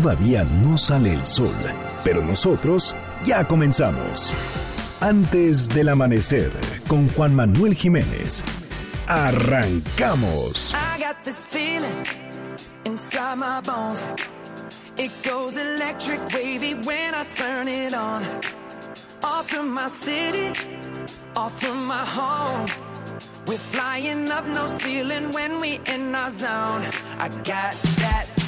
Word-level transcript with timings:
Todavía 0.00 0.42
no 0.42 0.76
sale 0.76 1.12
el 1.12 1.24
sol, 1.24 1.54
pero 2.02 2.20
nosotros 2.20 2.96
ya 3.24 3.46
comenzamos. 3.46 4.34
Antes 5.00 5.68
del 5.68 5.88
amanecer, 5.88 6.50
con 6.88 7.08
Juan 7.10 7.32
Manuel 7.36 7.76
Jiménez. 7.76 8.42
Arrancamos. 9.06 10.74
I 10.74 11.00
got 11.00 11.22
this 11.22 11.46
feeling 11.46 11.94
inside 12.84 13.36
my 13.38 13.60
bones. 13.60 14.04
It 14.96 15.12
goes 15.22 15.56
electric 15.56 16.18
wavy 16.34 16.74
when 16.74 17.14
I 17.14 17.24
turn 17.24 17.68
it 17.68 17.94
on. 17.94 18.24
Off 19.22 19.48
from 19.48 19.72
my 19.72 19.86
city, 19.86 20.50
off 21.36 21.60
from 21.60 21.86
my 21.86 22.04
home. 22.04 22.66
We're 23.46 23.58
flying 23.58 24.28
up 24.32 24.44
no 24.44 24.66
ceiling 24.66 25.30
when 25.30 25.60
we 25.60 25.78
in 25.86 26.12
our 26.16 26.30
zone. 26.30 26.82
I 27.20 27.28
got 27.44 27.76
that 28.00 28.33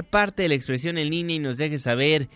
parte 0.00 0.42
de 0.42 0.48
la 0.48 0.54
expresión 0.54 0.98
en 0.98 1.10
línea 1.10 1.36
y 1.36 1.40
nos 1.40 1.56
deje 1.58 1.78
saber 1.78 2.28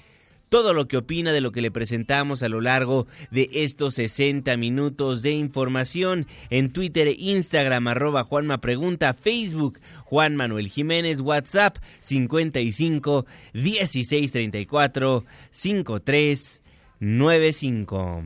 todo 0.48 0.74
lo 0.74 0.86
que 0.86 0.96
opina 0.96 1.32
de 1.32 1.40
lo 1.40 1.52
que 1.52 1.60
le 1.60 1.70
presentamos 1.70 2.42
a 2.42 2.48
lo 2.48 2.60
largo 2.60 3.06
de 3.30 3.48
estos 3.52 3.94
60 3.94 4.56
minutos 4.56 5.22
de 5.22 5.32
información 5.32 6.26
en 6.50 6.72
Twitter 6.72 7.08
e 7.08 7.16
Instagram, 7.18 7.88
arroba 7.88 8.24
Juanma 8.24 8.58
Pregunta, 8.58 9.14
Facebook, 9.14 9.80
Juan 10.04 10.36
Manuel 10.36 10.68
Jiménez, 10.68 11.20
WhatsApp 11.20 11.78
55 12.00 13.26
16 13.52 14.32
34 14.32 15.24
53 15.50 16.62
95. 17.00 18.22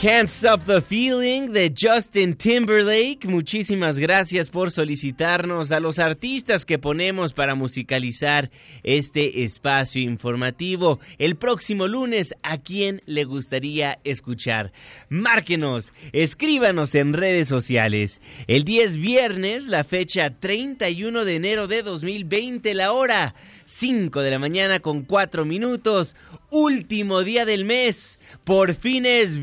Can't 0.00 0.30
stop. 0.30 0.60
The 0.64 0.80
Feeling 0.80 1.52
de 1.52 1.74
Justin 1.76 2.34
Timberlake. 2.34 3.26
Muchísimas 3.26 3.98
gracias 3.98 4.48
por 4.48 4.70
solicitarnos 4.70 5.72
a 5.72 5.80
los 5.80 5.98
artistas 5.98 6.64
que 6.64 6.78
ponemos 6.78 7.32
para 7.34 7.54
musicalizar 7.54 8.50
este 8.82 9.42
espacio 9.42 10.00
informativo. 10.00 11.00
El 11.18 11.36
próximo 11.36 11.86
lunes, 11.86 12.34
¿a 12.42 12.58
quién 12.58 13.02
le 13.04 13.24
gustaría 13.24 13.98
escuchar? 14.04 14.72
Márquenos, 15.08 15.92
escríbanos 16.12 16.94
en 16.94 17.12
redes 17.12 17.48
sociales. 17.48 18.22
El 18.46 18.64
10 18.64 18.96
viernes, 18.96 19.66
la 19.66 19.84
fecha 19.84 20.30
31 20.30 21.24
de 21.24 21.34
enero 21.34 21.66
de 21.66 21.82
2020, 21.82 22.74
la 22.74 22.92
hora 22.92 23.34
5 23.64 24.22
de 24.22 24.30
la 24.30 24.38
mañana 24.38 24.80
con 24.80 25.02
4 25.02 25.44
minutos. 25.44 26.16
Último 26.50 27.22
día 27.22 27.44
del 27.44 27.64
mes. 27.64 28.18
Por 28.44 28.74
fin 28.74 29.06
es 29.06 29.38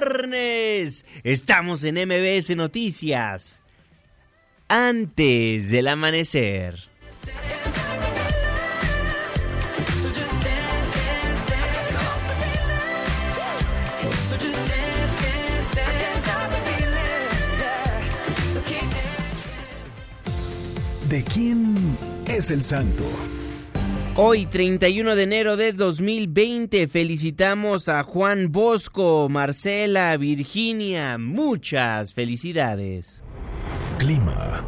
viernes. 0.00 1.04
Estamos 1.22 1.84
en 1.84 1.96
MBS 1.96 2.56
Noticias. 2.56 3.62
Antes 4.68 5.70
del 5.70 5.88
amanecer. 5.88 6.78
¿De 21.08 21.22
quién 21.22 21.76
es 22.26 22.50
el 22.50 22.62
santo? 22.62 23.04
Hoy, 24.16 24.46
31 24.46 25.16
de 25.16 25.24
enero 25.24 25.56
de 25.56 25.72
2020, 25.72 26.86
felicitamos 26.86 27.88
a 27.88 28.04
Juan 28.04 28.52
Bosco, 28.52 29.28
Marcela, 29.28 30.16
Virginia. 30.16 31.18
Muchas 31.18 32.14
felicidades. 32.14 33.24
Clima. 33.98 34.64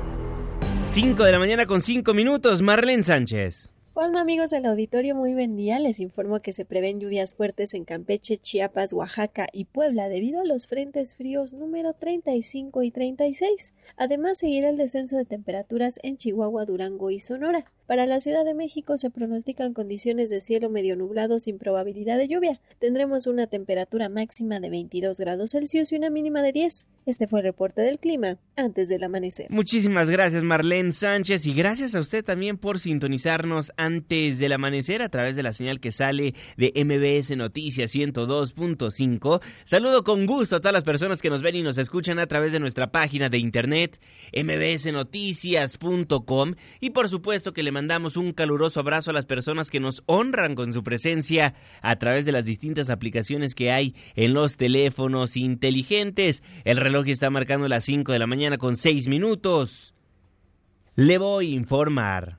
5 0.87 1.23
de 1.23 1.31
la 1.31 1.39
mañana 1.39 1.67
con 1.67 1.81
5 1.81 2.13
minutos, 2.13 2.61
Marlene 2.61 3.05
Sánchez. 3.05 3.71
Hola 3.95 4.21
amigos 4.21 4.51
del 4.51 4.67
auditorio, 4.67 5.15
muy 5.15 5.35
buen 5.35 5.57
día. 5.57 5.79
Les 5.79 6.01
informo 6.01 6.41
que 6.41 6.53
se 6.53 6.65
prevén 6.65 6.99
lluvias 6.99 7.33
fuertes 7.33 7.73
en 7.75 7.85
Campeche, 7.85 8.39
Chiapas, 8.39 8.93
Oaxaca 8.93 9.47
y 9.53 9.67
Puebla 9.67 10.09
debido 10.09 10.41
a 10.41 10.45
los 10.45 10.67
frentes 10.67 11.15
fríos 11.15 11.53
número 11.53 11.93
35 11.95 12.83
y 12.83 12.91
36. 12.91 13.75
Además, 13.97 14.39
seguirá 14.39 14.71
el 14.71 14.77
descenso 14.77 15.17
de 15.17 15.25
temperaturas 15.25 16.01
en 16.03 16.17
Chihuahua, 16.17 16.65
Durango 16.65 17.13
y 17.13 17.21
Sonora. 17.21 17.65
Para 17.87 18.07
la 18.07 18.19
Ciudad 18.19 18.45
de 18.45 18.53
México 18.53 18.99
se 18.99 19.11
pronostican 19.11 19.73
condiciones 19.73 20.29
de 20.29 20.41
cielo 20.41 20.69
medio 20.69 20.97
nublado 20.97 21.39
sin 21.39 21.57
probabilidad 21.57 22.19
de 22.19 22.27
lluvia. 22.27 22.61
Tendremos 22.81 23.29
una 23.29 23.47
temperatura 23.47 24.09
máxima 24.09 24.59
de 24.59 24.71
22 24.71 25.21
grados 25.21 25.53
Celsius 25.53 25.93
y 25.93 25.97
una 25.97 26.11
mínima 26.11 26.43
de 26.43 26.51
10. 26.51 26.89
Este 27.07 27.29
fue 27.29 27.39
el 27.39 27.45
reporte 27.45 27.83
del 27.83 28.01
clima 28.01 28.39
antes 28.57 28.89
del 28.89 29.05
amanecer. 29.05 29.47
Muchísimas 29.51 30.11
gracias 30.11 30.43
Marlene 30.43 30.93
Sánchez 30.93 31.47
y 31.47 31.55
gracias 31.55 31.95
a 31.95 32.01
usted 32.01 32.25
también 32.25 32.59
por 32.59 32.81
sintonizarnos 32.81 33.71
antes 33.77 34.41
del 34.41 34.55
amanecer 34.55 35.01
a 35.01 35.09
través 35.09 35.37
de 35.37 35.45
la 35.45 35.53
señal 35.53 35.79
que 35.79 35.93
sale 35.93 36.35
de 36.57 36.73
MBS 36.75 37.37
Noticias 37.37 37.95
102.5. 37.95 39.41
Saludo 39.63 40.03
con 40.03 40.27
gusto 40.27 40.57
a 40.57 40.61
todas 40.61 40.75
las 40.75 40.83
personas 40.83 41.23
que 41.23 41.31
nos 41.31 41.43
ven 41.43 41.55
y 41.55 41.63
nos 41.63 41.79
escuchan 41.79 42.19
a 42.19 42.27
través 42.27 42.51
de 42.51 42.59
nuestra 42.59 42.91
página 42.91 43.29
de 43.29 43.39
internet 43.39 44.01
mbsnoticias.com 44.33 46.55
y 46.81 46.91
por 46.91 47.09
supuesto 47.09 47.53
que 47.53 47.63
le 47.63 47.76
mandamos 47.77 48.17
un 48.17 48.33
caluroso 48.33 48.81
abrazo 48.81 49.11
a 49.11 49.13
las 49.13 49.27
personas 49.27 49.71
que 49.71 49.81
nos 49.81 50.03
honran 50.07 50.55
con 50.55 50.73
su 50.73 50.83
presencia 50.83 51.53
a 51.83 51.97
través 51.97 52.25
de 52.25 52.33
las 52.33 52.47
distintas 52.47 52.89
aplicaciones 52.89 53.55
que 53.55 53.71
hay 53.71 53.95
en 54.15 54.33
los 54.33 54.57
teléfonos 54.57 55.37
inteligentes. 55.37 56.43
El 56.65 56.79
reloj 56.79 57.07
está 57.09 57.29
marcando 57.29 57.69
las 57.69 57.85
5 57.85 58.13
de 58.13 58.19
la 58.19 58.27
mañana 58.27 58.57
con 58.57 58.79
6 58.79 59.09
minutos. 59.09 59.93
Le 60.95 61.19
voy 61.19 61.53
a 61.53 61.55
informar. 61.55 62.39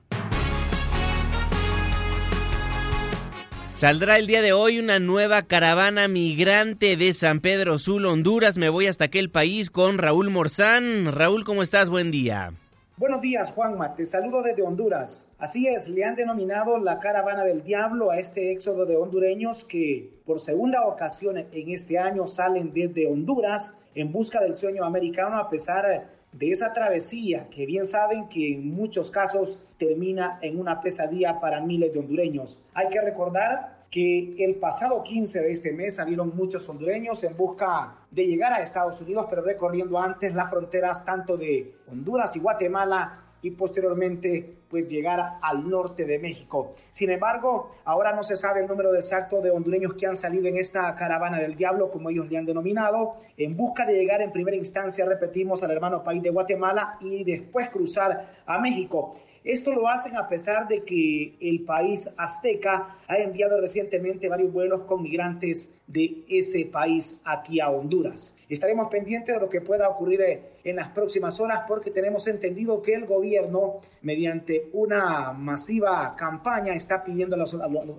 Saldrá 3.70 4.18
el 4.18 4.26
día 4.26 4.42
de 4.42 4.52
hoy 4.52 4.80
una 4.80 4.98
nueva 4.98 5.42
caravana 5.42 6.08
migrante 6.08 6.96
de 6.96 7.14
San 7.14 7.38
Pedro 7.38 7.78
Sula, 7.78 8.08
Honduras. 8.08 8.56
Me 8.56 8.70
voy 8.70 8.88
hasta 8.88 9.04
aquel 9.04 9.30
país 9.30 9.70
con 9.70 9.98
Raúl 9.98 10.30
Morzán. 10.30 11.12
Raúl, 11.12 11.44
¿cómo 11.44 11.62
estás? 11.62 11.88
Buen 11.88 12.10
día. 12.10 12.54
Buenos 12.98 13.20
días, 13.20 13.52
Juanma. 13.52 13.94
Te 13.94 14.04
saludo 14.04 14.42
desde 14.42 14.64
Honduras. 14.64 15.28
Así 15.38 15.68
es, 15.68 15.86
le 15.88 16.04
han 16.04 16.16
denominado 16.16 16.78
la 16.78 16.98
caravana 16.98 17.44
del 17.44 17.62
diablo 17.62 18.10
a 18.10 18.18
este 18.18 18.50
éxodo 18.50 18.86
de 18.86 18.96
hondureños 18.96 19.64
que 19.64 20.10
por 20.26 20.40
segunda 20.40 20.84
ocasión 20.84 21.38
en 21.38 21.70
este 21.70 21.96
año 21.96 22.26
salen 22.26 22.72
desde 22.74 23.06
Honduras 23.06 23.72
en 23.94 24.10
busca 24.10 24.40
del 24.40 24.56
sueño 24.56 24.82
americano 24.82 25.38
a 25.38 25.48
pesar 25.48 26.08
de 26.32 26.50
esa 26.50 26.72
travesía 26.72 27.46
que 27.50 27.66
bien 27.66 27.86
saben 27.86 28.28
que 28.28 28.54
en 28.54 28.74
muchos 28.74 29.12
casos 29.12 29.60
termina 29.78 30.40
en 30.42 30.58
una 30.58 30.80
pesadilla 30.80 31.38
para 31.38 31.60
miles 31.60 31.92
de 31.92 32.00
hondureños. 32.00 32.58
Hay 32.74 32.88
que 32.88 33.00
recordar 33.00 33.77
que 33.90 34.36
el 34.44 34.56
pasado 34.56 35.02
15 35.02 35.40
de 35.40 35.52
este 35.52 35.72
mes 35.72 35.96
salieron 35.96 36.36
muchos 36.36 36.68
hondureños 36.68 37.24
en 37.24 37.36
busca 37.36 37.96
de 38.10 38.26
llegar 38.26 38.52
a 38.52 38.62
Estados 38.62 39.00
Unidos, 39.00 39.26
pero 39.30 39.42
recorriendo 39.42 39.98
antes 39.98 40.34
las 40.34 40.50
fronteras 40.50 41.04
tanto 41.04 41.36
de 41.36 41.74
Honduras 41.90 42.36
y 42.36 42.40
Guatemala 42.40 43.24
y 43.40 43.52
posteriormente 43.52 44.56
pues 44.68 44.88
llegar 44.88 45.38
al 45.40 45.68
norte 45.68 46.04
de 46.04 46.18
México. 46.18 46.74
Sin 46.92 47.10
embargo, 47.10 47.70
ahora 47.84 48.14
no 48.14 48.22
se 48.22 48.36
sabe 48.36 48.60
el 48.60 48.66
número 48.66 48.94
exacto 48.94 49.40
de 49.40 49.50
hondureños 49.50 49.94
que 49.94 50.06
han 50.06 50.16
salido 50.16 50.46
en 50.46 50.58
esta 50.58 50.94
caravana 50.94 51.38
del 51.38 51.56
diablo, 51.56 51.90
como 51.90 52.10
ellos 52.10 52.28
le 52.28 52.36
han 52.36 52.44
denominado, 52.44 53.16
en 53.36 53.56
busca 53.56 53.86
de 53.86 53.94
llegar 53.94 54.20
en 54.20 54.32
primera 54.32 54.56
instancia, 54.56 55.06
repetimos, 55.06 55.62
al 55.62 55.70
hermano 55.70 56.02
país 56.02 56.22
de 56.22 56.30
Guatemala 56.30 56.98
y 57.00 57.24
después 57.24 57.70
cruzar 57.70 58.42
a 58.44 58.58
México. 58.58 59.14
Esto 59.44 59.72
lo 59.72 59.88
hacen 59.88 60.16
a 60.16 60.28
pesar 60.28 60.68
de 60.68 60.82
que 60.82 61.36
el 61.40 61.62
país 61.62 62.08
azteca 62.16 62.96
ha 63.06 63.18
enviado 63.18 63.60
recientemente 63.60 64.28
varios 64.28 64.52
vuelos 64.52 64.82
con 64.82 65.02
migrantes 65.02 65.72
de 65.86 66.24
ese 66.28 66.66
país 66.66 67.20
aquí 67.24 67.60
a 67.60 67.70
Honduras. 67.70 68.34
Estaremos 68.48 68.88
pendientes 68.88 69.34
de 69.34 69.40
lo 69.40 69.48
que 69.48 69.60
pueda 69.60 69.88
ocurrir 69.88 70.20
eh, 70.22 70.42
en 70.64 70.76
las 70.76 70.88
próximas 70.88 71.38
horas 71.40 71.64
porque 71.68 71.90
tenemos 71.90 72.26
entendido 72.26 72.82
que 72.82 72.94
el 72.94 73.06
gobierno, 73.06 73.80
mediante 74.02 74.68
una 74.72 75.32
masiva 75.32 76.14
campaña, 76.16 76.74
está 76.74 77.04
pidiendo 77.04 77.36
a 77.36 77.38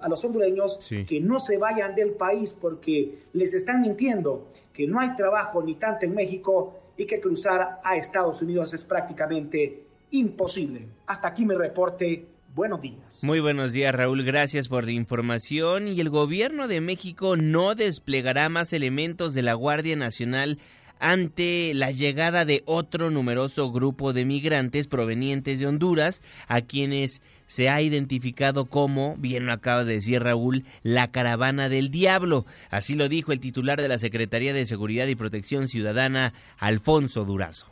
los, 0.09 0.25
hondureños 0.25 0.88
que 1.07 1.19
no 1.19 1.39
se 1.39 1.57
vayan 1.57 1.95
del 1.95 2.12
país 2.12 2.56
porque 2.59 3.19
les 3.33 3.53
están 3.53 3.81
mintiendo 3.81 4.47
que 4.74 4.88
no 4.88 5.00
hay 5.00 5.15
trabajo 5.15 5.62
ni 5.62 5.75
tanto 5.75 6.06
en 6.06 6.13
México 6.15 6.80
y 6.97 7.06
que 7.06 7.19
cruzar 7.19 7.80
a 7.83 7.95
Estados 7.95 8.41
Unidos 8.41 8.74
es 8.74 8.83
prácticamente 8.83 9.88
imposible. 10.12 10.88
Hasta 11.08 11.30
aquí 11.30 11.46
mi 11.46 11.56
reporte. 11.56 12.26
Buenos 12.56 12.82
días. 12.82 13.24
Muy 13.24 13.40
buenos 13.40 13.72
días, 13.74 13.94
Raúl. 13.94 14.24
Gracias 14.24 14.68
por 14.68 14.84
la 14.86 14.92
información. 14.92 15.88
Y 15.88 16.00
el 16.00 16.10
gobierno 16.10 16.68
de 16.68 16.82
México 16.82 17.38
no 17.38 17.76
desplegará 17.76 18.50
más 18.50 18.74
elementos 18.74 19.34
de 19.34 19.44
la 19.44 19.54
Guardia 19.54 19.96
Nacional 19.96 20.60
ante 21.00 21.74
la 21.74 21.92
llegada 21.92 22.46
de 22.46 22.64
otro 22.66 23.10
numeroso 23.10 23.72
grupo 23.72 24.12
de 24.14 24.26
migrantes 24.26 24.88
provenientes 24.88 25.60
de 25.60 25.68
Honduras, 25.68 26.22
a 26.48 26.62
quienes 26.62 27.22
se 27.46 27.70
ha 27.70 27.82
identificado 27.82 28.66
como, 28.66 29.16
bien 29.18 29.46
lo 29.46 29.54
acaba 29.54 29.86
de 29.86 29.94
decir 29.94 30.22
Raúl, 30.22 30.66
la 30.84 31.10
caravana 31.12 31.70
del 31.70 31.90
diablo. 31.90 32.46
Así 32.70 32.96
lo 32.96 33.10
dijo 33.10 33.32
el 33.32 33.40
titular 33.40 33.82
de 33.82 33.88
la 33.88 33.98
Secretaría 33.98 34.54
de 34.54 34.66
Seguridad 34.66 35.08
y 35.08 35.16
Protección 35.16 35.68
Ciudadana, 35.68 36.34
Alfonso 36.58 37.26
Durazo 37.26 37.68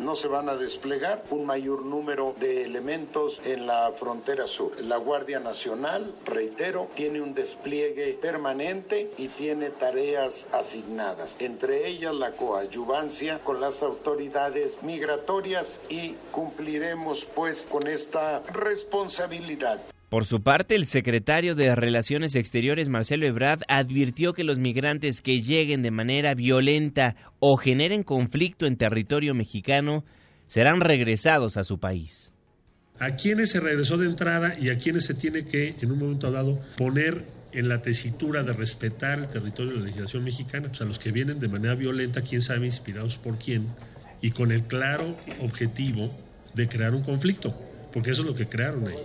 no 0.00 0.16
se 0.16 0.28
van 0.28 0.48
a 0.48 0.56
desplegar 0.56 1.24
un 1.30 1.46
mayor 1.46 1.84
número 1.84 2.34
de 2.38 2.64
elementos 2.64 3.40
en 3.44 3.66
la 3.66 3.92
frontera 3.92 4.46
sur. 4.46 4.80
La 4.80 4.96
Guardia 4.96 5.40
Nacional, 5.40 6.14
reitero, 6.24 6.88
tiene 6.94 7.20
un 7.20 7.34
despliegue 7.34 8.14
permanente 8.14 9.12
y 9.16 9.28
tiene 9.28 9.70
tareas 9.70 10.46
asignadas, 10.52 11.36
entre 11.38 11.86
ellas 11.88 12.14
la 12.14 12.32
coadyuvancia 12.32 13.40
con 13.40 13.60
las 13.60 13.82
autoridades 13.82 14.82
migratorias 14.82 15.80
y 15.88 16.14
cumpliremos 16.32 17.26
pues 17.34 17.66
con 17.70 17.86
esta 17.86 18.40
responsabilidad. 18.40 19.80
Por 20.10 20.26
su 20.26 20.42
parte, 20.42 20.74
el 20.74 20.86
secretario 20.86 21.54
de 21.54 21.72
Relaciones 21.76 22.34
Exteriores, 22.34 22.88
Marcelo 22.88 23.26
Ebrard, 23.26 23.60
advirtió 23.68 24.32
que 24.32 24.42
los 24.42 24.58
migrantes 24.58 25.22
que 25.22 25.40
lleguen 25.40 25.82
de 25.82 25.92
manera 25.92 26.34
violenta 26.34 27.14
o 27.38 27.56
generen 27.56 28.02
conflicto 28.02 28.66
en 28.66 28.76
territorio 28.76 29.36
mexicano 29.36 30.04
serán 30.48 30.80
regresados 30.80 31.56
a 31.56 31.62
su 31.62 31.78
país. 31.78 32.32
A 32.98 33.14
quienes 33.14 33.50
se 33.50 33.60
regresó 33.60 33.98
de 33.98 34.06
entrada 34.06 34.54
y 34.60 34.70
a 34.70 34.78
quienes 34.78 35.04
se 35.04 35.14
tiene 35.14 35.44
que, 35.44 35.76
en 35.80 35.92
un 35.92 36.00
momento 36.00 36.28
dado, 36.32 36.60
poner 36.76 37.24
en 37.52 37.68
la 37.68 37.80
tesitura 37.80 38.42
de 38.42 38.52
respetar 38.52 39.20
el 39.20 39.28
territorio 39.28 39.74
de 39.74 39.78
la 39.78 39.84
legislación 39.86 40.24
mexicana, 40.24 40.66
pues 40.70 40.80
a 40.80 40.86
los 40.86 40.98
que 40.98 41.12
vienen 41.12 41.38
de 41.38 41.46
manera 41.46 41.76
violenta, 41.76 42.22
quién 42.22 42.42
sabe 42.42 42.66
inspirados 42.66 43.16
por 43.16 43.38
quién, 43.38 43.68
y 44.20 44.32
con 44.32 44.50
el 44.50 44.64
claro 44.64 45.16
objetivo 45.40 46.12
de 46.52 46.66
crear 46.66 46.96
un 46.96 47.04
conflicto, 47.04 47.54
porque 47.92 48.10
eso 48.10 48.22
es 48.22 48.26
lo 48.26 48.34
que 48.34 48.48
crearon 48.48 48.88
ahí. 48.88 48.96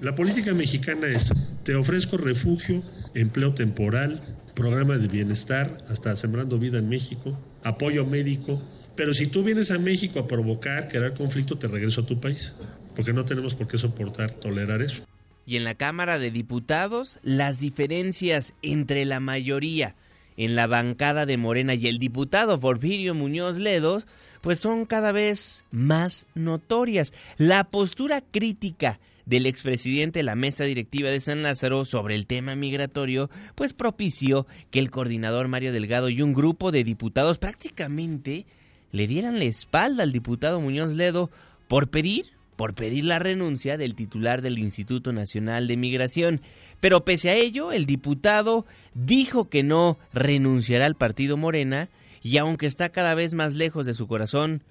La 0.00 0.14
política 0.14 0.54
mexicana 0.54 1.08
es, 1.08 1.30
te 1.62 1.74
ofrezco 1.74 2.16
refugio, 2.16 2.82
empleo 3.14 3.52
temporal, 3.52 4.22
programa 4.54 4.96
de 4.96 5.08
bienestar, 5.08 5.76
hasta 5.90 6.16
Sembrando 6.16 6.58
Vida 6.58 6.78
en 6.78 6.88
México, 6.88 7.38
apoyo 7.62 8.06
médico, 8.06 8.62
pero 8.96 9.12
si 9.12 9.26
tú 9.26 9.44
vienes 9.44 9.70
a 9.70 9.78
México 9.78 10.18
a 10.20 10.26
provocar, 10.26 10.88
crear 10.88 11.12
conflicto, 11.12 11.58
te 11.58 11.68
regreso 11.68 12.00
a 12.00 12.06
tu 12.06 12.18
país, 12.18 12.54
porque 12.96 13.12
no 13.12 13.26
tenemos 13.26 13.54
por 13.54 13.68
qué 13.68 13.76
soportar, 13.76 14.32
tolerar 14.32 14.80
eso. 14.80 15.02
Y 15.44 15.56
en 15.56 15.64
la 15.64 15.74
Cámara 15.74 16.18
de 16.18 16.30
Diputados, 16.30 17.18
las 17.22 17.60
diferencias 17.60 18.54
entre 18.62 19.04
la 19.04 19.20
mayoría 19.20 19.96
en 20.38 20.56
la 20.56 20.66
bancada 20.66 21.26
de 21.26 21.36
Morena 21.36 21.74
y 21.74 21.86
el 21.88 21.98
diputado 21.98 22.58
Porfirio 22.58 23.14
Muñoz 23.14 23.58
Ledos, 23.58 24.06
pues 24.40 24.58
son 24.58 24.86
cada 24.86 25.12
vez 25.12 25.66
más 25.70 26.26
notorias. 26.34 27.12
La 27.36 27.64
postura 27.64 28.22
crítica 28.22 28.98
del 29.30 29.46
expresidente 29.46 30.18
de 30.18 30.24
la 30.24 30.34
mesa 30.34 30.64
directiva 30.64 31.08
de 31.08 31.20
San 31.20 31.44
Lázaro 31.44 31.84
sobre 31.84 32.16
el 32.16 32.26
tema 32.26 32.56
migratorio, 32.56 33.30
pues 33.54 33.74
propició 33.74 34.48
que 34.72 34.80
el 34.80 34.90
coordinador 34.90 35.46
Mario 35.46 35.72
Delgado 35.72 36.08
y 36.08 36.20
un 36.20 36.34
grupo 36.34 36.72
de 36.72 36.82
diputados 36.82 37.38
prácticamente 37.38 38.44
le 38.90 39.06
dieran 39.06 39.38
la 39.38 39.44
espalda 39.44 40.02
al 40.02 40.10
diputado 40.10 40.60
Muñoz 40.60 40.94
Ledo 40.94 41.30
por 41.68 41.90
pedir 41.90 42.26
por 42.56 42.74
pedir 42.74 43.04
la 43.04 43.18
renuncia 43.18 43.78
del 43.78 43.94
titular 43.94 44.42
del 44.42 44.58
Instituto 44.58 45.14
Nacional 45.14 45.66
de 45.66 45.78
Migración. 45.78 46.42
Pero 46.80 47.06
pese 47.06 47.30
a 47.30 47.34
ello, 47.34 47.72
el 47.72 47.86
diputado 47.86 48.66
dijo 48.92 49.48
que 49.48 49.62
no 49.62 49.96
renunciará 50.12 50.84
al 50.84 50.94
partido 50.94 51.38
Morena 51.38 51.88
y 52.20 52.36
aunque 52.36 52.66
está 52.66 52.90
cada 52.90 53.14
vez 53.14 53.32
más 53.32 53.54
lejos 53.54 53.86
de 53.86 53.94
su 53.94 54.06
corazón, 54.06 54.62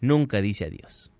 nunca 0.00 0.40
dice 0.40 0.64
adiós. 0.64 1.10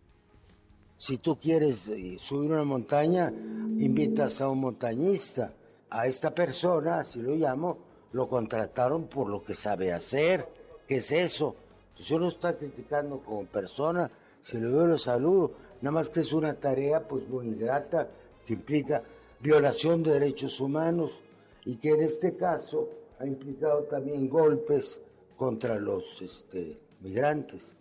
Si 0.99 1.19
tú 1.19 1.39
quieres 1.39 1.89
eh, 1.89 2.17
subir 2.19 2.51
una 2.53 2.65
montaña, 2.65 3.31
invitas 3.31 4.41
a 4.41 4.49
un 4.49 4.61
montañista. 4.61 5.53
A 5.91 6.07
esta 6.07 6.35
persona, 6.35 7.01
así 7.01 7.21
lo 7.21 7.35
llamo, 7.35 7.79
lo 8.13 8.29
contrataron 8.29 9.07
por 9.07 9.29
lo 9.29 9.45
que 9.45 9.55
sabe 9.55 9.93
hacer. 9.93 10.49
¿Qué 10.87 10.97
es 10.97 11.13
eso? 11.13 11.55
Pues 11.95 12.09
yo 12.09 12.19
no 12.19 12.29
estoy 12.29 12.55
criticando 12.55 13.19
como 13.21 13.45
persona, 13.45 14.11
si 14.41 14.59
lo 14.59 14.73
veo 14.73 14.87
lo 14.87 14.99
saludo, 14.99 15.53
nada 15.81 15.93
más 15.93 16.11
que 16.11 16.21
es 16.21 16.33
una 16.33 16.55
tarea 16.55 17.07
pues 17.07 17.29
muy 17.29 17.47
ingrata 17.47 18.09
que 18.47 18.55
implica 18.55 19.03
violación 19.41 20.03
de 20.03 20.13
derechos 20.13 20.61
humanos 20.61 21.23
y 21.65 21.77
que 21.77 21.91
en 21.91 22.03
este 22.03 22.37
caso 22.37 22.89
ha 23.19 23.27
implicado 23.27 23.85
también 23.85 24.29
golpes 24.29 25.01
contra 25.37 25.77
los 25.77 26.21
este, 26.23 26.79
migrantes. 27.01 27.77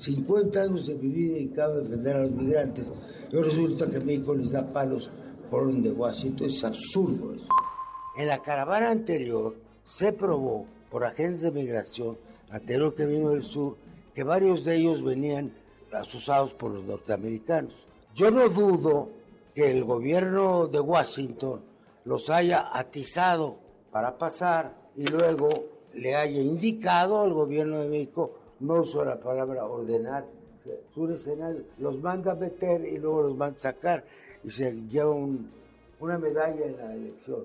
50 0.00 0.62
años 0.62 0.86
de 0.86 0.94
mi 0.94 1.08
vida 1.08 1.34
dedicado 1.34 1.74
a 1.74 1.82
defender 1.82 2.16
a 2.16 2.22
los 2.22 2.32
migrantes, 2.32 2.92
y 3.30 3.36
resulta 3.36 3.88
que 3.90 4.00
México 4.00 4.34
les 4.34 4.52
da 4.52 4.72
palos 4.72 5.10
por 5.50 5.66
donde 5.66 5.92
Washington. 5.92 6.46
Es 6.46 6.64
absurdo 6.64 7.34
eso. 7.34 7.46
En 8.16 8.28
la 8.28 8.42
caravana 8.42 8.90
anterior 8.90 9.54
se 9.84 10.12
probó 10.12 10.66
por 10.90 11.04
agentes 11.04 11.42
de 11.42 11.50
migración, 11.50 12.16
anterior 12.50 12.94
que 12.94 13.06
vino 13.06 13.30
del 13.30 13.44
sur, 13.44 13.76
que 14.14 14.24
varios 14.24 14.64
de 14.64 14.76
ellos 14.76 15.02
venían 15.02 15.52
asusados 15.92 16.54
por 16.54 16.72
los 16.72 16.84
norteamericanos. 16.84 17.74
Yo 18.14 18.30
no 18.30 18.48
dudo 18.48 19.10
que 19.54 19.70
el 19.70 19.84
gobierno 19.84 20.66
de 20.66 20.80
Washington 20.80 21.60
los 22.04 22.30
haya 22.30 22.70
atizado 22.72 23.56
para 23.92 24.16
pasar 24.16 24.74
y 24.96 25.04
luego 25.06 25.48
le 25.94 26.16
haya 26.16 26.40
indicado 26.40 27.20
al 27.20 27.32
gobierno 27.32 27.80
de 27.80 27.88
México 27.88 28.39
no 28.60 28.80
uso 28.80 29.04
la 29.04 29.18
palabra 29.18 29.64
ordenar, 29.64 30.26
es 30.64 30.96
un 30.96 31.12
escenario, 31.12 31.64
los 31.78 31.98
manda 32.00 32.32
a 32.32 32.34
meter 32.34 32.84
y 32.84 32.98
luego 32.98 33.22
los 33.22 33.36
manda 33.36 33.56
a 33.56 33.60
sacar 33.60 34.04
y 34.44 34.50
se 34.50 34.72
lleva 34.88 35.14
una 36.00 36.18
medalla 36.18 36.66
en 36.66 36.76
la 36.76 36.94
elección. 36.94 37.44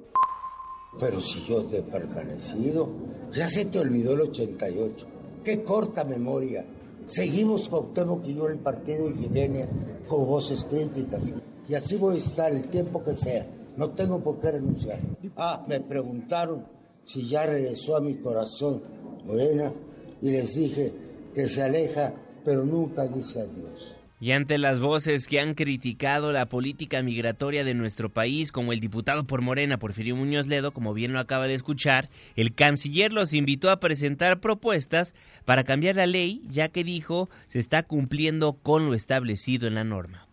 Pero 1.00 1.20
si 1.22 1.44
yo 1.46 1.66
te 1.66 1.80
he 1.80 1.82
permanecido, 1.82 2.88
ya 3.34 3.48
se 3.48 3.66
te 3.66 3.80
olvidó 3.80 4.14
el 4.14 4.22
88. 4.22 5.08
Qué 5.44 5.64
corta 5.64 6.04
memoria. 6.04 6.66
Seguimos 7.06 7.70
con 7.70 7.94
Temo 7.94 8.22
que 8.22 8.34
yo 8.34 8.48
el 8.48 8.60
partido 8.60 9.10
Ifigenia 9.10 9.68
con 10.08 10.26
voces 10.26 10.66
críticas. 10.66 11.24
Y 11.68 11.76
así 11.76 11.98
voy 11.98 12.16
a 12.16 12.20
estar 12.20 12.54
el 12.54 12.70
tiempo 12.70 13.04
que 13.04 13.14
sea. 13.14 13.46
No 13.76 13.90
tengo 13.92 14.22
por 14.22 14.40
qué 14.40 14.52
renunciar. 14.52 15.00
Ah, 15.36 15.66
me 15.68 15.82
preguntaron 15.82 16.66
si 17.04 17.28
ya 17.28 17.46
regresó 17.46 17.98
a 17.98 18.02
mi 18.02 18.16
corazón 18.16 18.82
Morena 19.26 19.74
y 20.22 20.32
les 20.32 20.56
dije, 20.56 20.94
que 21.36 21.50
se 21.50 21.62
aleja, 21.62 22.14
pero 22.44 22.64
nunca 22.64 23.06
dice 23.06 23.42
adiós. 23.42 23.96
Y 24.22 24.32
ante 24.32 24.58
las 24.58 24.80
voces 24.80 25.28
que 25.28 25.42
han 25.42 25.56
criticado 25.56 26.32
la 26.32 26.48
política 26.48 27.04
migratoria 27.04 27.66
de 27.66 27.74
nuestro 27.74 28.10
país, 28.10 28.54
como 28.54 28.72
el 28.72 28.80
diputado 28.80 29.28
por 29.28 29.42
Morena, 29.42 29.78
Porfirio 29.78 30.16
Muñoz 30.16 30.48
Ledo, 30.48 30.72
como 30.72 30.94
bien 30.94 31.12
lo 31.12 31.20
acaba 31.20 31.48
de 31.48 31.54
escuchar, 31.54 32.10
el 32.38 32.56
canciller 32.56 33.12
los 33.12 33.34
invitó 33.34 33.70
a 33.70 33.82
presentar 33.82 34.40
propuestas 34.40 35.16
para 35.44 35.66
cambiar 35.66 35.98
la 35.98 36.08
ley, 36.08 36.42
ya 36.50 36.70
que 36.70 36.86
dijo 36.86 37.30
se 37.48 37.60
está 37.60 37.84
cumpliendo 37.84 38.54
con 38.54 38.88
lo 38.88 38.94
establecido 38.94 39.68
en 39.68 39.76
la 39.76 39.84
norma. 39.84 40.25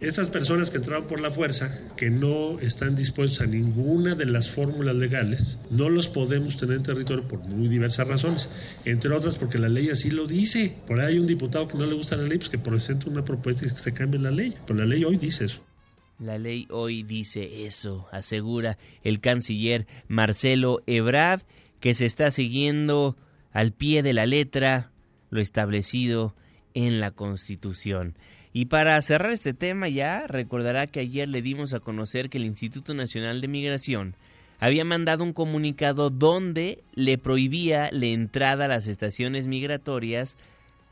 Estas 0.00 0.28
personas 0.28 0.70
que 0.70 0.78
entraron 0.78 1.06
por 1.06 1.20
la 1.20 1.30
fuerza, 1.30 1.80
que 1.96 2.10
no 2.10 2.58
están 2.58 2.96
dispuestos 2.96 3.40
a 3.40 3.46
ninguna 3.46 4.14
de 4.14 4.26
las 4.26 4.50
fórmulas 4.50 4.96
legales, 4.96 5.58
no 5.70 5.88
los 5.88 6.08
podemos 6.08 6.56
tener 6.58 6.76
en 6.76 6.82
territorio 6.82 7.26
por 7.28 7.38
muy 7.40 7.68
diversas 7.68 8.08
razones. 8.08 8.48
Entre 8.84 9.14
otras 9.14 9.36
porque 9.36 9.56
la 9.56 9.68
ley 9.68 9.90
así 9.90 10.10
lo 10.10 10.26
dice. 10.26 10.76
Por 10.86 11.00
ahí 11.00 11.14
hay 11.14 11.18
un 11.20 11.26
diputado 11.26 11.68
que 11.68 11.78
no 11.78 11.86
le 11.86 11.94
gusta 11.94 12.16
la 12.16 12.24
ley, 12.24 12.38
pues 12.38 12.50
que 12.50 12.58
presenta 12.58 13.08
una 13.08 13.24
propuesta 13.24 13.66
y 13.66 13.70
que 13.70 13.78
se 13.78 13.94
cambie 13.94 14.20
la 14.20 14.30
ley. 14.30 14.54
Pero 14.66 14.80
la 14.80 14.84
ley 14.84 15.04
hoy 15.04 15.16
dice 15.16 15.44
eso. 15.46 15.62
La 16.18 16.38
ley 16.38 16.66
hoy 16.70 17.02
dice 17.02 17.64
eso, 17.64 18.06
asegura 18.12 18.78
el 19.02 19.20
canciller 19.20 19.86
Marcelo 20.06 20.82
Ebrard, 20.86 21.42
que 21.80 21.94
se 21.94 22.06
está 22.06 22.30
siguiendo 22.30 23.16
al 23.52 23.72
pie 23.72 24.02
de 24.02 24.12
la 24.12 24.26
letra 24.26 24.90
lo 25.30 25.40
establecido 25.40 26.34
en 26.74 27.00
la 27.00 27.10
Constitución. 27.10 28.16
Y 28.56 28.66
para 28.66 29.02
cerrar 29.02 29.32
este 29.32 29.52
tema 29.52 29.88
ya, 29.88 30.28
recordará 30.28 30.86
que 30.86 31.00
ayer 31.00 31.28
le 31.28 31.42
dimos 31.42 31.74
a 31.74 31.80
conocer 31.80 32.30
que 32.30 32.38
el 32.38 32.44
Instituto 32.44 32.94
Nacional 32.94 33.40
de 33.40 33.48
Migración 33.48 34.14
había 34.60 34.84
mandado 34.84 35.24
un 35.24 35.32
comunicado 35.32 36.08
donde 36.08 36.84
le 36.94 37.18
prohibía 37.18 37.88
la 37.90 38.06
entrada 38.06 38.66
a 38.66 38.68
las 38.68 38.86
estaciones 38.86 39.48
migratorias 39.48 40.38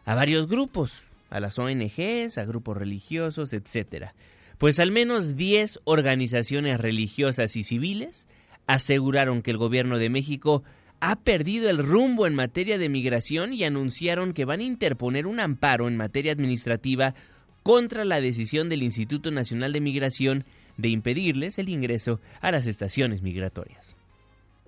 a 0.05 0.17
varios 0.17 0.49
grupos, 0.49 1.05
a 1.31 1.39
las 1.39 1.57
ONGs, 1.57 2.37
a 2.37 2.45
grupos 2.45 2.77
religiosos, 2.77 3.53
etcétera. 3.53 4.13
Pues 4.59 4.81
al 4.81 4.91
menos 4.91 5.37
10 5.37 5.83
organizaciones 5.85 6.81
religiosas 6.81 7.55
y 7.55 7.63
civiles 7.63 8.27
aseguraron 8.67 9.41
que 9.41 9.53
el 9.53 9.59
gobierno 9.59 9.99
de 9.99 10.11
México 10.11 10.65
ha 10.99 11.17
perdido 11.17 11.71
el 11.71 11.79
rumbo 11.79 12.27
en 12.27 12.35
materia 12.35 12.77
de 12.77 12.89
migración 12.89 13.53
y 13.53 13.63
anunciaron 13.63 14.33
que 14.33 14.45
van 14.45 14.61
a 14.61 14.65
interponer 14.65 15.29
un 15.29 15.39
amparo 15.39 15.87
en 15.87 15.97
materia 15.97 16.33
administrativa 16.33 17.15
contra 17.63 18.05
la 18.05 18.21
decisión 18.21 18.69
del 18.69 18.83
Instituto 18.83 19.31
Nacional 19.31 19.73
de 19.73 19.81
Migración 19.81 20.45
de 20.77 20.89
impedirles 20.89 21.59
el 21.59 21.69
ingreso 21.69 22.21
a 22.41 22.51
las 22.51 22.67
estaciones 22.67 23.23
migratorias. 23.23 23.97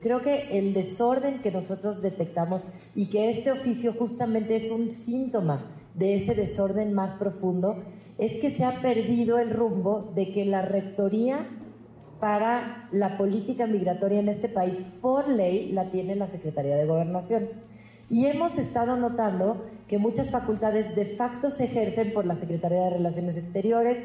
Creo 0.00 0.22
que 0.22 0.58
el 0.58 0.74
desorden 0.74 1.40
que 1.40 1.50
nosotros 1.50 2.02
detectamos 2.02 2.62
y 2.94 3.06
que 3.06 3.30
este 3.30 3.52
oficio 3.52 3.94
justamente 3.94 4.56
es 4.56 4.70
un 4.70 4.92
síntoma 4.92 5.64
de 5.94 6.16
ese 6.16 6.34
desorden 6.34 6.92
más 6.92 7.18
profundo, 7.18 7.82
es 8.18 8.32
que 8.40 8.50
se 8.50 8.64
ha 8.64 8.82
perdido 8.82 9.38
el 9.38 9.50
rumbo 9.50 10.12
de 10.14 10.32
que 10.32 10.44
la 10.44 10.62
rectoría 10.62 11.48
para 12.20 12.88
la 12.92 13.16
política 13.16 13.66
migratoria 13.66 14.20
en 14.20 14.28
este 14.28 14.48
país 14.48 14.78
por 15.00 15.28
ley 15.28 15.72
la 15.72 15.90
tiene 15.90 16.16
la 16.16 16.28
Secretaría 16.28 16.76
de 16.76 16.86
Gobernación. 16.86 17.48
Y 18.10 18.26
hemos 18.26 18.58
estado 18.58 18.96
notando 18.96 19.64
que 19.88 19.99
muchas 19.99 20.31
facultades 20.31 20.95
de 20.97 21.17
facto 21.17 21.50
se 21.50 21.64
ejercen 21.64 22.12
por 22.12 22.26
la 22.26 22.37
Secretaría 22.37 22.85
de 22.85 22.91
Relaciones 22.91 23.37
Exteriores, 23.37 23.99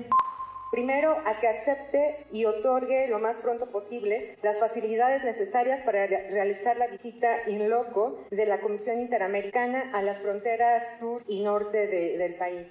Primero, 0.72 1.18
a 1.26 1.40
que 1.40 1.48
acepte 1.48 2.28
y 2.32 2.46
otorgue 2.46 3.08
lo 3.08 3.18
más 3.18 3.38
pronto 3.38 3.72
posible 3.72 4.38
las 4.44 4.60
facilidades 4.60 5.24
necesarias 5.24 5.82
para 5.82 6.06
realizar 6.06 6.78
la 6.78 6.86
visita 6.86 7.48
in 7.48 7.70
loco 7.70 8.26
de 8.30 8.46
la 8.46 8.62
Comisión 8.62 9.00
Interamericana 9.00 9.90
a 9.94 10.04
las 10.04 10.20
fronteras 10.20 11.00
sur 11.00 11.24
y 11.28 11.42
norte 11.42 11.88
del 11.88 12.36
país. 12.36 12.68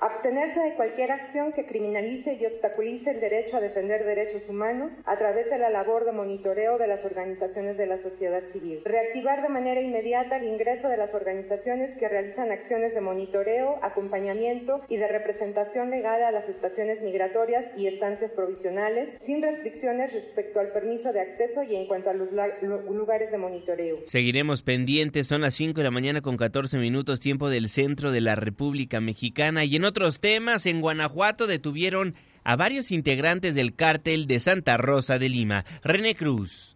Abstenerse 0.00 0.60
de 0.60 0.74
cualquier 0.74 1.12
acción 1.12 1.52
que 1.52 1.66
criminalice 1.66 2.34
y 2.34 2.46
obstaculice 2.46 3.10
el 3.10 3.20
derecho 3.20 3.58
a 3.58 3.60
defender 3.60 4.04
derechos 4.04 4.48
humanos 4.48 4.94
a 5.04 5.18
través 5.18 5.50
de 5.50 5.58
la 5.58 5.68
labor 5.68 6.06
de 6.06 6.12
monitoreo 6.12 6.78
de 6.78 6.86
las 6.86 7.04
organizaciones 7.04 7.76
de 7.76 7.86
la 7.86 7.98
sociedad 7.98 8.44
civil. 8.44 8.80
Reactivar 8.86 9.42
de 9.42 9.50
manera 9.50 9.82
inmediata 9.82 10.36
el 10.36 10.44
ingreso 10.44 10.88
de 10.88 10.96
las 10.96 11.12
organizaciones 11.12 11.94
que 11.98 12.08
realizan 12.08 12.52
acciones 12.52 12.94
de 12.94 13.02
monitoreo, 13.02 13.78
acompañamiento 13.82 14.80
y 14.88 14.96
de 14.96 15.08
representación 15.08 15.90
legal 15.90 16.22
a 16.22 16.30
las 16.30 16.48
estaciones 16.48 17.02
migratorias 17.02 17.33
y 17.76 17.88
estancias 17.88 18.30
provisionales, 18.32 19.08
sin 19.26 19.42
restricciones 19.42 20.12
respecto 20.12 20.60
al 20.60 20.68
permiso 20.68 21.12
de 21.12 21.20
acceso 21.20 21.64
y 21.64 21.74
en 21.74 21.86
cuanto 21.86 22.10
a 22.10 22.14
los 22.14 22.28
lugares 22.30 23.30
de 23.32 23.38
monitoreo. 23.38 23.98
Seguiremos 24.06 24.62
pendientes, 24.62 25.26
son 25.26 25.40
las 25.40 25.54
5 25.54 25.78
de 25.78 25.84
la 25.84 25.90
mañana 25.90 26.20
con 26.20 26.36
14 26.36 26.78
minutos 26.78 27.18
tiempo 27.18 27.50
del 27.50 27.68
centro 27.68 28.12
de 28.12 28.20
la 28.20 28.36
República 28.36 29.00
Mexicana 29.00 29.64
y 29.64 29.74
en 29.74 29.84
otros 29.84 30.20
temas, 30.20 30.66
en 30.66 30.80
Guanajuato 30.80 31.48
detuvieron 31.48 32.14
a 32.44 32.54
varios 32.56 32.92
integrantes 32.92 33.54
del 33.54 33.74
cártel 33.74 34.26
de 34.26 34.38
Santa 34.38 34.76
Rosa 34.76 35.18
de 35.18 35.28
Lima. 35.28 35.64
René 35.82 36.14
Cruz. 36.14 36.73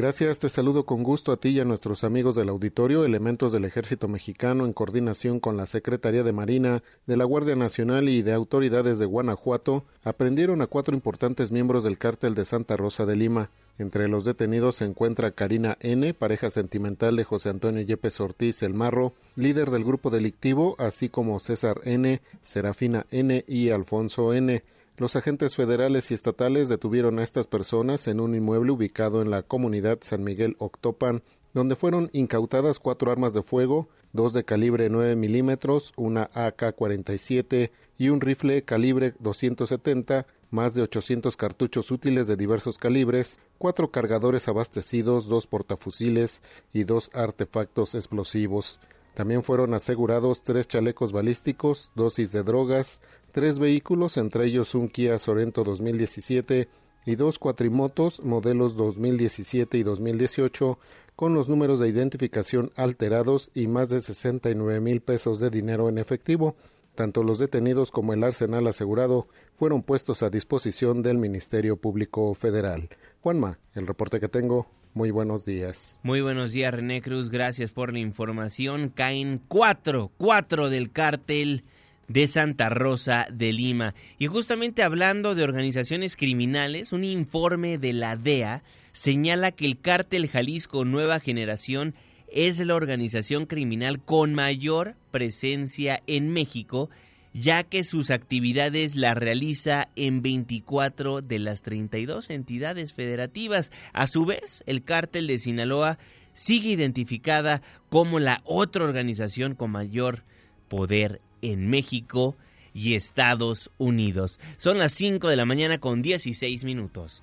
Gracias, 0.00 0.38
te 0.38 0.48
saludo 0.48 0.86
con 0.86 1.02
gusto 1.02 1.30
a 1.30 1.36
ti 1.36 1.50
y 1.50 1.60
a 1.60 1.66
nuestros 1.66 2.04
amigos 2.04 2.34
del 2.34 2.48
auditorio. 2.48 3.04
Elementos 3.04 3.52
del 3.52 3.66
Ejército 3.66 4.08
Mexicano, 4.08 4.64
en 4.64 4.72
coordinación 4.72 5.40
con 5.40 5.58
la 5.58 5.66
Secretaría 5.66 6.22
de 6.22 6.32
Marina, 6.32 6.82
de 7.06 7.18
la 7.18 7.24
Guardia 7.24 7.54
Nacional 7.54 8.08
y 8.08 8.22
de 8.22 8.32
autoridades 8.32 8.98
de 8.98 9.04
Guanajuato, 9.04 9.84
aprendieron 10.02 10.62
a 10.62 10.68
cuatro 10.68 10.94
importantes 10.94 11.52
miembros 11.52 11.84
del 11.84 11.98
cártel 11.98 12.34
de 12.34 12.46
Santa 12.46 12.78
Rosa 12.78 13.04
de 13.04 13.14
Lima. 13.14 13.50
Entre 13.76 14.08
los 14.08 14.24
detenidos 14.24 14.76
se 14.76 14.86
encuentra 14.86 15.32
Karina 15.32 15.76
N., 15.80 16.14
pareja 16.14 16.48
sentimental 16.48 17.14
de 17.16 17.24
José 17.24 17.50
Antonio 17.50 17.82
Yepes 17.82 18.20
Ortiz 18.20 18.62
El 18.62 18.72
Marro, 18.72 19.12
líder 19.36 19.70
del 19.70 19.84
grupo 19.84 20.08
delictivo, 20.08 20.76
así 20.78 21.10
como 21.10 21.38
César 21.40 21.82
N., 21.84 22.22
Serafina 22.40 23.04
N. 23.10 23.44
y 23.46 23.68
Alfonso 23.68 24.32
N. 24.32 24.62
Los 25.00 25.16
agentes 25.16 25.56
federales 25.56 26.10
y 26.10 26.14
estatales 26.14 26.68
detuvieron 26.68 27.18
a 27.18 27.22
estas 27.22 27.46
personas 27.46 28.06
en 28.06 28.20
un 28.20 28.34
inmueble 28.34 28.72
ubicado 28.72 29.22
en 29.22 29.30
la 29.30 29.42
comunidad 29.42 30.00
San 30.02 30.22
Miguel 30.22 30.56
Octopan, 30.58 31.22
donde 31.54 31.74
fueron 31.74 32.10
incautadas 32.12 32.78
cuatro 32.78 33.10
armas 33.10 33.32
de 33.32 33.42
fuego, 33.42 33.88
dos 34.12 34.34
de 34.34 34.44
calibre 34.44 34.90
9 34.90 35.16
milímetros, 35.16 35.94
una 35.96 36.24
AK-47 36.34 37.70
y 37.96 38.10
un 38.10 38.20
rifle 38.20 38.62
calibre 38.62 39.14
270, 39.20 40.26
más 40.50 40.74
de 40.74 40.82
800 40.82 41.34
cartuchos 41.34 41.90
útiles 41.90 42.26
de 42.26 42.36
diversos 42.36 42.76
calibres, 42.76 43.40
cuatro 43.56 43.90
cargadores 43.90 44.48
abastecidos, 44.48 45.28
dos 45.28 45.46
portafusiles 45.46 46.42
y 46.74 46.84
dos 46.84 47.10
artefactos 47.14 47.94
explosivos. 47.94 48.78
También 49.14 49.42
fueron 49.42 49.74
asegurados 49.74 50.42
tres 50.42 50.68
chalecos 50.68 51.12
balísticos, 51.12 51.90
dosis 51.94 52.32
de 52.32 52.42
drogas, 52.42 53.00
tres 53.30 53.58
vehículos, 53.58 54.16
entre 54.16 54.46
ellos 54.46 54.74
un 54.74 54.88
Kia 54.88 55.18
Sorento 55.18 55.64
2017 55.64 56.68
y 57.06 57.14
dos 57.16 57.38
cuatrimotos 57.38 58.22
modelos 58.22 58.76
2017 58.76 59.78
y 59.78 59.82
2018 59.82 60.78
con 61.16 61.34
los 61.34 61.48
números 61.48 61.80
de 61.80 61.88
identificación 61.88 62.72
alterados 62.76 63.50
y 63.54 63.66
más 63.66 63.90
de 63.90 64.00
69 64.00 64.80
mil 64.80 65.00
pesos 65.00 65.40
de 65.40 65.50
dinero 65.50 65.88
en 65.88 65.98
efectivo. 65.98 66.56
Tanto 66.94 67.22
los 67.22 67.38
detenidos 67.38 67.90
como 67.90 68.12
el 68.12 68.24
arsenal 68.24 68.66
asegurado 68.66 69.28
fueron 69.56 69.82
puestos 69.82 70.22
a 70.22 70.30
disposición 70.30 71.02
del 71.02 71.18
Ministerio 71.18 71.76
Público 71.76 72.34
Federal. 72.34 72.88
Juanma, 73.20 73.58
el 73.74 73.86
reporte 73.86 74.20
que 74.20 74.28
tengo. 74.28 74.66
Muy 74.92 75.10
buenos 75.10 75.44
días. 75.44 76.00
Muy 76.02 76.20
buenos 76.20 76.52
días, 76.52 76.74
René 76.74 77.00
Cruz. 77.00 77.30
Gracias 77.30 77.70
por 77.70 77.92
la 77.92 78.00
información. 78.00 78.88
Caen 78.88 79.40
cuatro, 79.46 80.10
cuatro 80.16 80.68
del 80.68 80.90
cártel 80.90 81.64
de 82.10 82.26
Santa 82.26 82.68
Rosa 82.70 83.28
de 83.32 83.52
Lima. 83.52 83.94
Y 84.18 84.26
justamente 84.26 84.82
hablando 84.82 85.36
de 85.36 85.44
organizaciones 85.44 86.16
criminales, 86.16 86.92
un 86.92 87.04
informe 87.04 87.78
de 87.78 87.92
la 87.92 88.16
DEA 88.16 88.64
señala 88.90 89.52
que 89.52 89.64
el 89.64 89.78
cártel 89.78 90.28
Jalisco 90.28 90.84
Nueva 90.84 91.20
Generación 91.20 91.94
es 92.32 92.58
la 92.58 92.74
organización 92.74 93.46
criminal 93.46 94.02
con 94.02 94.34
mayor 94.34 94.96
presencia 95.12 96.02
en 96.08 96.32
México, 96.32 96.90
ya 97.32 97.62
que 97.62 97.84
sus 97.84 98.10
actividades 98.10 98.96
las 98.96 99.16
realiza 99.16 99.86
en 99.94 100.20
24 100.20 101.22
de 101.22 101.38
las 101.38 101.62
32 101.62 102.30
entidades 102.30 102.92
federativas. 102.92 103.70
A 103.92 104.08
su 104.08 104.24
vez, 104.24 104.64
el 104.66 104.82
cártel 104.82 105.28
de 105.28 105.38
Sinaloa 105.38 105.98
sigue 106.32 106.70
identificada 106.70 107.62
como 107.88 108.18
la 108.18 108.40
otra 108.44 108.82
organización 108.82 109.54
con 109.54 109.70
mayor 109.70 110.24
poder 110.66 111.20
en 111.42 111.68
México 111.68 112.36
y 112.72 112.94
Estados 112.94 113.70
Unidos. 113.78 114.38
Son 114.56 114.78
las 114.78 114.92
5 114.92 115.28
de 115.28 115.36
la 115.36 115.44
mañana 115.44 115.78
con 115.78 116.02
16 116.02 116.64
minutos. 116.64 117.22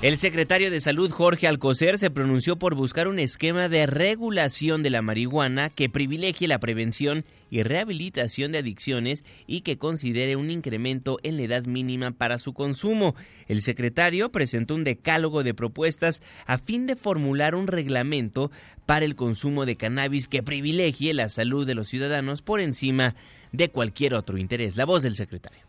El 0.00 0.16
secretario 0.16 0.70
de 0.70 0.80
Salud 0.80 1.10
Jorge 1.10 1.48
Alcocer 1.48 1.98
se 1.98 2.08
pronunció 2.08 2.56
por 2.56 2.76
buscar 2.76 3.08
un 3.08 3.18
esquema 3.18 3.68
de 3.68 3.84
regulación 3.86 4.84
de 4.84 4.90
la 4.90 5.02
marihuana 5.02 5.70
que 5.70 5.88
privilegie 5.88 6.46
la 6.46 6.60
prevención 6.60 7.24
y 7.50 7.64
rehabilitación 7.64 8.52
de 8.52 8.58
adicciones 8.58 9.24
y 9.48 9.62
que 9.62 9.76
considere 9.76 10.36
un 10.36 10.52
incremento 10.52 11.18
en 11.24 11.36
la 11.36 11.42
edad 11.42 11.64
mínima 11.64 12.12
para 12.12 12.38
su 12.38 12.52
consumo. 12.52 13.16
El 13.48 13.60
secretario 13.60 14.30
presentó 14.30 14.76
un 14.76 14.84
decálogo 14.84 15.42
de 15.42 15.52
propuestas 15.52 16.22
a 16.46 16.58
fin 16.58 16.86
de 16.86 16.94
formular 16.94 17.56
un 17.56 17.66
reglamento 17.66 18.52
para 18.86 19.04
el 19.04 19.16
consumo 19.16 19.66
de 19.66 19.74
cannabis 19.74 20.28
que 20.28 20.44
privilegie 20.44 21.12
la 21.12 21.28
salud 21.28 21.66
de 21.66 21.74
los 21.74 21.88
ciudadanos 21.88 22.40
por 22.40 22.60
encima 22.60 23.16
de 23.50 23.70
cualquier 23.70 24.14
otro 24.14 24.38
interés. 24.38 24.76
La 24.76 24.84
voz 24.84 25.02
del 25.02 25.16
secretario 25.16 25.67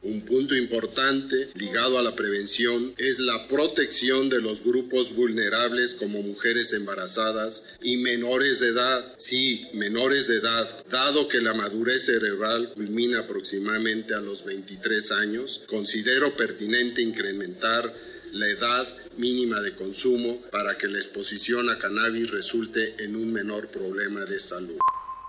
Un 0.00 0.24
punto 0.24 0.54
importante 0.54 1.50
ligado 1.54 1.98
a 1.98 2.02
la 2.04 2.14
prevención 2.14 2.94
es 2.98 3.18
la 3.18 3.48
protección 3.48 4.28
de 4.28 4.40
los 4.40 4.62
grupos 4.62 5.12
vulnerables 5.12 5.94
como 5.94 6.22
mujeres 6.22 6.72
embarazadas 6.72 7.64
y 7.82 7.96
menores 7.96 8.60
de 8.60 8.68
edad. 8.68 9.14
Sí, 9.16 9.66
menores 9.74 10.28
de 10.28 10.36
edad. 10.36 10.84
Dado 10.88 11.26
que 11.26 11.40
la 11.40 11.52
madurez 11.52 12.06
cerebral 12.06 12.74
culmina 12.74 13.20
aproximadamente 13.20 14.14
a 14.14 14.20
los 14.20 14.44
23 14.44 15.10
años, 15.10 15.62
considero 15.66 16.36
pertinente 16.36 17.02
incrementar 17.02 17.92
la 18.32 18.48
edad 18.48 18.86
mínima 19.16 19.60
de 19.60 19.74
consumo 19.74 20.42
para 20.52 20.78
que 20.78 20.86
la 20.86 20.98
exposición 20.98 21.70
a 21.70 21.78
cannabis 21.78 22.30
resulte 22.30 22.94
en 23.02 23.16
un 23.16 23.32
menor 23.32 23.68
problema 23.68 24.24
de 24.24 24.38
salud 24.38 24.78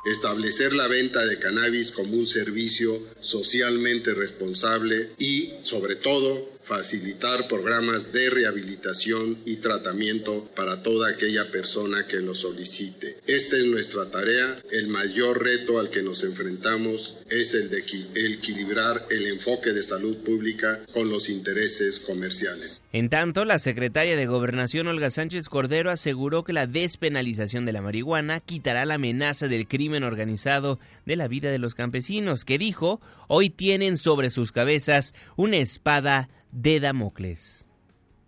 establecer 0.05 0.73
la 0.73 0.87
venta 0.87 1.25
de 1.25 1.39
cannabis 1.39 1.91
como 1.91 2.15
un 2.15 2.25
servicio 2.27 3.01
socialmente 3.21 4.13
responsable 4.13 5.11
y, 5.17 5.53
sobre 5.61 5.95
todo, 5.95 6.58
facilitar 6.63 7.47
programas 7.47 8.11
de 8.11 8.29
rehabilitación 8.29 9.37
y 9.45 9.57
tratamiento 9.57 10.49
para 10.55 10.83
toda 10.83 11.09
aquella 11.09 11.51
persona 11.51 12.05
que 12.07 12.17
lo 12.17 12.35
solicite. 12.35 13.17
Esta 13.25 13.57
es 13.57 13.65
nuestra 13.65 14.09
tarea. 14.11 14.61
El 14.71 14.87
mayor 14.87 15.43
reto 15.43 15.79
al 15.79 15.89
que 15.89 16.01
nos 16.01 16.23
enfrentamos 16.23 17.19
es 17.29 17.53
el 17.53 17.69
de 17.69 17.79
equilibrar 17.79 19.07
el 19.09 19.27
enfoque 19.27 19.73
de 19.73 19.83
salud 19.83 20.17
pública 20.17 20.81
con 20.93 21.09
los 21.09 21.29
intereses 21.29 21.99
comerciales. 21.99 22.83
En 22.91 23.09
tanto, 23.09 23.45
la 23.45 23.59
secretaria 23.59 24.15
de 24.15 24.25
Gobernación 24.25 24.87
Olga 24.87 25.09
Sánchez 25.09 25.49
Cordero 25.49 25.89
aseguró 25.89 26.43
que 26.43 26.53
la 26.53 26.67
despenalización 26.67 27.65
de 27.65 27.73
la 27.73 27.81
marihuana 27.81 28.41
quitará 28.41 28.85
la 28.85 28.95
amenaza 28.95 29.47
del 29.47 29.67
crimen 29.67 30.03
organizado 30.03 30.79
de 31.09 31.15
la 31.15 31.27
vida 31.27 31.49
de 31.49 31.57
los 31.57 31.73
campesinos, 31.73 32.45
que 32.45 32.59
dijo, 32.59 33.01
hoy 33.27 33.49
tienen 33.49 33.97
sobre 33.97 34.29
sus 34.29 34.51
cabezas 34.51 35.15
una 35.35 35.57
espada 35.57 36.29
de 36.51 36.79
Damocles. 36.79 37.65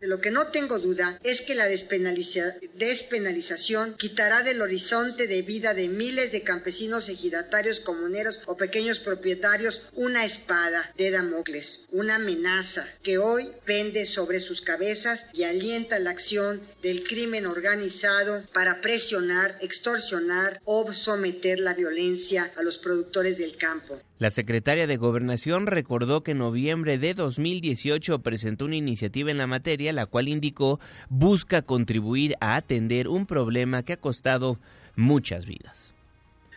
De 0.02 0.08
lo 0.08 0.20
que 0.20 0.32
no 0.32 0.48
tengo 0.48 0.80
duda 0.80 1.20
es 1.22 1.42
que 1.42 1.54
la 1.54 1.68
despenalización 1.68 3.94
quitará 4.00 4.42
del 4.42 4.64
horizonte 4.64 5.28
de 5.28 5.44
vida 5.44 5.76
de 5.76 5.90
miles 5.90 6.32
de 6.32 6.42
campesinos, 6.42 7.08
ejidatarios, 7.08 7.80
comuneros 7.80 8.40
o 8.48 8.58
pequeños 8.58 8.98
propietarios 8.98 9.86
una 9.94 10.26
espada 10.26 10.92
de 10.98 11.12
Damocles, 11.12 11.86
una 11.92 12.16
amenaza 12.16 12.88
que 13.04 13.20
hoy 13.20 13.52
pende 13.64 14.08
sobre 14.08 14.40
sus 14.40 14.62
cabezas 14.62 15.28
y 15.34 15.44
alienta 15.44 16.00
la 16.00 16.10
acción 16.10 16.64
del 16.82 17.04
crimen 17.04 17.46
organizado 17.46 18.44
para 18.54 18.82
presionar, 18.82 19.60
extorsionar 19.62 20.60
o 20.66 20.92
someter 20.94 21.60
la 21.60 21.76
violencia 21.76 22.52
a 22.56 22.64
los 22.64 22.80
productores 22.80 23.38
del 23.38 23.56
campo. 23.56 24.02
La 24.22 24.30
secretaria 24.30 24.86
de 24.86 24.98
Gobernación 24.98 25.66
recordó 25.66 26.22
que 26.22 26.34
en 26.34 26.38
noviembre 26.38 27.00
de 27.00 27.16
2018 27.16 28.20
presentó 28.20 28.66
una 28.66 28.76
iniciativa 28.76 29.32
en 29.32 29.40
la 29.40 29.48
materia, 29.48 29.92
la 29.94 30.06
cual 30.06 30.28
indicó 30.28 30.80
busca 31.10 31.64
contribuir 31.64 32.36
a 32.40 32.56
atender 32.56 33.08
un 33.08 33.26
problema 33.26 33.82
que 33.82 33.94
ha 33.94 33.98
costado 33.98 34.60
muchas 34.96 35.48
vidas. 35.48 35.96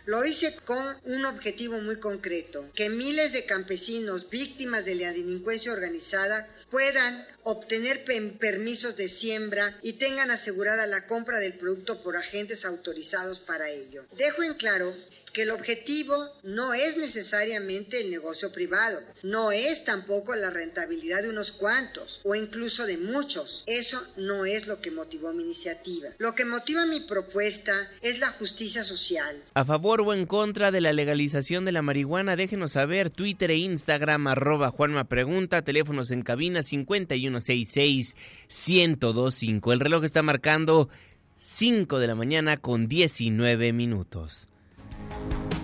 Lo 0.05 0.23
hice 0.23 0.55
con 0.63 0.85
un 1.05 1.25
objetivo 1.25 1.79
muy 1.79 1.99
concreto, 1.99 2.69
que 2.75 2.91
miles 2.91 3.33
de 3.33 3.47
campesinos 3.47 4.29
víctimas 4.29 4.85
de 4.85 4.93
la 4.93 5.11
delincuencia 5.11 5.73
organizada 5.73 6.47
puedan 6.75 7.25
obtener 7.43 8.03
permisos 8.03 8.97
de 8.97 9.07
siembra 9.07 9.77
y 9.81 9.93
tengan 9.93 10.29
asegurada 10.29 10.85
la 10.87 11.07
compra 11.07 11.39
del 11.39 11.53
producto 11.53 12.03
por 12.03 12.17
agentes 12.17 12.65
autorizados 12.65 13.39
para 13.39 13.69
ello. 13.69 14.03
Dejo 14.17 14.43
en 14.43 14.55
claro 14.55 14.93
que 15.35 15.41
el 15.41 15.51
objetivo 15.51 16.29
no 16.43 16.73
es 16.73 16.95
necesariamente 16.95 17.99
el 17.99 18.09
negocio 18.09 18.53
privado, 18.53 19.01
no 19.21 19.51
es 19.51 19.83
tampoco 19.83 20.33
la 20.33 20.49
rentabilidad 20.49 21.23
de 21.23 21.29
unos 21.29 21.51
cuantos 21.51 22.21
o 22.23 22.35
incluso 22.35 22.85
de 22.85 22.97
muchos. 22.97 23.63
Eso 23.67 24.01
no 24.15 24.45
es 24.45 24.65
lo 24.65 24.79
que 24.79 24.91
motivó 24.91 25.33
mi 25.33 25.43
iniciativa. 25.43 26.07
Lo 26.19 26.35
que 26.35 26.45
motiva 26.45 26.85
mi 26.85 27.01
propuesta 27.01 27.91
es 28.01 28.17
la 28.19 28.31
justicia 28.31 28.85
social. 28.85 29.43
A 29.53 29.65
favor 29.65 29.99
o 30.01 30.13
en 30.13 30.25
contra 30.25 30.71
de 30.71 30.79
la 30.79 30.93
legalización 30.93 31.65
de 31.65 31.73
la 31.73 31.81
marihuana, 31.81 32.37
déjenos 32.37 32.71
saber 32.71 33.09
Twitter 33.09 33.51
e 33.51 33.57
Instagram 33.57 34.27
arroba 34.27 34.71
Juanma 34.71 35.03
Pregunta, 35.09 35.63
teléfonos 35.63 36.11
en 36.11 36.21
cabina 36.21 36.63
5166 36.65 38.15
1025. 38.49 39.73
El 39.73 39.79
reloj 39.79 40.03
está 40.03 40.21
marcando 40.21 40.89
5 41.37 41.99
de 41.99 42.07
la 42.07 42.15
mañana 42.15 42.57
con 42.57 42.87
19 42.87 43.73
minutos. 43.73 44.49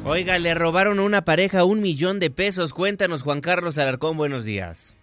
Oiga, 0.05 0.39
le 0.39 0.53
robaron 0.53 0.99
a 0.99 1.03
una 1.03 1.25
pareja 1.25 1.63
un 1.63 1.81
millón 1.81 2.19
de 2.19 2.29
pesos. 2.29 2.73
Cuéntanos, 2.73 3.21
Juan 3.21 3.41
Carlos 3.41 3.77
Alarcón, 3.77 4.17
buenos 4.17 4.45
días. 4.45 4.95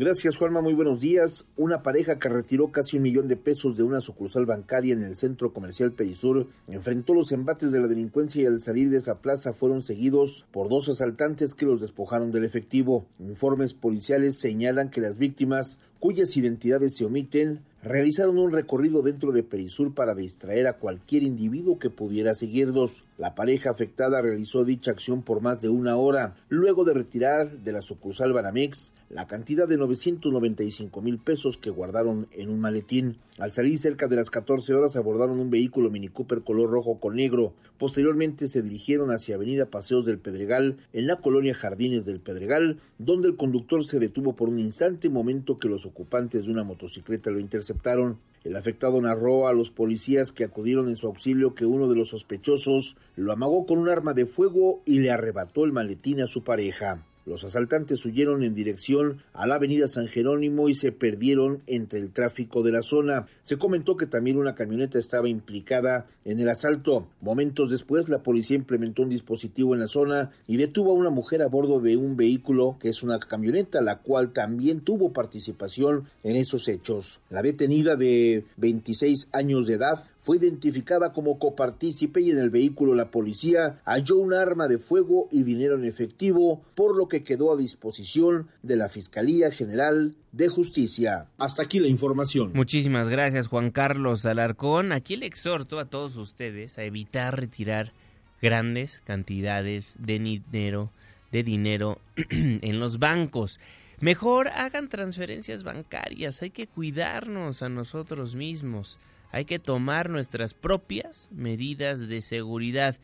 Gracias, 0.00 0.36
Juanma. 0.36 0.62
Muy 0.62 0.74
buenos 0.74 1.00
días. 1.00 1.44
Una 1.56 1.82
pareja 1.82 2.20
que 2.20 2.28
retiró 2.28 2.70
casi 2.70 2.98
un 2.98 3.02
millón 3.02 3.26
de 3.26 3.36
pesos 3.36 3.76
de 3.76 3.82
una 3.82 4.00
sucursal 4.00 4.46
bancaria 4.46 4.94
en 4.94 5.02
el 5.02 5.16
centro 5.16 5.52
comercial 5.52 5.90
Perisur 5.90 6.46
enfrentó 6.68 7.14
los 7.14 7.32
embates 7.32 7.72
de 7.72 7.80
la 7.80 7.88
delincuencia 7.88 8.40
y 8.40 8.46
al 8.46 8.60
salir 8.60 8.90
de 8.90 8.98
esa 8.98 9.18
plaza 9.18 9.54
fueron 9.54 9.82
seguidos 9.82 10.46
por 10.52 10.68
dos 10.68 10.88
asaltantes 10.88 11.52
que 11.52 11.66
los 11.66 11.80
despojaron 11.80 12.30
del 12.30 12.44
efectivo. 12.44 13.06
Informes 13.18 13.74
policiales 13.74 14.38
señalan 14.38 14.88
que 14.88 15.00
las 15.00 15.18
víctimas, 15.18 15.80
cuyas 15.98 16.36
identidades 16.36 16.94
se 16.94 17.04
omiten, 17.04 17.64
realizaron 17.82 18.38
un 18.38 18.52
recorrido 18.52 19.02
dentro 19.02 19.32
de 19.32 19.42
Perisur 19.42 19.96
para 19.96 20.14
distraer 20.14 20.68
a 20.68 20.74
cualquier 20.74 21.24
individuo 21.24 21.80
que 21.80 21.90
pudiera 21.90 22.36
seguirlos. 22.36 23.02
La 23.18 23.34
pareja 23.34 23.70
afectada 23.70 24.22
realizó 24.22 24.64
dicha 24.64 24.92
acción 24.92 25.22
por 25.22 25.42
más 25.42 25.60
de 25.60 25.68
una 25.68 25.96
hora, 25.96 26.36
luego 26.48 26.84
de 26.84 26.94
retirar 26.94 27.50
de 27.50 27.72
la 27.72 27.82
sucursal 27.82 28.32
Banamex 28.32 28.92
la 29.10 29.26
cantidad 29.26 29.66
de 29.66 29.76
995 29.76 31.00
mil 31.00 31.18
pesos 31.18 31.58
que 31.58 31.70
guardaron 31.70 32.28
en 32.30 32.48
un 32.48 32.60
maletín. 32.60 33.16
Al 33.40 33.50
salir 33.50 33.76
cerca 33.76 34.06
de 34.06 34.14
las 34.14 34.30
14 34.30 34.72
horas 34.72 34.94
abordaron 34.94 35.40
un 35.40 35.50
vehículo 35.50 35.90
Mini 35.90 36.06
Cooper 36.06 36.42
color 36.42 36.70
rojo 36.70 37.00
con 37.00 37.16
negro. 37.16 37.54
Posteriormente 37.76 38.46
se 38.46 38.62
dirigieron 38.62 39.10
hacia 39.10 39.34
Avenida 39.34 39.66
Paseos 39.66 40.06
del 40.06 40.20
Pedregal, 40.20 40.76
en 40.92 41.08
la 41.08 41.16
colonia 41.16 41.54
Jardines 41.54 42.06
del 42.06 42.20
Pedregal, 42.20 42.78
donde 42.98 43.26
el 43.26 43.36
conductor 43.36 43.84
se 43.84 43.98
detuvo 43.98 44.36
por 44.36 44.48
un 44.48 44.60
instante, 44.60 45.08
momento 45.08 45.58
que 45.58 45.68
los 45.68 45.86
ocupantes 45.86 46.44
de 46.44 46.52
una 46.52 46.62
motocicleta 46.62 47.30
lo 47.30 47.40
interceptaron. 47.40 48.18
El 48.48 48.56
afectado 48.56 48.98
narró 48.98 49.46
a 49.46 49.52
los 49.52 49.70
policías 49.70 50.32
que 50.32 50.42
acudieron 50.42 50.88
en 50.88 50.96
su 50.96 51.06
auxilio 51.06 51.54
que 51.54 51.66
uno 51.66 51.86
de 51.86 51.94
los 51.94 52.08
sospechosos 52.08 52.96
lo 53.14 53.30
amagó 53.30 53.66
con 53.66 53.76
un 53.76 53.90
arma 53.90 54.14
de 54.14 54.24
fuego 54.24 54.80
y 54.86 55.00
le 55.00 55.10
arrebató 55.10 55.66
el 55.66 55.72
maletín 55.72 56.22
a 56.22 56.28
su 56.28 56.42
pareja. 56.42 57.04
Los 57.28 57.44
asaltantes 57.44 58.06
huyeron 58.06 58.42
en 58.42 58.54
dirección 58.54 59.18
a 59.34 59.46
la 59.46 59.56
avenida 59.56 59.86
San 59.86 60.08
Jerónimo 60.08 60.70
y 60.70 60.74
se 60.74 60.92
perdieron 60.92 61.60
entre 61.66 61.98
el 61.98 62.10
tráfico 62.10 62.62
de 62.62 62.72
la 62.72 62.80
zona. 62.80 63.26
Se 63.42 63.58
comentó 63.58 63.98
que 63.98 64.06
también 64.06 64.38
una 64.38 64.54
camioneta 64.54 64.98
estaba 64.98 65.28
implicada 65.28 66.06
en 66.24 66.40
el 66.40 66.48
asalto. 66.48 67.06
Momentos 67.20 67.70
después, 67.70 68.08
la 68.08 68.22
policía 68.22 68.56
implementó 68.56 69.02
un 69.02 69.10
dispositivo 69.10 69.74
en 69.74 69.80
la 69.80 69.88
zona 69.88 70.30
y 70.46 70.56
detuvo 70.56 70.92
a 70.92 70.94
una 70.94 71.10
mujer 71.10 71.42
a 71.42 71.48
bordo 71.48 71.80
de 71.80 71.98
un 71.98 72.16
vehículo 72.16 72.78
que 72.80 72.88
es 72.88 73.02
una 73.02 73.18
camioneta, 73.18 73.82
la 73.82 73.98
cual 73.98 74.32
también 74.32 74.80
tuvo 74.80 75.12
participación 75.12 76.04
en 76.22 76.36
esos 76.36 76.66
hechos. 76.66 77.20
La 77.28 77.42
detenida 77.42 77.94
de 77.94 78.46
26 78.56 79.28
años 79.32 79.66
de 79.66 79.74
edad 79.74 80.02
fue 80.28 80.36
identificada 80.36 81.14
como 81.14 81.38
copartícipe 81.38 82.20
y 82.20 82.30
en 82.30 82.36
el 82.36 82.50
vehículo 82.50 82.94
la 82.94 83.10
policía 83.10 83.80
halló 83.86 84.18
un 84.18 84.34
arma 84.34 84.68
de 84.68 84.76
fuego 84.76 85.26
y 85.32 85.42
dinero 85.42 85.76
en 85.76 85.86
efectivo, 85.86 86.60
por 86.74 86.98
lo 86.98 87.08
que 87.08 87.24
quedó 87.24 87.50
a 87.50 87.56
disposición 87.56 88.48
de 88.62 88.76
la 88.76 88.90
Fiscalía 88.90 89.50
General 89.50 90.14
de 90.32 90.48
Justicia. 90.48 91.28
Hasta 91.38 91.62
aquí 91.62 91.80
la 91.80 91.88
información. 91.88 92.50
Muchísimas 92.52 93.08
gracias 93.08 93.46
Juan 93.46 93.70
Carlos 93.70 94.26
Alarcón. 94.26 94.92
Aquí 94.92 95.16
le 95.16 95.24
exhorto 95.24 95.78
a 95.78 95.86
todos 95.86 96.18
ustedes 96.18 96.76
a 96.76 96.82
evitar 96.82 97.40
retirar 97.40 97.94
grandes 98.42 99.00
cantidades 99.06 99.96
de 99.98 100.18
dinero, 100.18 100.90
de 101.32 101.42
dinero 101.42 102.00
en 102.28 102.80
los 102.80 102.98
bancos. 102.98 103.60
Mejor 104.00 104.48
hagan 104.48 104.90
transferencias 104.90 105.62
bancarias, 105.62 106.42
hay 106.42 106.50
que 106.50 106.66
cuidarnos 106.66 107.62
a 107.62 107.70
nosotros 107.70 108.34
mismos 108.34 108.98
hay 109.30 109.44
que 109.44 109.58
tomar 109.58 110.10
nuestras 110.10 110.54
propias 110.54 111.28
medidas 111.32 112.08
de 112.08 112.22
seguridad. 112.22 112.96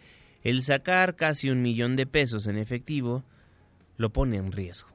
El 0.43 0.63
sacar 0.63 1.17
casi 1.17 1.51
un 1.51 1.63
millón 1.63 1.97
de 1.97 2.07
pesos 2.07 2.47
en 2.47 2.59
efectivo 2.59 3.25
lo 3.97 4.11
pone 4.11 4.37
en 4.37 4.53
riesgo. 4.53 4.95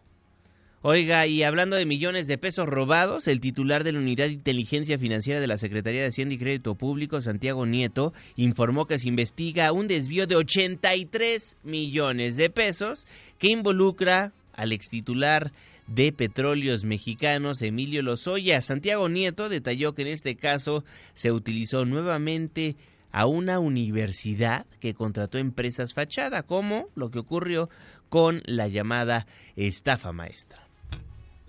Oiga, 0.81 1.27
y 1.27 1.43
hablando 1.43 1.75
de 1.75 1.85
millones 1.85 2.25
de 2.27 2.37
pesos 2.37 2.65
robados, 2.65 3.27
el 3.27 3.41
titular 3.41 3.83
de 3.83 3.91
la 3.91 3.99
Unidad 3.99 4.27
de 4.27 4.33
Inteligencia 4.33 4.97
Financiera 4.97 5.41
de 5.41 5.47
la 5.47 5.57
Secretaría 5.57 5.99
de 5.99 6.07
Hacienda 6.07 6.35
y 6.35 6.37
Crédito 6.37 6.75
Público, 6.75 7.19
Santiago 7.19 7.65
Nieto, 7.65 8.13
informó 8.37 8.85
que 8.85 8.97
se 8.97 9.09
investiga 9.09 9.73
un 9.73 9.89
desvío 9.89 10.25
de 10.25 10.37
83 10.37 11.57
millones 11.63 12.37
de 12.37 12.49
pesos 12.49 13.07
que 13.39 13.49
involucra 13.49 14.31
al 14.53 14.71
extitular 14.71 15.51
de 15.89 16.11
Petróleos 16.11 16.85
Mexicanos, 16.85 17.61
Emilio 17.61 18.03
Lozoya. 18.03 18.61
Santiago 18.61 19.09
Nieto 19.09 19.49
detalló 19.49 19.93
que 19.93 20.03
en 20.03 20.09
este 20.09 20.35
caso 20.35 20.83
se 21.13 21.31
utilizó 21.31 21.85
nuevamente 21.85 22.75
a 23.11 23.25
una 23.25 23.59
universidad 23.59 24.65
que 24.79 24.93
contrató 24.93 25.37
empresas 25.39 25.93
fachada, 25.93 26.43
como 26.43 26.89
lo 26.95 27.09
que 27.09 27.19
ocurrió 27.19 27.69
con 28.09 28.41
la 28.45 28.67
llamada 28.67 29.25
estafa 29.55 30.11
maestra. 30.11 30.68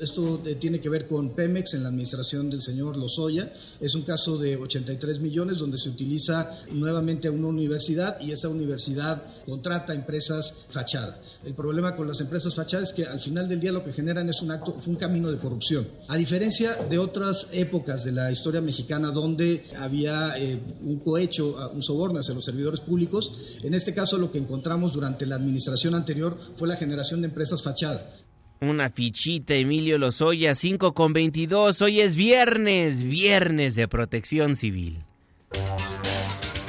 Esto 0.00 0.40
eh, 0.46 0.54
tiene 0.54 0.80
que 0.80 0.88
ver 0.88 1.06
con 1.06 1.30
Pemex 1.34 1.74
en 1.74 1.82
la 1.82 1.90
administración 1.90 2.48
del 2.48 2.62
señor 2.62 2.96
Lozoya. 2.96 3.52
Es 3.78 3.94
un 3.94 4.02
caso 4.02 4.38
de 4.38 4.56
83 4.56 5.20
millones 5.20 5.58
donde 5.58 5.76
se 5.76 5.90
utiliza 5.90 6.58
nuevamente 6.72 7.28
una 7.28 7.48
universidad 7.48 8.18
y 8.20 8.32
esa 8.32 8.48
universidad 8.48 9.22
contrata 9.44 9.92
empresas 9.92 10.54
fachada. 10.70 11.20
El 11.44 11.54
problema 11.54 11.94
con 11.94 12.08
las 12.08 12.20
empresas 12.20 12.54
fachadas 12.54 12.88
es 12.88 12.94
que 12.94 13.04
al 13.04 13.20
final 13.20 13.46
del 13.46 13.60
día 13.60 13.72
lo 13.72 13.84
que 13.84 13.92
generan 13.92 14.28
es 14.30 14.40
un 14.40 14.50
acto, 14.50 14.74
un 14.86 14.96
camino 14.96 15.30
de 15.30 15.36
corrupción. 15.36 15.86
A 16.08 16.16
diferencia 16.16 16.76
de 16.76 16.98
otras 16.98 17.46
épocas 17.52 18.02
de 18.02 18.12
la 18.12 18.32
historia 18.32 18.62
mexicana 18.62 19.10
donde 19.10 19.64
había 19.78 20.38
eh, 20.38 20.58
un 20.82 21.00
cohecho, 21.00 21.70
un 21.74 21.82
soborno 21.82 22.20
hacia 22.20 22.34
los 22.34 22.44
servidores 22.44 22.80
públicos, 22.80 23.32
en 23.62 23.74
este 23.74 23.92
caso 23.92 24.16
lo 24.16 24.30
que 24.30 24.38
encontramos 24.38 24.94
durante 24.94 25.26
la 25.26 25.36
administración 25.36 25.94
anterior 25.94 26.38
fue 26.56 26.68
la 26.68 26.76
generación 26.76 27.20
de 27.20 27.28
empresas 27.28 27.62
fachadas. 27.62 28.29
Una 28.62 28.90
fichita, 28.90 29.54
Emilio 29.54 29.96
Lozoya, 29.96 30.54
5 30.54 30.92
con 30.92 31.14
22. 31.14 31.80
Hoy 31.80 32.02
es 32.02 32.14
viernes, 32.14 33.02
viernes 33.02 33.74
de 33.74 33.88
protección 33.88 34.54
civil. 34.54 35.02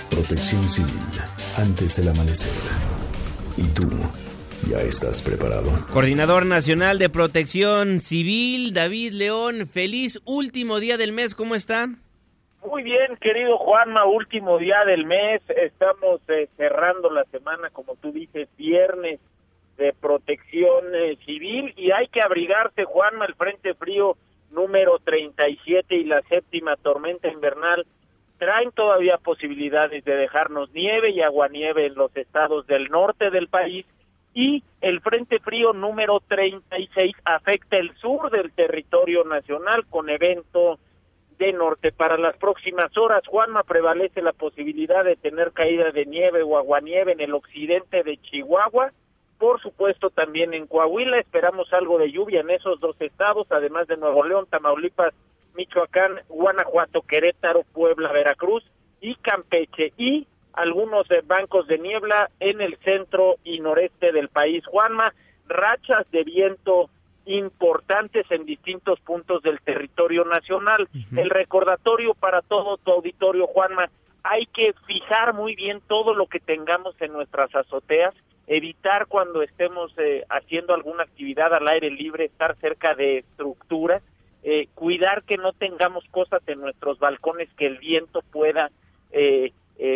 Protección 0.10 0.70
civil, 0.70 1.02
antes 1.58 1.98
del 1.98 2.08
amanecer. 2.08 2.54
¿Y 3.58 3.68
tú? 3.74 3.90
¿Ya 4.70 4.78
estás 4.84 5.22
preparado? 5.22 5.70
Coordinador 5.92 6.46
Nacional 6.46 6.98
de 6.98 7.10
Protección 7.10 8.00
Civil, 8.00 8.74
David 8.74 9.12
León, 9.12 9.68
feliz 9.68 10.22
último 10.24 10.80
día 10.80 10.96
del 10.96 11.12
mes, 11.12 11.36
¿cómo 11.36 11.56
está? 11.56 11.90
Muy 12.66 12.84
bien, 12.84 13.18
querido 13.20 13.58
Juanma, 13.58 14.06
último 14.06 14.58
día 14.60 14.86
del 14.86 15.06
mes, 15.06 15.42
estamos 15.50 16.22
eh, 16.30 16.48
cerrando 16.56 17.10
la 17.10 17.26
semana, 17.26 17.70
como 17.72 17.96
tú 17.96 18.14
dices, 18.14 18.48
viernes 18.58 19.20
de 19.82 19.94
protección 19.94 20.94
eh, 20.94 21.18
civil 21.26 21.74
y 21.76 21.90
hay 21.90 22.08
que 22.08 22.22
abrigarse, 22.22 22.84
Juanma, 22.84 23.26
el 23.26 23.34
Frente 23.34 23.74
Frío 23.74 24.16
número 24.52 25.00
37 25.00 25.96
y 25.96 26.04
la 26.04 26.22
séptima 26.30 26.76
tormenta 26.76 27.28
invernal 27.30 27.88
traen 28.38 28.72
todavía 28.72 29.18
posibilidades 29.18 30.06
de 30.06 30.16
dejarnos 30.16 30.72
nieve 30.72 31.10
y 31.10 31.22
aguanieve 31.22 31.88
en 31.88 31.96
los 31.96 32.16
estados 32.16 32.68
del 32.68 32.90
norte 32.90 33.32
del 33.32 33.48
país 33.48 33.88
y 34.36 34.64
el 34.82 35.02
Frente 35.02 35.40
Frío 35.40 35.74
número 35.74 36.22
36 36.28 37.16
afecta 37.26 37.78
el 37.78 37.96
sur 37.96 38.30
del 38.30 38.52
territorio 38.52 39.24
nacional 39.24 39.86
con 39.90 40.10
evento 40.10 40.78
de 41.40 41.54
norte. 41.54 41.92
Para 41.92 42.18
las 42.18 42.38
próximas 42.38 42.96
horas, 42.98 43.26
Juanma, 43.26 43.64
prevalece 43.64 44.22
la 44.22 44.34
posibilidad 44.34 45.04
de 45.04 45.16
tener 45.16 45.54
caída 45.54 45.92
de 45.92 46.06
nieve 46.06 46.44
o 46.44 46.56
aguanieve 46.56 47.14
en 47.14 47.20
el 47.22 47.34
occidente 47.34 48.04
de 48.04 48.18
Chihuahua 48.18 48.92
por 49.42 49.60
supuesto, 49.60 50.12
también 50.12 50.54
en 50.54 50.68
Coahuila 50.68 51.18
esperamos 51.18 51.74
algo 51.74 51.98
de 51.98 52.12
lluvia 52.12 52.42
en 52.42 52.52
esos 52.52 52.80
dos 52.80 52.96
estados, 53.02 53.48
además 53.50 53.88
de 53.88 53.98
Nuevo 53.98 54.24
León, 54.24 54.46
Tamaulipas, 54.48 55.16
Michoacán, 55.56 56.20
Guanajuato, 56.30 57.02
Querétaro, 57.02 57.64
Puebla, 57.74 58.12
Veracruz 58.12 58.64
y 59.02 59.16
Campeche 59.16 59.94
y 59.98 60.28
algunos 60.54 61.10
eh, 61.10 61.24
bancos 61.26 61.66
de 61.66 61.80
niebla 61.80 62.30
en 62.40 62.62
el 62.62 62.78
centro 62.84 63.38
y 63.44 63.60
noreste 63.62 64.12
del 64.12 64.30
país. 64.30 64.64
Juanma, 64.68 65.12
rachas 65.48 66.06
de 66.12 66.24
viento 66.24 66.92
importantes 67.26 68.30
en 68.30 68.46
distintos 68.46 69.00
puntos 69.00 69.42
del 69.42 69.60
territorio 69.62 70.24
nacional. 70.24 70.88
El 71.18 71.32
recordatorio 71.32 72.14
para 72.14 72.44
todo 72.44 72.78
tu 72.78 72.92
auditorio, 72.92 73.48
Juanma, 73.48 73.90
hay 74.22 74.46
que 74.46 74.76
fijar 74.86 75.34
muy 75.34 75.56
bien 75.56 75.82
todo 75.88 76.14
lo 76.14 76.28
que 76.28 76.40
tengamos 76.40 76.94
en 77.02 77.12
nuestras 77.12 77.56
azoteas 77.56 78.14
evitar 78.48 79.08
cuando 79.08 79.42
estemos 79.42 79.94
eh, 79.98 80.26
haciendo 80.30 80.74
alguna 80.74 81.04
actividad 81.04 81.54
al 81.54 81.68
aire 81.68 81.90
libre, 81.90 82.26
estar 82.26 82.56
cerca 82.58 82.96
de 82.96 83.20
estructuras, 83.20 84.02
eh, 84.44 84.68
cuidar 84.74 85.24
que 85.24 85.38
no 85.38 85.54
tengamos 85.54 86.04
cosas 86.12 86.42
en 86.48 86.60
nuestros 86.60 87.00
balcones 87.00 87.50
que 87.58 87.68
el 87.68 87.78
viento 87.78 88.22
pueda 88.32 88.72
eh, 89.12 89.54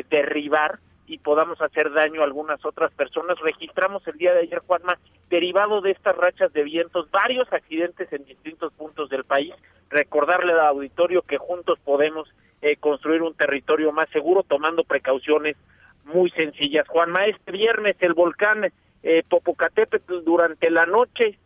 derribar 0.10 0.80
y 1.08 1.20
podamos 1.20 1.62
hacer 1.62 1.92
daño 1.94 2.22
a 2.22 2.26
algunas 2.26 2.64
otras 2.66 2.92
personas. 2.94 3.40
Registramos 3.40 4.08
el 4.08 4.18
día 4.18 4.34
de 4.34 4.42
ayer, 4.42 4.60
Juanma, 4.60 4.98
derivado 5.30 5.82
de 5.82 5.92
estas 5.92 6.16
rachas 6.16 6.52
de 6.54 6.64
vientos, 6.64 7.10
varios 7.12 7.52
accidentes 7.54 8.12
en 8.12 8.26
distintos 8.26 8.74
puntos 8.74 9.10
del 9.10 9.24
país. 9.24 9.54
Recordarle 9.90 10.54
al 10.54 10.62
auditorio 10.62 11.22
que 11.22 11.38
juntos 11.38 11.78
podemos 11.84 12.28
construir 12.80 13.22
un 13.22 13.36
territorio 13.36 13.92
más 13.92 14.10
seguro 14.10 14.42
tomando 14.42 14.84
precauciones 14.84 15.56
muy 16.06 16.30
sencillas. 16.32 16.88
Juanma, 16.88 17.26
este 17.26 17.52
viernes 17.52 17.96
el 18.00 18.14
volcán 18.14 18.72
eh, 19.04 19.24
Popocatépetl 19.30 20.24
durante 20.24 20.70
la 20.70 20.86
noche, 20.86 21.38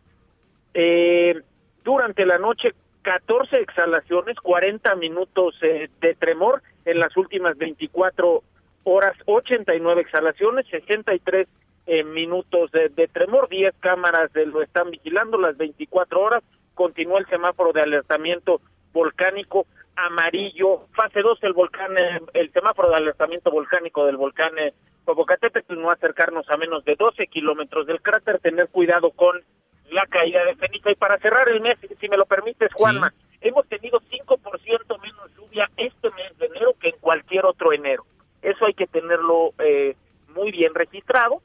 eh, 0.74 1.40
durante 1.84 2.24
la 2.24 2.38
noche 2.38 2.74
14 3.02 3.56
exhalaciones, 3.56 4.36
40 4.36 4.94
minutos 4.96 5.54
eh, 5.62 5.88
de 6.00 6.14
tremor 6.14 6.62
en 6.84 6.98
las 6.98 7.16
últimas 7.16 7.56
24 7.56 8.42
horas, 8.84 9.16
89 9.26 10.00
exhalaciones, 10.00 10.66
63 10.70 11.48
eh, 11.86 12.04
minutos 12.04 12.70
de, 12.72 12.88
de, 12.90 13.08
tremor, 13.08 13.48
10 13.48 13.74
cámaras 13.80 14.32
de, 14.32 14.46
lo 14.46 14.62
están 14.62 14.90
vigilando 14.90 15.38
las 15.38 15.56
24 15.56 16.20
horas, 16.20 16.42
continúa 16.74 17.18
el 17.18 17.26
semáforo 17.26 17.72
de 17.72 17.80
alertamiento 17.80 18.60
volcánico 18.92 19.66
amarillo, 19.96 20.86
fase 20.94 21.20
2 21.20 21.38
el 21.42 21.52
volcán, 21.52 21.96
eh, 21.98 22.20
el 22.34 22.52
semáforo 22.52 22.90
de 22.90 22.96
alertamiento 22.96 23.50
volcánico 23.50 24.06
del 24.06 24.16
volcán 24.16 24.58
eh, 24.58 24.72
Popocatépetl, 25.04 25.74
no 25.80 25.90
acercarnos 25.90 26.48
a 26.50 26.56
menos 26.56 26.84
de 26.84 26.94
12 26.94 27.26
kilómetros 27.26 27.86
del 27.86 28.00
cráter, 28.00 28.38
tener 28.38 28.68
cuidado 28.68 29.10
con 29.10 29.42
la 29.90 30.06
caída 30.06 30.44
de 30.44 30.54
ceniza. 30.56 30.90
Y 30.90 30.94
para 30.94 31.18
cerrar 31.18 31.48
el 31.48 31.60
mes, 31.60 31.78
si 32.00 32.08
me 32.08 32.16
lo 32.16 32.26
permites, 32.26 32.72
Juanma, 32.72 33.12
hemos 33.40 33.66
tenido 33.66 34.00
5% 34.00 35.00
menos 35.00 35.30
lluvia 35.36 35.68
este 35.76 36.10
mes 36.10 36.38
de 36.38 36.46
enero 36.46 36.74
que 36.80 36.88
en 36.90 36.96
cualquier 37.00 37.46
otro 37.46 37.72
enero. 37.72 38.04
Eso 38.42 38.66
hay 38.66 38.74
que 38.74 38.86
tenerlo 38.86 39.52
eh, 39.58 39.96
muy 40.34 40.50
bien 40.50 40.74
registrado. 40.74 41.42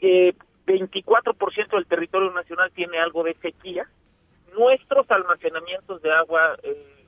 Eh, 0.00 0.34
24% 0.66 1.70
del 1.72 1.86
territorio 1.86 2.30
nacional 2.30 2.70
tiene 2.72 2.98
algo 2.98 3.22
de 3.22 3.34
sequía. 3.34 3.86
Nuestros 4.56 5.10
almacenamientos 5.10 6.02
de 6.02 6.12
agua 6.12 6.56
eh, 6.62 7.06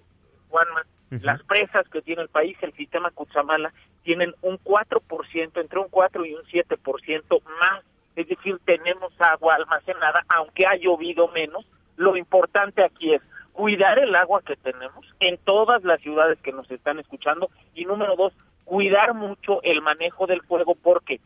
Juanma, 0.48 0.87
las 1.11 1.42
presas 1.44 1.88
que 1.88 2.02
tiene 2.02 2.22
el 2.22 2.28
país, 2.28 2.56
el 2.62 2.72
sistema 2.72 3.11
Cutzamala, 3.11 3.72
tienen 4.02 4.35
un 4.42 4.59
4%, 4.59 5.61
entre 5.61 5.78
un 5.78 5.88
4 5.88 6.24
y 6.24 6.35
un 6.35 6.42
7% 6.44 7.42
más. 7.61 7.85
Es 8.16 8.28
decir, 8.28 8.59
tenemos 8.64 9.12
agua 9.20 9.56
almacenada, 9.56 10.24
aunque 10.28 10.66
ha 10.66 10.76
llovido 10.76 11.28
menos. 11.28 11.66
Lo 11.96 12.16
importante 12.16 12.85
aquí 12.85 13.14
es 13.14 13.22
cuidar 13.52 13.98
el 13.98 14.14
agua 14.14 14.42
que 14.42 14.56
tenemos 14.56 15.06
en 15.20 15.38
todas 15.38 15.82
las 15.85 16.00
ciudades 16.00 16.38
que 16.42 16.52
nos 16.52 16.70
están 16.70 16.98
escuchando. 16.98 17.50
Y 17.74 17.85
número 17.85 18.16
dos, 18.16 18.32
cuidar 18.64 19.14
mucho 19.14 19.62
el 19.62 19.80
manejo 19.82 20.26
del 20.26 20.42
fuego 20.42 20.74
porque 20.74 21.20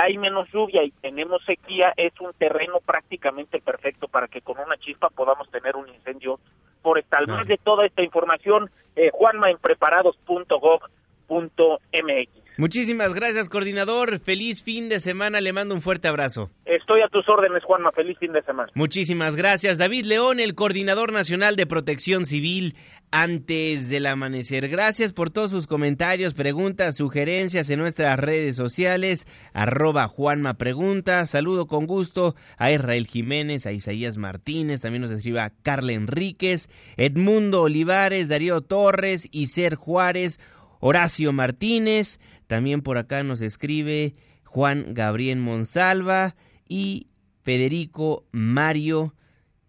hay 0.00 0.18
menos 0.18 0.48
lluvia 0.52 0.82
y 0.82 0.90
tenemos 0.90 1.44
sequía, 1.44 1.92
es 1.96 2.12
un 2.20 2.32
terreno 2.34 2.80
prácticamente 2.84 3.60
perfecto 3.60 4.08
para 4.08 4.26
que 4.28 4.40
con 4.40 4.58
una 4.58 4.76
chispa 4.78 5.10
podamos 5.10 5.50
tener 5.50 5.76
un 5.76 5.88
incendio 5.88 6.40
forestal. 6.82 7.26
Más 7.26 7.46
de 7.46 7.58
toda 7.58 7.86
esta 7.86 8.02
información, 8.02 8.70
eh, 8.96 9.10
Juanma 9.12 9.50
en 9.50 9.58
preparados.gov.mx. 9.58 12.40
Muchísimas 12.60 13.14
gracias, 13.14 13.48
coordinador. 13.48 14.20
Feliz 14.20 14.62
fin 14.62 14.90
de 14.90 15.00
semana. 15.00 15.40
Le 15.40 15.52
mando 15.52 15.74
un 15.74 15.80
fuerte 15.80 16.08
abrazo. 16.08 16.50
Estoy 16.66 17.00
a 17.00 17.08
tus 17.08 17.26
órdenes, 17.28 17.64
Juanma. 17.64 17.90
Feliz 17.92 18.18
fin 18.18 18.32
de 18.32 18.42
semana. 18.42 18.70
Muchísimas 18.74 19.34
gracias. 19.34 19.78
David 19.78 20.04
León, 20.04 20.40
el 20.40 20.54
coordinador 20.54 21.10
nacional 21.10 21.56
de 21.56 21.66
protección 21.66 22.26
civil 22.26 22.74
antes 23.10 23.88
del 23.88 24.06
amanecer. 24.06 24.68
Gracias 24.68 25.12
por 25.12 25.30
todos 25.30 25.50
sus 25.50 25.66
comentarios, 25.66 26.34
preguntas, 26.34 26.96
sugerencias 26.96 27.68
en 27.70 27.80
nuestras 27.80 28.18
redes 28.18 28.56
sociales. 28.56 29.26
Arroba 29.52 30.08
Juanma 30.08 30.54
Pregunta. 30.54 31.26
Saludo 31.26 31.66
con 31.66 31.86
gusto 31.86 32.34
a 32.56 32.70
Israel 32.70 33.06
Jiménez, 33.06 33.66
a 33.66 33.72
Isaías 33.72 34.16
Martínez. 34.16 34.80
También 34.80 35.02
nos 35.02 35.10
escribe 35.10 35.40
Carla 35.62 35.92
Enríquez, 35.92 36.68
Edmundo 36.96 37.62
Olivares, 37.62 38.28
Darío 38.28 38.60
Torres, 38.60 39.28
Iser 39.32 39.74
Juárez. 39.74 40.38
Horacio 40.80 41.32
Martínez, 41.32 42.18
también 42.46 42.80
por 42.80 42.96
acá 42.96 43.22
nos 43.22 43.42
escribe 43.42 44.14
Juan 44.44 44.94
Gabriel 44.94 45.38
Monsalva 45.38 46.36
y 46.66 47.08
Federico 47.42 48.26
Mario, 48.32 49.14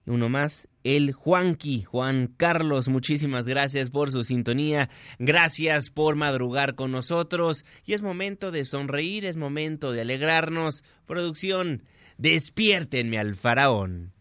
uno 0.06 0.30
más, 0.30 0.68
el 0.84 1.14
Juanqui, 1.14 1.84
Juan 1.84 2.28
Carlos, 2.36 2.88
muchísimas 2.88 3.46
gracias 3.46 3.90
por 3.90 4.12
su 4.12 4.24
sintonía, 4.24 4.90
gracias 5.20 5.90
por 5.90 6.16
madrugar 6.16 6.76
con 6.76 6.92
nosotros 6.92 7.66
y 7.86 7.94
es 7.94 8.02
momento 8.02 8.52
de 8.52 8.66
sonreír, 8.66 9.26
es 9.26 9.38
momento 9.38 9.92
de 9.92 10.02
alegrarnos. 10.02 10.84
Producción, 11.06 11.84
despiértenme 12.18 13.20
al 13.20 13.36
faraón. 13.36 14.14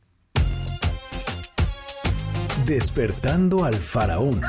Despertando 2.66 3.64
al 3.64 3.74
faraón. 3.74 4.40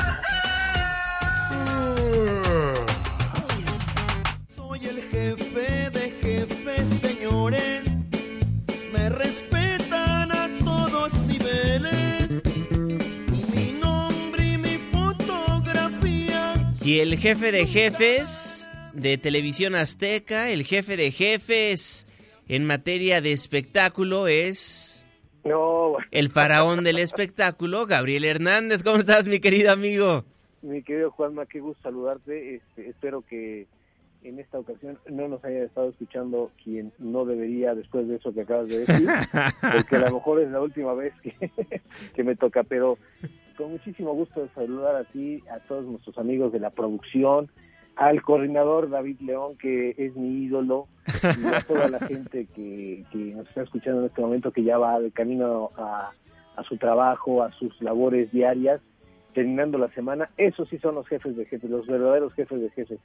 Y 16.84 17.00
el 17.00 17.16
jefe 17.20 17.52
de 17.52 17.68
jefes 17.68 18.68
de 18.94 19.20
Televisión 19.20 19.76
Azteca, 19.76 20.50
el 20.50 20.64
jefe 20.64 20.98
de 20.98 21.12
jefes 21.12 22.08
en 22.48 22.66
materia 22.66 23.22
de 23.22 23.32
espectáculo 23.34 24.28
es... 24.28 25.06
No. 25.44 25.98
El 26.10 26.30
faraón 26.30 26.84
del 26.84 26.98
espectáculo, 26.98 27.86
Gabriel 27.86 28.26
Hernández. 28.26 28.82
¿Cómo 28.84 28.98
estás, 28.98 29.28
mi 29.28 29.40
querido 29.40 29.72
amigo? 29.72 30.24
Mi 30.64 30.82
querido 30.82 31.12
Juanma, 31.12 31.46
qué 31.46 31.60
gusto 31.60 31.84
saludarte. 31.84 32.56
Este, 32.56 32.90
espero 32.90 33.24
que 33.30 33.68
en 34.24 34.40
esta 34.40 34.58
ocasión 34.58 34.98
no 35.08 35.28
nos 35.28 35.44
haya 35.46 35.64
estado 35.64 35.90
escuchando 35.90 36.52
quien 36.64 36.92
no 36.98 37.26
debería 37.26 37.76
después 37.76 38.08
de 38.08 38.16
eso 38.16 38.34
que 38.34 38.42
acabas 38.42 38.70
de 38.70 38.80
decir, 38.80 39.08
porque 39.62 39.96
a 39.98 40.00
lo 40.00 40.16
mejor 40.16 40.42
es 40.42 40.50
la 40.50 40.62
última 40.62 40.96
vez 40.96 41.14
que, 41.22 41.36
que 42.16 42.24
me 42.24 42.36
toca, 42.36 42.64
pero 42.64 42.98
con 43.62 43.72
muchísimo 43.72 44.14
gusto 44.14 44.42
de 44.42 44.50
saludar 44.50 44.96
a 44.96 45.04
ti, 45.04 45.44
a 45.52 45.60
todos 45.60 45.86
nuestros 45.86 46.18
amigos 46.18 46.52
de 46.52 46.60
la 46.60 46.72
producción, 46.72 47.50
al 47.96 48.22
coordinador 48.24 48.90
David 48.90 49.20
León, 49.22 49.56
que 49.58 49.94
es 49.98 50.16
mi 50.16 50.46
ídolo, 50.46 50.88
y 51.24 51.46
a 51.46 51.62
toda 51.62 51.88
la 51.88 52.00
gente 52.00 52.48
que, 52.56 53.06
que 53.12 53.18
nos 53.18 53.48
está 53.48 53.62
escuchando 53.62 54.00
en 54.00 54.08
este 54.08 54.22
momento, 54.22 54.52
que 54.52 54.64
ya 54.64 54.80
va 54.80 55.00
de 55.00 55.12
camino 55.12 55.70
a, 55.78 56.12
a 56.56 56.64
su 56.64 56.78
trabajo, 56.78 57.44
a 57.44 57.52
sus 57.52 57.80
labores 57.82 58.32
diarias, 58.32 58.82
terminando 59.36 59.78
la 59.78 59.90
semana. 59.94 60.32
Esos 60.38 60.68
sí 60.70 60.80
son 60.80 60.96
los 60.96 61.08
jefes 61.08 61.38
de 61.38 61.46
jefes, 61.46 61.70
los 61.70 61.86
verdaderos 61.86 62.34
jefes 62.34 62.62
de 62.62 62.70
jefes. 62.72 63.00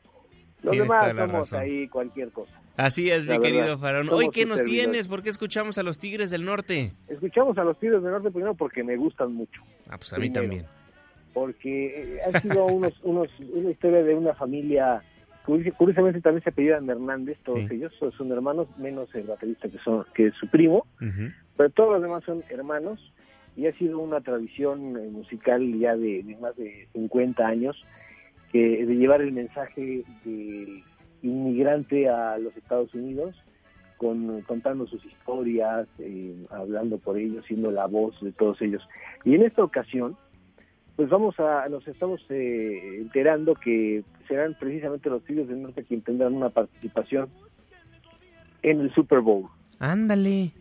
Los 0.67 0.73
Tienes 0.73 0.89
demás 0.89 1.15
la 1.15 1.27
somos 1.27 1.51
razón. 1.51 1.61
ahí 1.61 1.89
cualquier 1.89 2.31
cosa. 2.31 2.61
Así 2.77 3.11
es, 3.11 3.25
La 3.27 3.37
mi 3.39 3.43
querido 3.45 3.63
verdad, 3.63 3.79
faraón. 3.79 4.07
somos 4.07 4.19
Hoy, 4.25 4.31
¿qué 4.31 4.45
nos 4.47 4.59
servidores. 4.59 4.85
tienes? 4.91 5.09
¿Por 5.09 5.23
qué 5.23 5.31
escuchamos 5.31 5.79
a 5.79 5.83
los 5.83 5.99
Tigres 5.99 6.31
del 6.31 6.45
Norte? 6.45 6.93
Escuchamos 7.09 7.57
a 7.59 7.65
los 7.65 7.79
Tigres 7.79 8.03
del 8.03 8.11
Norte 8.13 8.31
primero 8.31 8.55
porque 8.55 8.83
me 8.85 8.97
gustan 8.97 9.33
mucho. 9.33 9.63
Ah, 9.89 9.97
pues 9.97 10.13
a 10.13 10.17
mí 10.19 10.29
Primero. 10.31 10.43
también. 10.43 10.67
Porque 11.33 12.17
eh, 12.17 12.19
han 12.27 12.41
sido 12.43 12.67
unos, 12.67 12.93
unos, 13.03 13.29
una 13.53 13.71
historia 13.71 14.03
de 14.03 14.15
una 14.15 14.35
familia, 14.35 15.03
curi- 15.47 15.73
curiosamente 15.77 16.21
también 16.21 16.43
se 16.43 16.51
apellidan 16.51 16.89
Hernández, 16.89 17.39
todos 17.45 17.61
Sí. 17.69 17.75
ellos 17.77 17.93
son, 18.17 18.33
hermanos, 18.33 18.69
menos 18.79 19.15
el 19.15 19.25
baterista 19.25 19.69
que, 19.69 19.79
son, 19.79 20.05
que 20.15 20.29
es 20.29 20.35
su 20.35 20.49
primo, 20.49 20.87
pero 21.57 21.71
todos 21.71 21.93
los 21.95 22.03
demás 22.03 22.25
son 22.25 22.43
hermanos 22.49 23.13
y 23.57 23.67
ha 23.67 23.73
sido 23.79 23.99
una 23.99 24.21
tradición 24.21 24.97
eh, 24.99 25.09
musical 25.11 25.63
ya 25.79 25.95
de, 25.97 26.23
de 26.23 26.37
más 26.37 26.57
de 26.57 26.89
50 26.95 27.47
años 27.47 27.77
que 28.57 28.87
de 28.87 28.97
llevar 28.97 29.21
el 29.21 29.33
mensaje 29.33 30.03
del 30.25 30.83
inmigrante 31.23 32.09
a 32.09 32.39
los 32.39 32.57
Estados 32.57 32.95
Unidos 32.95 33.35
con 33.99 34.41
contando 34.43 34.87
sus 34.87 35.05
historias, 35.05 35.87
eh, 35.99 36.35
hablando 36.51 36.99
por 36.99 37.19
ellos, 37.19 37.45
siendo 37.47 37.71
la 37.71 37.87
voz 37.87 38.19
de 38.23 38.33
todos 38.33 38.61
ellos. 38.63 38.83
Y 39.25 39.35
en 39.35 39.43
esta 39.43 39.63
ocasión, 39.63 40.17
pues 40.97 41.11
vamos 41.11 41.39
a, 41.39 41.69
nos 41.69 41.87
estamos 41.87 42.21
eh, 42.31 42.99
enterando 42.99 43.55
que 43.55 44.05
serán 44.27 44.55
precisamente 44.59 45.11
los 45.11 45.23
Tigres 45.25 45.49
del 45.49 45.63
Norte 45.63 45.85
quienes 45.85 46.07
tendrán 46.07 46.35
una 46.35 46.49
participación 46.51 47.29
en 48.63 48.81
el 48.81 48.93
Super 48.95 49.21
Bowl 49.21 49.49
Ándale. 49.79 50.53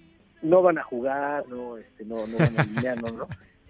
no 0.41 0.61
van 0.61 0.77
a 0.77 0.83
jugar, 0.83 1.47
no, 1.47 1.77
este, 1.77 2.03
no, 2.05 2.27
no 2.27 2.37
van 2.37 2.59
a 2.59 2.61
alinear, 2.63 3.01
no, 3.01 3.11
no, 3.11 3.27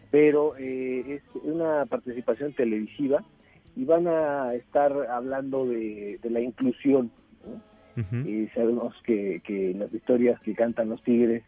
pero 0.09 0.55
eh, 0.57 1.15
es 1.15 1.43
una 1.43 1.85
participación 1.85 2.53
televisiva 2.53 3.23
y 3.75 3.85
van 3.85 4.07
a 4.07 4.53
estar 4.53 4.91
hablando 5.09 5.65
de, 5.65 6.19
de 6.21 6.29
la 6.29 6.39
inclusión. 6.41 7.11
¿no? 7.45 7.61
Y 8.27 8.47
sabemos 8.53 8.93
que, 9.03 9.41
que 9.45 9.73
las 9.73 9.93
historias 9.93 10.39
que 10.41 10.53
cantan 10.53 10.89
los 10.89 11.01
Tigres, 11.03 11.43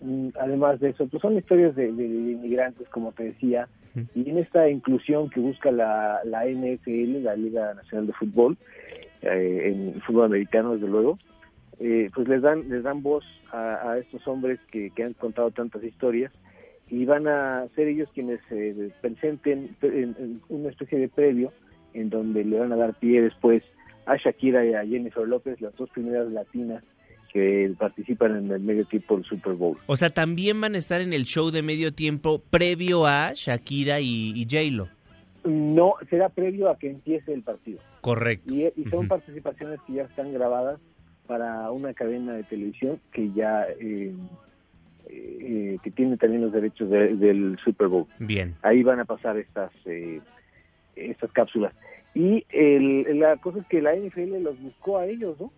mm, 0.00 0.28
además 0.40 0.78
de 0.80 0.90
eso, 0.90 1.06
pues 1.08 1.20
son 1.20 1.36
historias 1.36 1.74
de, 1.74 1.92
de- 1.92 2.08
de 2.08 2.32
inmigrantes, 2.32 2.88
como 2.90 3.12
te 3.12 3.24
decía, 3.24 3.68
y 4.14 4.30
en 4.30 4.38
esta 4.38 4.68
inclusión 4.70 5.28
que 5.30 5.40
busca 5.40 5.72
la, 5.72 6.20
la 6.24 6.44
NFL, 6.46 7.22
la 7.24 7.34
Liga 7.34 7.74
Nacional 7.74 8.06
de 8.06 8.12
Fútbol, 8.12 8.56
eh, 9.22 9.72
en 9.74 10.00
fútbol 10.02 10.26
americano, 10.26 10.74
desde 10.74 10.86
luego, 10.86 11.18
eh, 11.80 12.08
pues 12.14 12.28
les 12.28 12.42
dan 12.42 12.68
les 12.68 12.82
dan 12.84 13.02
voz 13.02 13.24
a, 13.52 13.90
a 13.92 13.98
estos 13.98 14.26
hombres 14.28 14.60
que, 14.70 14.90
que 14.90 15.02
han 15.04 15.14
contado 15.14 15.50
tantas 15.50 15.82
historias 15.82 16.32
y 16.88 17.04
van 17.04 17.26
a 17.28 17.66
ser 17.74 17.88
ellos 17.88 18.08
quienes 18.14 18.40
eh, 18.50 18.90
presenten 19.00 19.76
en, 19.82 20.14
en 20.18 20.40
una 20.48 20.70
especie 20.70 20.98
de 20.98 21.08
previo 21.08 21.52
en 21.94 22.10
donde 22.10 22.44
le 22.44 22.58
van 22.58 22.72
a 22.72 22.76
dar 22.76 22.94
pie 22.94 23.22
después 23.22 23.62
a 24.06 24.16
Shakira 24.16 24.64
y 24.64 24.74
a 24.74 24.84
Jennifer 24.86 25.26
López, 25.26 25.60
las 25.60 25.74
dos 25.76 25.90
primeras 25.90 26.30
latinas 26.32 26.82
que 27.32 27.70
participan 27.78 28.36
en 28.36 28.50
el 28.50 28.60
medio 28.60 28.86
tiempo 28.86 29.16
del 29.16 29.24
Super 29.24 29.52
Bowl. 29.52 29.76
O 29.86 29.96
sea, 29.96 30.08
también 30.10 30.58
van 30.60 30.74
a 30.74 30.78
estar 30.78 31.00
en 31.02 31.12
el 31.12 31.24
show 31.24 31.50
de 31.50 31.62
medio 31.62 31.92
tiempo 31.92 32.40
previo 32.50 33.06
a 33.06 33.32
Shakira 33.34 34.00
y, 34.00 34.32
y 34.34 34.44
J-Lo. 34.44 34.88
No, 35.44 35.94
será 36.08 36.30
previo 36.30 36.70
a 36.70 36.78
que 36.78 36.88
empiece 36.90 37.32
el 37.34 37.42
partido. 37.42 37.80
Correcto. 38.00 38.52
Y, 38.54 38.64
y 38.76 38.84
son 38.90 39.08
participaciones 39.08 39.78
que 39.86 39.94
ya 39.94 40.02
están 40.04 40.32
grabadas 40.32 40.80
para 41.26 41.70
una 41.70 41.92
cadena 41.92 42.32
de 42.32 42.44
televisión 42.44 42.98
que 43.12 43.30
ya 43.32 43.66
eh, 43.78 44.14
eh, 45.08 45.78
que 45.82 45.90
tiene 45.90 46.16
también 46.16 46.42
los 46.42 46.52
derechos 46.52 46.88
de- 46.90 47.14
del 47.16 47.58
Super 47.64 47.88
Bowl. 47.88 48.06
Bien. 48.18 48.54
Ahí 48.62 48.82
van 48.82 49.00
a 49.00 49.04
pasar 49.04 49.36
estas 49.36 49.70
eh, 49.84 50.20
estas 50.98 51.30
cápsulas. 51.32 51.72
Y 52.14 52.44
el- 52.50 53.18
la 53.20 53.36
cosa 53.36 53.60
es 53.60 53.66
que 53.66 53.80
la 53.82 53.94
NFL 53.94 54.40
los 54.42 54.60
buscó 54.60 54.98
a 54.98 55.06
ellos, 55.06 55.38
¿no? 55.40 55.52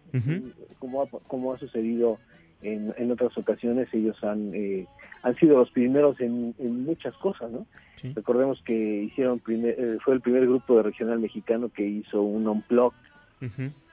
Como 0.79 1.03
ha, 1.03 1.07
como 1.27 1.53
ha 1.55 1.59
sucedido 1.59 2.19
en, 2.63 2.93
en 2.99 3.11
otras 3.11 3.37
ocasiones, 3.39 3.89
ellos 3.93 4.23
han 4.23 4.51
eh, 4.55 4.87
han 5.23 5.35
sido 5.37 5.59
los 5.59 5.71
primeros 5.71 6.19
en, 6.21 6.55
en 6.59 6.85
muchas 6.85 7.15
cosas, 7.17 7.51
¿no? 7.51 7.67
Recordemos 8.15 8.63
que 8.65 9.03
hicieron 9.05 9.39
primer- 9.39 9.77
eh, 9.79 9.99
fue 10.05 10.15
el 10.15 10.21
primer 10.23 10.43
grupo 10.47 10.77
de 10.77 10.83
regional 10.83 11.19
mexicano 11.21 11.69
que 11.69 11.87
hizo 11.87 12.23
un 12.23 12.47
unplugged 12.49 12.97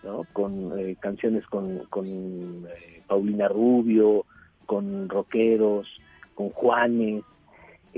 ¿no? 0.03 0.25
Con 0.33 0.77
eh, 0.79 0.95
canciones 0.99 1.45
con, 1.47 1.79
con 1.89 2.05
eh, 2.07 3.01
Paulina 3.07 3.47
Rubio, 3.47 4.25
con 4.65 5.07
rockeros, 5.09 5.87
con 6.35 6.49
Juanes, 6.49 7.23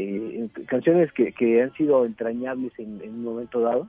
eh, 0.02 0.50
canciones 0.68 1.12
que, 1.12 1.34
que 1.34 1.62
han 1.62 1.74
sido 1.74 2.06
entrañables 2.06 2.72
en, 2.80 3.02
en 3.02 3.16
un 3.16 3.24
momento 3.24 3.60
dado 3.60 3.88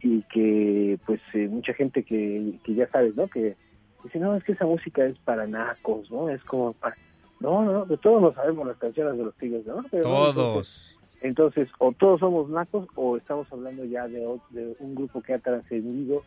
y 0.00 0.22
que 0.22 0.98
pues 1.04 1.20
eh, 1.34 1.48
mucha 1.48 1.74
gente 1.74 2.02
que, 2.02 2.54
que 2.64 2.74
ya 2.74 2.88
sabes, 2.88 3.14
¿no? 3.14 3.28
Que 3.28 3.54
dice, 4.02 4.18
no, 4.18 4.34
es 4.34 4.42
que 4.44 4.52
esa 4.52 4.64
música 4.64 5.04
es 5.04 5.18
para 5.18 5.46
nacos, 5.46 6.10
¿no? 6.10 6.30
Es 6.30 6.42
como 6.44 6.72
para... 6.72 6.96
No, 7.40 7.62
no, 7.62 7.84
pues 7.84 8.00
todos 8.00 8.22
no 8.22 8.32
sabemos 8.32 8.66
las 8.66 8.78
canciones 8.78 9.18
de 9.18 9.24
los 9.24 9.34
Tigres, 9.34 9.66
¿no? 9.66 9.84
Pero, 9.90 10.02
Todos. 10.04 10.96
entonces, 11.20 11.68
o 11.78 11.92
todos 11.92 12.20
somos 12.20 12.48
nacos 12.48 12.88
o 12.94 13.18
estamos 13.18 13.46
hablando 13.52 13.84
ya 13.84 14.08
de, 14.08 14.20
de 14.50 14.74
un 14.78 14.94
grupo 14.94 15.20
que 15.20 15.34
ha 15.34 15.38
trascendido 15.38 16.22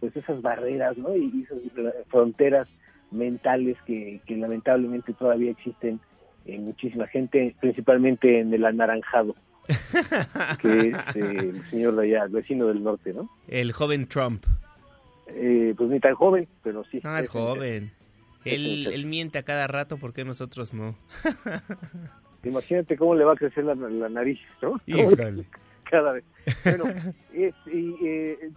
pues 0.00 0.16
esas 0.16 0.42
barreras, 0.42 0.98
¿no? 0.98 1.14
Y 1.14 1.44
esas 1.44 1.58
fronteras 2.08 2.66
mentales 3.12 3.76
que, 3.86 4.20
que 4.26 4.36
lamentablemente 4.36 5.12
todavía 5.12 5.52
existen 5.52 6.00
en 6.46 6.64
muchísima 6.64 7.06
gente, 7.06 7.54
principalmente 7.60 8.40
en 8.40 8.52
el 8.54 8.64
anaranjado, 8.64 9.34
que 10.60 10.88
es 10.90 11.16
eh, 11.16 11.38
el 11.38 11.62
señor 11.70 11.96
de 11.96 12.04
allá, 12.04 12.24
el 12.24 12.30
vecino 12.32 12.66
del 12.66 12.82
norte, 12.82 13.12
¿no? 13.12 13.28
El 13.48 13.72
joven 13.72 14.06
Trump. 14.06 14.44
Eh, 15.28 15.74
pues 15.76 15.90
ni 15.90 15.98
tan 16.00 16.14
joven, 16.14 16.46
pero 16.62 16.84
sí. 16.84 17.00
No, 17.02 17.16
es 17.18 17.28
joven. 17.28 17.90
Es 18.44 18.52
Él, 18.54 18.86
él 18.92 19.06
miente 19.06 19.38
a 19.38 19.42
cada 19.42 19.66
rato, 19.66 19.96
¿por 19.96 20.12
qué 20.12 20.24
nosotros 20.24 20.72
no? 20.72 20.94
Imagínate 22.44 22.96
cómo 22.96 23.14
le 23.16 23.24
va 23.24 23.32
a 23.32 23.36
crecer 23.36 23.64
la, 23.64 23.74
la 23.74 24.08
nariz, 24.08 24.38
¿no? 24.62 24.80
Híjole. 24.86 25.44
Cada 25.90 26.12
vez. 26.12 26.24
Bueno, 26.64 26.84
eh, 27.32 28.50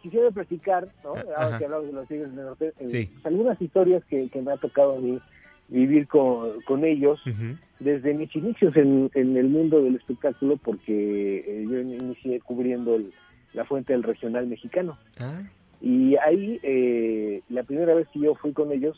quisiera 0.00 0.30
platicar, 0.30 0.88
¿no? 1.02 1.10
Ahora 1.10 1.34
Ajá. 1.48 1.58
que 1.58 1.64
hablamos 1.64 1.86
de 1.86 1.92
los 1.92 2.08
Tigres 2.08 2.34
del 2.34 2.44
Norte, 2.44 2.72
eh, 2.78 2.88
Sí. 2.88 3.10
algunas 3.24 3.60
historias 3.60 4.04
que, 4.06 4.28
que 4.28 4.42
me 4.42 4.52
ha 4.52 4.56
tocado 4.56 4.96
a 4.96 5.00
mí 5.00 5.20
vivir 5.72 6.06
con, 6.06 6.60
con 6.62 6.84
ellos 6.84 7.20
desde 7.80 8.14
mis 8.14 8.34
inicios 8.36 8.76
en, 8.76 9.10
en 9.14 9.36
el 9.36 9.48
mundo 9.48 9.82
del 9.82 9.96
espectáculo, 9.96 10.56
porque 10.56 11.38
eh, 11.46 11.66
yo 11.68 11.80
inicié 11.80 12.40
cubriendo 12.40 12.94
el- 12.94 13.12
la 13.54 13.64
fuente 13.64 13.92
del 13.92 14.02
regional 14.02 14.46
mexicano. 14.46 14.96
Ah, 15.18 15.42
Y 15.80 16.14
ahí, 16.16 16.60
eh, 16.62 17.42
la 17.48 17.64
primera 17.64 17.94
vez 17.94 18.06
que 18.12 18.20
yo 18.20 18.34
fui 18.36 18.52
con 18.52 18.70
ellos 18.72 18.96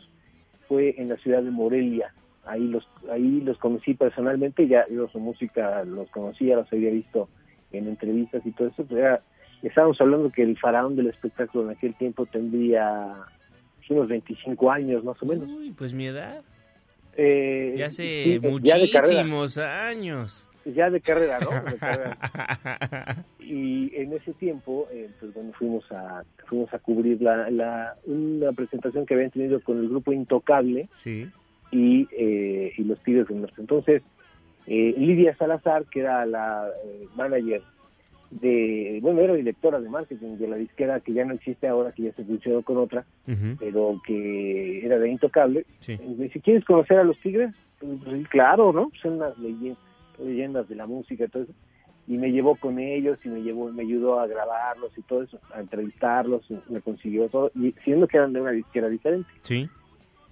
fue 0.68 0.94
en 0.98 1.08
la 1.08 1.16
ciudad 1.16 1.42
de 1.42 1.50
Morelia. 1.50 2.12
Ahí 2.44 2.66
los, 2.68 2.86
ahí 3.10 3.40
los 3.40 3.56
conocí 3.58 3.94
personalmente, 3.94 4.68
ya 4.68 4.86
yo 4.88 5.08
su 5.08 5.18
música 5.18 5.82
los 5.84 6.10
conocía, 6.10 6.56
los 6.56 6.70
había 6.72 6.90
visto 6.90 7.28
en 7.72 7.88
entrevistas 7.88 8.44
y 8.44 8.50
todo 8.52 8.68
eso. 8.68 8.84
Pero 8.86 9.00
era- 9.00 9.22
estábamos 9.62 9.98
hablando 10.00 10.30
que 10.30 10.42
el 10.42 10.58
faraón 10.58 10.94
del 10.94 11.06
espectáculo 11.06 11.64
en 11.64 11.70
aquel 11.70 11.94
tiempo 11.94 12.26
tendría 12.26 13.14
unos 13.88 14.08
25 14.08 14.70
años 14.70 15.02
más 15.04 15.20
o 15.22 15.26
menos. 15.26 15.48
Uy, 15.48 15.70
pues 15.72 15.92
mi 15.94 16.06
edad. 16.06 16.42
Eh, 17.16 17.74
Ya 17.76 17.86
hace 17.86 18.24
sí, 18.24 18.40
ya 18.62 18.76
de 18.78 18.90
carrera. 18.90 19.22
muchísimos 19.24 19.58
años. 19.58 20.48
ya 20.64 20.90
de 20.90 21.00
carrera, 21.00 21.38
¿no? 21.40 21.50
De 21.70 21.76
carrera. 21.78 22.16
Y 23.40 23.94
en 23.94 24.12
ese 24.14 24.32
tiempo, 24.32 24.88
eh, 24.90 25.10
pues 25.20 25.32
bueno, 25.34 25.52
fuimos 25.58 25.84
a 25.92 26.24
fuimos 26.46 26.72
a 26.72 26.78
cubrir 26.78 27.20
la, 27.20 27.50
la 27.50 27.94
una 28.06 28.52
presentación 28.52 29.04
que 29.04 29.14
habían 29.14 29.30
tenido 29.30 29.60
con 29.60 29.78
el 29.78 29.88
grupo 29.90 30.12
Intocable 30.12 30.88
Sí. 30.94 31.28
y, 31.70 32.08
eh, 32.16 32.72
y 32.76 32.84
los 32.84 32.98
Tigres 33.02 33.28
del 33.28 33.42
Norte. 33.42 33.60
Entonces, 33.60 34.02
eh, 34.66 34.94
Lidia 34.96 35.36
Salazar, 35.36 35.84
que 35.90 36.00
era 36.00 36.24
la 36.24 36.68
eh, 36.86 37.06
manager 37.14 37.62
de, 38.40 38.98
bueno, 39.00 39.20
era 39.20 39.34
directora 39.34 39.80
de 39.80 39.88
marketing 39.88 40.36
de 40.38 40.48
la 40.48 40.56
disquera 40.56 41.00
que 41.00 41.12
ya 41.12 41.24
no 41.24 41.34
existe 41.34 41.68
ahora, 41.68 41.92
que 41.92 42.02
ya 42.02 42.12
se 42.12 42.24
fusionó 42.24 42.62
con 42.62 42.78
otra, 42.78 43.04
pero 43.58 44.00
que 44.04 44.84
era 44.84 44.98
de 44.98 45.08
Intocable. 45.08 45.64
Me 45.86 46.24
dice, 46.24 46.40
¿quieres 46.40 46.64
conocer 46.64 46.98
a 46.98 47.04
los 47.04 47.18
Tigres? 47.20 47.54
Pues, 47.78 47.92
pues, 48.04 48.28
claro, 48.28 48.72
¿no? 48.72 48.90
Son 49.00 49.18
las 49.18 49.38
leyendas, 49.38 49.78
leyendas 50.18 50.68
de 50.68 50.74
la 50.74 50.86
música 50.86 51.24
y 51.24 51.28
todo 51.28 51.44
eso. 51.44 51.52
Y 52.06 52.18
me 52.18 52.32
llevó 52.32 52.56
con 52.56 52.78
ellos 52.78 53.18
y 53.24 53.28
me 53.28 53.40
llevó, 53.40 53.70
me 53.72 53.82
ayudó 53.82 54.18
a 54.18 54.26
grabarlos 54.26 54.96
y 54.98 55.02
todo 55.02 55.22
eso, 55.22 55.38
a 55.54 55.60
entrevistarlos, 55.60 56.42
me 56.68 56.80
consiguió 56.80 57.28
todo, 57.28 57.50
y 57.54 57.72
siendo 57.84 58.08
que 58.08 58.18
eran 58.18 58.32
de 58.32 58.40
una 58.40 58.50
disquera 58.50 58.88
diferente. 58.88 59.28
Sí. 59.38 59.68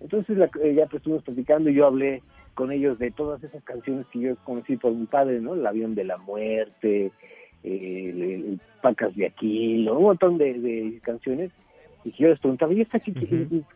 Entonces 0.00 0.36
la, 0.36 0.50
eh, 0.60 0.74
ya 0.74 0.86
pues 0.86 0.96
estuvimos 0.96 1.22
platicando 1.22 1.70
y 1.70 1.74
yo 1.74 1.86
hablé 1.86 2.22
con 2.54 2.72
ellos 2.72 2.98
de 2.98 3.10
todas 3.10 3.42
esas 3.44 3.62
canciones 3.62 4.06
que 4.12 4.18
yo 4.18 4.36
conocí 4.44 4.76
por 4.76 4.92
mi 4.92 5.06
padre, 5.06 5.40
¿no? 5.40 5.54
El 5.54 5.66
avión 5.66 5.94
de 5.94 6.04
la 6.04 6.18
muerte, 6.18 7.12
el, 7.64 8.22
el 8.22 8.60
Pacas 8.80 9.14
de 9.14 9.26
Aquilo, 9.26 9.98
un 9.98 10.04
montón 10.04 10.38
de, 10.38 10.58
de 10.58 11.00
canciones. 11.02 11.50
Y 12.04 12.10
yo 12.12 12.28
les 12.28 12.40
preguntaba, 12.40 12.72
¿y 12.74 12.80
esta 12.80 12.98
qué, 12.98 13.12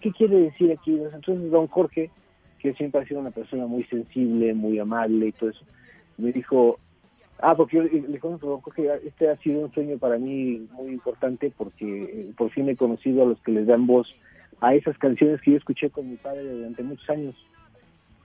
qué 0.01 0.12
quiere 0.12 0.37
decir 0.37 0.72
aquí? 0.72 0.92
Entonces 0.92 1.51
don 1.51 1.68
Jorge, 1.68 2.11
que 2.59 2.75
siempre 2.75 3.01
ha 3.01 3.07
sido 3.07 3.20
una 3.20 3.31
persona 3.31 3.66
muy 3.66 3.85
sensible, 3.85 4.53
muy 4.55 4.79
amable 4.79 5.29
y 5.29 5.33
todo 5.33 5.51
eso, 5.51 5.64
me 6.18 6.33
dijo, 6.33 6.79
ah, 7.38 7.55
porque 7.55 7.77
yo 7.77 7.83
le 7.85 7.90
dije, 7.90 8.18
don 8.20 8.38
Jorge, 8.38 8.88
este 9.05 9.29
ha 9.29 9.37
sido 9.37 9.61
un 9.61 9.72
sueño 9.72 9.99
para 9.99 10.18
mí 10.18 10.66
muy 10.72 10.92
importante 10.92 11.53
porque 11.57 12.03
eh, 12.05 12.33
por 12.37 12.51
fin 12.51 12.68
he 12.68 12.77
conocido 12.77 13.22
a 13.22 13.27
los 13.27 13.40
que 13.42 13.53
les 13.53 13.66
dan 13.66 13.87
voz 13.87 14.12
a 14.61 14.75
esas 14.75 14.99
canciones 14.99 15.40
que 15.42 15.53
yo 15.53 15.59
escuché 15.59 15.90
con 15.90 16.11
mi 16.11 16.16
padre 16.16 16.51
durante 16.51 16.83
muchos 16.83 17.09
años. 17.11 17.35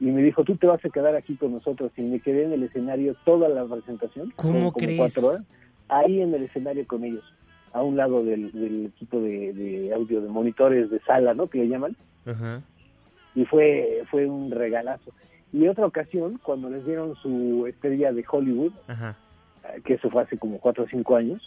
Y 0.02 0.06
me 0.06 0.22
dijo, 0.24 0.44
tú 0.44 0.56
te 0.58 0.66
vas 0.66 0.84
a 0.84 0.90
quedar 0.90 1.16
aquí 1.16 1.36
con 1.36 1.54
nosotros. 1.54 1.92
Y 1.96 2.02
me 2.02 2.20
quedé 2.20 2.44
en 2.46 2.54
el 2.54 2.64
escenario 2.64 3.16
toda 3.24 3.48
la 3.48 3.64
presentación. 3.66 4.34
¿Cómo 4.36 4.54
como 4.54 4.74
crees? 4.74 4.98
cuatro 4.98 5.28
horas. 5.28 5.44
Ahí 5.90 6.22
en 6.22 6.34
el 6.34 6.44
escenario 6.44 6.86
con 6.88 7.04
ellos. 7.04 7.24
A 7.72 7.84
un 7.84 7.96
lado 7.96 8.24
del, 8.26 8.52
del 8.52 8.88
equipo 8.88 9.22
de, 9.22 9.54
de 9.54 9.94
audio, 9.94 10.20
de 10.22 10.28
monitores 10.28 10.90
de 10.90 11.00
sala, 11.02 11.36
¿no? 11.36 11.48
Que 11.48 11.60
le 11.60 11.68
llaman. 11.70 11.96
Ajá. 12.26 12.64
Y 13.36 13.46
fue, 13.46 14.02
fue 14.10 14.26
un 14.26 14.50
regalazo. 14.50 15.12
Y 15.54 15.68
otra 15.68 15.86
ocasión, 15.86 16.40
cuando 16.44 16.70
les 16.70 16.84
dieron 16.86 17.16
su 17.18 17.68
estrella 17.68 18.12
de 18.12 18.26
Hollywood, 18.30 18.74
Ajá. 18.88 19.16
eh, 19.66 19.82
que 19.86 19.94
eso 19.94 20.10
fue 20.10 20.24
hace 20.24 20.38
como 20.38 20.60
cuatro 20.60 20.84
o 20.86 20.88
cinco 20.88 21.16
años, 21.16 21.42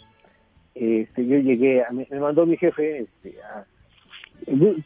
este, 0.75 1.27
yo 1.27 1.37
llegué, 1.39 1.83
a, 1.83 1.91
me 1.91 2.07
mandó 2.19 2.45
mi 2.45 2.55
jefe 2.57 2.99
este, 2.99 3.35
a, 3.43 3.65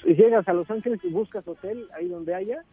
llegas 0.05 0.47
a 0.47 0.53
Los 0.53 0.69
Ángeles 0.71 0.99
y 1.03 1.09
buscas 1.09 1.47
hotel 1.47 1.87
ahí 1.95 2.07
donde 2.07 2.33
haya 2.33 2.63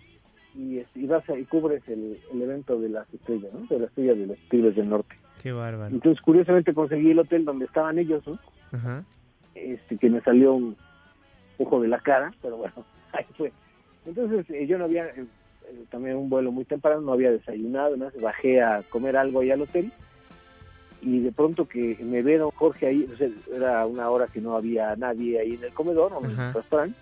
y, 0.56 0.82
y 0.94 1.06
vas 1.06 1.28
a- 1.28 1.38
y 1.38 1.44
cubres 1.44 1.82
el, 1.88 2.18
el 2.32 2.42
evento 2.42 2.80
de 2.80 2.88
las 2.88 3.12
estrellas, 3.12 3.52
¿no? 3.52 3.66
De 3.66 3.78
la 3.78 3.86
estrella 3.86 4.14
de 4.14 4.26
los 4.26 4.38
Tigres 4.48 4.74
del 4.76 4.88
Norte. 4.88 5.14
Qué 5.42 5.52
bárbaro. 5.52 5.94
Entonces, 5.94 6.20
curiosamente 6.22 6.72
conseguí 6.74 7.10
el 7.10 7.18
hotel 7.18 7.44
donde 7.44 7.66
estaban 7.66 7.98
ellos, 7.98 8.26
¿no? 8.26 8.38
Ajá. 8.72 9.04
Este, 9.54 9.96
que 9.98 10.10
me 10.10 10.20
salió 10.22 10.54
un 10.54 10.76
ojo 11.58 11.80
de 11.80 11.88
la 11.88 11.98
cara, 12.00 12.32
pero 12.42 12.56
bueno, 12.56 12.74
ahí 13.12 13.24
fue. 13.36 13.52
Entonces, 14.06 14.48
eh, 14.50 14.66
yo 14.66 14.78
no 14.78 14.84
había, 14.84 15.06
eh, 15.06 15.24
eh, 15.68 15.84
también 15.90 16.16
un 16.16 16.28
vuelo 16.30 16.52
muy 16.52 16.64
temprano, 16.64 17.00
no 17.00 17.12
había 17.12 17.30
desayunado, 17.30 17.96
¿no? 17.96 18.10
bajé 18.20 18.60
a 18.62 18.82
comer 18.90 19.16
algo 19.16 19.40
ahí 19.40 19.50
al 19.50 19.62
hotel 19.62 19.90
y 21.02 21.20
de 21.20 21.30
pronto 21.32 21.66
que 21.66 21.96
me 22.02 22.22
ve 22.22 22.38
don 22.38 22.50
Jorge 22.52 22.86
ahí, 22.86 23.08
o 23.12 23.16
sea, 23.16 23.28
era 23.54 23.86
una 23.86 24.08
hora 24.10 24.26
que 24.28 24.40
no 24.40 24.56
había 24.56 24.96
nadie 24.96 25.38
ahí 25.38 25.54
en 25.54 25.64
el 25.64 25.72
comedor 25.72 26.12
o 26.14 26.24
en 26.24 26.30
el 26.38 26.54
restaurante, 26.54 26.98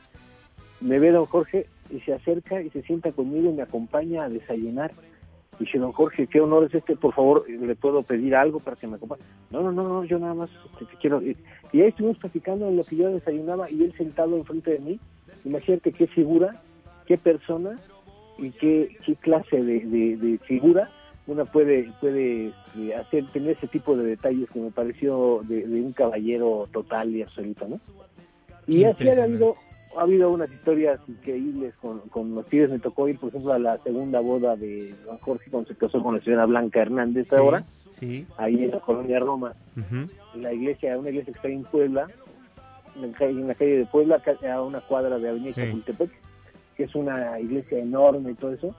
me 0.81 0.99
ve 0.99 1.11
don 1.13 1.27
Jorge 1.27 1.67
y 1.91 2.01
se 2.01 2.13
acerca 2.15 2.61
y 2.63 2.71
se 2.71 2.83
sienta 2.83 3.13
conmigo 3.13 3.51
y 3.51 3.55
me 3.55 3.63
acompaña 3.63 4.25
a 4.25 4.29
desayunar. 4.29 4.93
Y 5.61 5.65
dice, 5.65 5.79
don 5.79 5.93
Jorge, 5.93 6.27
qué 6.27 6.41
honor 6.41 6.65
es 6.65 6.75
este, 6.75 6.97
por 6.97 7.15
favor, 7.15 7.49
¿le 7.49 7.75
puedo 7.77 8.03
pedir 8.03 8.35
algo 8.35 8.59
para 8.61 8.77
que 8.77 8.87
me 8.89 8.97
acompañe? 8.97 9.23
No, 9.51 9.63
no, 9.63 9.71
no, 9.71 9.89
no, 9.89 10.05
yo 10.05 10.19
nada 10.19 10.35
más 10.35 10.51
te 10.79 10.85
quiero... 11.01 11.23
Y 11.23 11.37
y 11.73 11.81
ahí 11.83 11.89
estuvimos 11.89 12.19
platicando 12.19 12.69
en 12.69 12.77
lo 12.77 12.85
que 12.85 12.95
yo 12.95 13.09
desayunaba 13.11 13.69
y 13.69 13.83
él 13.83 13.93
sentado 13.97 14.37
enfrente 14.37 14.71
de 14.73 14.79
mí. 14.79 15.01
Imagínate 15.45 15.91
qué 15.93 16.07
figura, 16.07 16.63
qué 17.07 17.19
persona 17.19 17.81
y 18.39 18.51
qué, 18.53 18.97
qué 19.05 19.17
clase 19.17 19.61
de, 19.63 19.81
de- 19.81 20.17
de 20.17 20.39
figura 20.39 20.91
una 21.27 21.47
puede 21.47 21.91
puede 22.01 22.53
eh, 22.77 22.95
hacer 22.95 23.25
tener 23.33 23.53
ese 23.57 23.67
tipo 23.67 23.97
de 23.97 24.05
detalles 24.05 24.49
que 24.51 24.61
me 24.61 24.71
pareció 24.71 25.41
de, 25.49 25.67
de 25.67 25.81
un 25.81 25.93
caballero 25.93 26.69
total 26.73 27.17
y 27.17 27.23
absoluto, 27.23 27.67
¿no? 27.67 27.81
Y 28.67 28.85
así 28.85 29.09
ha 29.09 29.25
habido 29.25 29.57
ha 29.97 30.03
habido 30.03 30.31
unas 30.31 30.51
historias 30.51 31.01
increíbles 31.09 31.75
con, 31.81 32.01
con 32.11 32.35
los 32.35 32.47
Tigres. 32.47 32.71
Me 32.71 32.79
tocó 32.79 33.09
ir, 33.09 33.19
por 33.19 33.29
ejemplo, 33.31 33.53
a 33.53 33.59
la 33.59 33.79
segunda 33.79 34.21
boda 34.21 34.57
de 34.57 34.95
don 35.05 35.19
Jorge 35.19 35.51
cuando 35.51 35.69
se 35.69 35.77
casó 35.77 36.03
con 36.03 36.17
la 36.17 36.23
señora 36.23 36.47
Blanca 36.47 36.81
Hernández 36.81 37.29
Sí, 37.29 37.37
ahora, 37.37 37.65
Sí. 37.91 38.27
ahí 38.37 38.65
en 38.65 38.71
la 38.73 38.81
colonia 38.81 39.21
Roma, 39.21 39.55
la 40.35 40.53
iglesia, 40.53 40.99
una 40.99 41.11
iglesia 41.11 41.33
que 41.33 41.39
está 41.39 41.49
en 41.49 41.63
Puebla, 41.65 42.09
en 42.97 43.47
la 43.49 43.55
calle, 43.55 43.77
de 43.77 43.87
Puebla, 43.87 44.21
a 44.53 44.63
una 44.63 44.81
cuadra 44.81 45.19
de 45.19 45.29
Avenida 45.29 45.53
Sí. 45.53 45.61
Chapultepec, 45.63 46.11
que 46.77 46.85
es 46.85 46.95
una 46.97 47.39
iglesia 47.39 47.79
enorme 47.79 48.33
y 48.33 48.35
todo 48.35 48.53
eso 48.53 48.75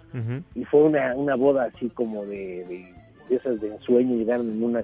y 0.54 0.66
fue 0.66 0.84
una, 0.84 1.16
una 1.16 1.36
boda 1.36 1.72
así 1.74 1.88
como 1.90 2.26
de, 2.26 2.66
de, 2.66 2.94
de 3.30 3.36
esas 3.38 3.62
de 3.62 3.70
ensueño, 3.74 4.16
llegaron 4.18 4.50
en 4.52 4.62
una 4.64 4.84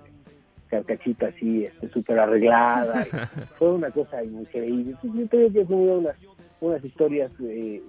carcachita 0.71 1.27
así, 1.27 1.65
este, 1.65 1.89
súper 1.89 2.17
arreglada, 2.19 3.05
y 3.05 3.09
fue 3.59 3.73
una 3.73 3.91
cosa 3.91 4.23
increíble. 4.23 4.95
Entonces, 5.03 5.21
yo 5.21 5.27
creo 5.27 5.53
que 5.53 5.65
son 5.65 5.75
unas, 5.89 6.15
unas 6.61 6.83
historias 6.83 7.31
eh, 7.43 7.81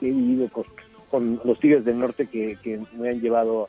que 0.00 0.08
he 0.08 0.10
vivido 0.12 0.48
con, 0.48 0.64
con 1.10 1.40
los 1.44 1.60
Tigres 1.60 1.84
del 1.84 2.00
Norte 2.00 2.26
que, 2.26 2.58
que 2.62 2.80
me 2.98 3.10
han 3.10 3.20
llevado 3.20 3.68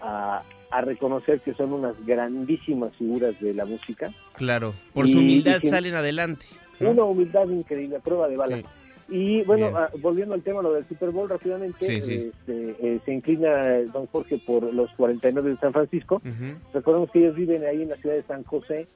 a, 0.00 0.42
a 0.70 0.80
reconocer 0.80 1.40
que 1.40 1.52
son 1.54 1.72
unas 1.72 1.94
grandísimas 2.06 2.94
figuras 2.96 3.38
de 3.40 3.52
la 3.52 3.64
música. 3.66 4.10
Claro. 4.34 4.74
Por 4.94 5.06
Y- 5.08 5.12
su 5.12 5.18
humildad 5.18 5.58
y 5.62 5.66
salen 5.66 5.94
adelante. 5.94 6.46
Una 6.80 7.02
humildad 7.02 7.48
increíble, 7.48 7.98
prueba 7.98 8.28
de 8.28 8.36
bala. 8.36 8.56
Sí. 8.58 8.64
Y 9.08 9.42
bueno, 9.44 9.68
Bien. 9.68 9.76
ah, 9.78 9.90
volviendo 10.00 10.34
al 10.34 10.42
tema, 10.42 10.60
lo 10.60 10.74
del 10.74 10.84
Super 10.86 11.10
Bowl 11.10 11.28
rápidamente, 11.28 11.78
Sí, 11.86 12.02
sí. 12.02 12.14
este, 12.30 12.76
eh, 12.78 13.00
se 13.04 13.12
inclina 13.12 13.76
eh, 13.78 13.86
don 13.86 14.06
Jorge 14.06 14.38
por 14.46 14.72
los 14.74 14.90
49 14.92 15.50
de 15.50 15.56
San 15.56 15.72
Francisco. 15.72 16.16
Ujú. 16.16 16.58
Recordemos 16.74 17.10
que 17.10 17.20
ellos 17.20 17.34
viven 17.34 17.64
ahí 17.64 17.82
en 17.82 17.88
la 17.88 17.96
ciudad 17.96 18.16
de 18.16 18.22
San 18.24 18.44
José, 18.44 18.86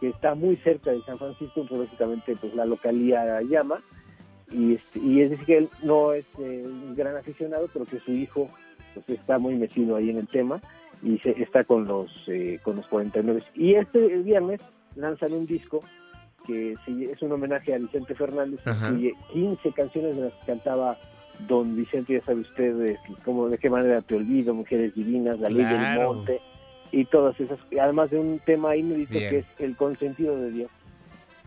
que 0.00 0.08
está 0.08 0.34
muy 0.34 0.56
cerca 0.56 0.90
de 0.90 1.00
San 1.02 1.16
Francisco, 1.18 1.64
pues 1.68 1.80
lógicamente 1.82 2.36
pues 2.40 2.52
la 2.54 2.64
localía 2.64 3.40
llama. 3.42 3.80
Y, 4.50 4.74
este, 4.74 4.98
y 4.98 5.20
es 5.22 5.30
decir 5.30 5.46
que 5.46 5.56
él 5.58 5.68
no 5.84 6.12
es 6.12 6.26
eh, 6.40 6.62
un 6.66 6.94
gran 6.96 7.16
aficionado, 7.16 7.68
pero 7.72 7.84
que 7.84 8.00
su 8.00 8.12
hijo 8.12 8.50
pues 8.94 9.08
está 9.20 9.38
muy 9.38 9.54
metido 9.54 9.94
ahí 9.96 10.10
en 10.10 10.18
el 10.18 10.28
tema 10.28 10.60
y 11.02 11.18
se, 11.18 11.30
está 11.40 11.64
con 11.64 11.86
los 11.86 12.10
eh, 12.26 12.58
con 12.62 12.76
los 12.76 12.86
49. 12.88 13.42
Y 13.54 13.74
este 13.74 13.98
viernes 14.18 14.60
lanzan 14.96 15.32
un 15.32 15.46
disco 15.46 15.82
que 16.46 16.74
sí, 16.84 17.08
es 17.12 17.20
un 17.22 17.32
homenaje 17.32 17.74
a 17.74 17.78
Vicente 17.78 18.14
Fernández, 18.14 18.60
Ajá. 18.66 18.88
incluye 18.88 19.14
15 19.32 19.72
canciones 19.72 20.16
de 20.16 20.22
las 20.22 20.32
que 20.34 20.46
cantaba 20.46 20.98
don 21.48 21.74
Vicente, 21.76 22.14
ya 22.14 22.24
sabe 22.24 22.40
usted, 22.42 22.74
de, 22.74 22.98
cómo, 23.24 23.48
de 23.48 23.58
qué 23.58 23.68
manera 23.70 24.00
te 24.02 24.14
olvido, 24.16 24.54
Mujeres 24.54 24.94
Divinas, 24.94 25.38
La 25.40 25.48
Ley 25.48 25.64
del. 25.64 26.00
Monte, 26.00 26.40
y 26.92 27.04
todas 27.06 27.38
esas, 27.40 27.58
además 27.80 28.10
de 28.10 28.18
un 28.18 28.38
tema 28.40 28.76
inédito 28.76 29.12
Bien. 29.18 29.30
que 29.30 29.38
es 29.38 29.46
El 29.58 29.76
consentido 29.76 30.36
de 30.38 30.50
Dios. 30.52 30.70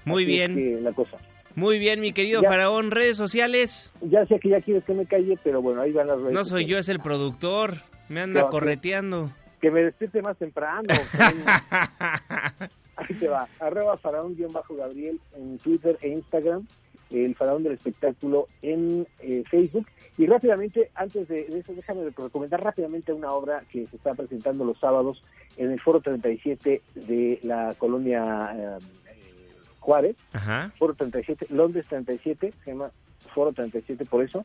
Muy 0.04 0.24
Así 0.24 0.40
es 0.42 0.50
bien. 0.54 0.76
que 0.76 0.82
la 0.82 0.92
cosa. 0.94 1.18
Muy 1.56 1.80
bien, 1.80 2.02
mi 2.02 2.12
querido 2.12 2.42
Ya. 2.42 2.50
Faraón. 2.50 2.92
Redes 2.92 3.16
sociales. 3.16 3.94
Ya 4.02 4.26
sé 4.26 4.40
que 4.40 4.50
ya 4.50 4.60
quieres 4.60 4.84
que 4.84 4.94
me 4.94 5.06
calle, 5.06 5.38
pero 5.44 5.62
bueno, 5.62 5.82
ahí 5.82 5.92
van 5.94 6.08
las 6.08 6.20
redes. 6.20 6.34
No 6.34 6.44
soy 6.44 6.66
yo, 6.66 6.78
es 6.78 6.90
el 6.90 7.00
productor. 7.00 7.76
Me 8.10 8.20
anda 8.22 8.42
No, 8.42 8.48
que- 8.48 8.52
correteando. 8.52 9.32
Que 9.62 9.72
me 9.72 9.84
despierte 9.84 10.22
más 10.22 10.38
temprano. 10.38 10.90
Ahí 12.96 13.16
te 13.16 13.28
va. 13.28 13.48
Arroba 13.60 13.98
faraón-gabriel 13.98 15.20
en 15.36 15.58
Twitter 15.60 15.98
e 16.02 16.10
Instagram. 16.10 16.68
El 17.12 17.36
faraón 17.36 17.64
del 17.64 17.74
espectáculo 17.74 18.48
en 18.62 19.08
eh, 19.20 19.44
Facebook. 19.50 19.88
Y 20.18 20.26
rápidamente, 20.26 20.90
antes 20.96 21.28
de, 21.28 21.46
de 21.46 21.60
eso, 21.60 21.74
déjame 21.74 22.10
recomendar 22.10 22.64
rápidamente 22.64 23.14
una 23.14 23.32
obra 23.32 23.64
que 23.72 23.86
se 23.88 23.98
está 23.98 24.16
presentando 24.16 24.66
los 24.66 24.80
sábados 24.80 25.22
en 25.58 25.72
el 25.72 25.80
Foro 25.80 26.02
37 26.02 26.82
de 26.96 27.40
la 27.44 27.76
colonia 27.78 28.52
eh, 28.56 28.78
eh, 29.08 29.52
Juárez. 29.80 30.16
Ajá. 30.34 30.72
Foro 30.78 30.94
37, 30.94 31.48
Londres 31.50 31.86
37, 31.88 32.54
se 32.64 32.72
llama 32.72 32.92
Foro 33.34 33.54
37 33.54 34.06
por 34.06 34.24
eso. 34.24 34.44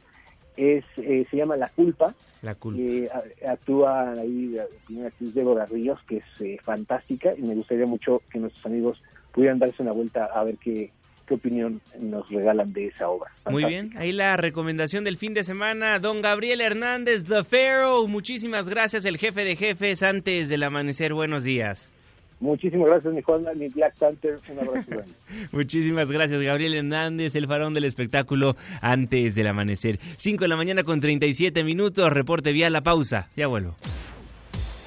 Es, 0.56 0.84
eh, 0.96 1.26
se 1.30 1.36
llama 1.36 1.56
La 1.56 1.68
Culpa. 1.68 2.14
La 2.42 2.54
culpa. 2.54 2.80
Eh, 2.80 3.08
actúa 3.46 4.12
ahí 4.12 4.48
la 4.48 4.64
primera 4.86 5.08
actriz 5.08 5.34
Débora 5.34 5.66
Ríos, 5.66 5.98
que 6.08 6.18
es 6.18 6.24
eh, 6.40 6.58
fantástica, 6.62 7.34
y 7.36 7.42
me 7.42 7.54
gustaría 7.54 7.86
mucho 7.86 8.22
que 8.30 8.38
nuestros 8.38 8.64
amigos 8.66 9.02
pudieran 9.32 9.58
darse 9.58 9.82
una 9.82 9.92
vuelta 9.92 10.24
a 10.24 10.42
ver 10.44 10.56
qué, 10.56 10.90
qué 11.26 11.34
opinión 11.34 11.80
nos 11.98 12.28
regalan 12.30 12.72
de 12.72 12.86
esa 12.86 13.08
obra. 13.08 13.30
Muy 13.48 13.64
bien, 13.64 13.92
ahí 13.96 14.12
la 14.12 14.36
recomendación 14.36 15.04
del 15.04 15.16
fin 15.16 15.34
de 15.34 15.44
semana. 15.44 15.98
Don 15.98 16.22
Gabriel 16.22 16.60
Hernández, 16.60 17.24
The 17.24 17.44
Pharaoh. 17.44 18.08
Muchísimas 18.08 18.68
gracias, 18.68 19.04
el 19.04 19.18
jefe 19.18 19.44
de 19.44 19.56
jefes, 19.56 20.02
antes 20.02 20.48
del 20.48 20.62
amanecer. 20.62 21.12
Buenos 21.12 21.44
días. 21.44 21.92
Muchísimas 22.40 22.88
gracias, 22.88 23.12
mi 23.12 23.20
Juan, 23.22 23.44
mi 23.56 23.68
Black 23.68 23.94
Panther. 23.98 24.38
Un 24.50 24.58
abrazo 24.58 24.86
grande. 24.90 25.12
Muchísimas 25.52 26.08
gracias, 26.08 26.40
Gabriel 26.42 26.74
Hernández, 26.74 27.34
el 27.34 27.46
farón 27.46 27.74
del 27.74 27.84
espectáculo 27.84 28.56
antes 28.80 29.34
del 29.34 29.46
amanecer. 29.46 30.00
5 30.16 30.44
de 30.44 30.48
la 30.48 30.56
mañana 30.56 30.82
con 30.82 31.00
37 31.00 31.62
minutos, 31.64 32.10
reporte 32.12 32.52
vía 32.52 32.70
la 32.70 32.80
pausa. 32.82 33.28
Ya 33.36 33.46
vuelvo. 33.46 33.76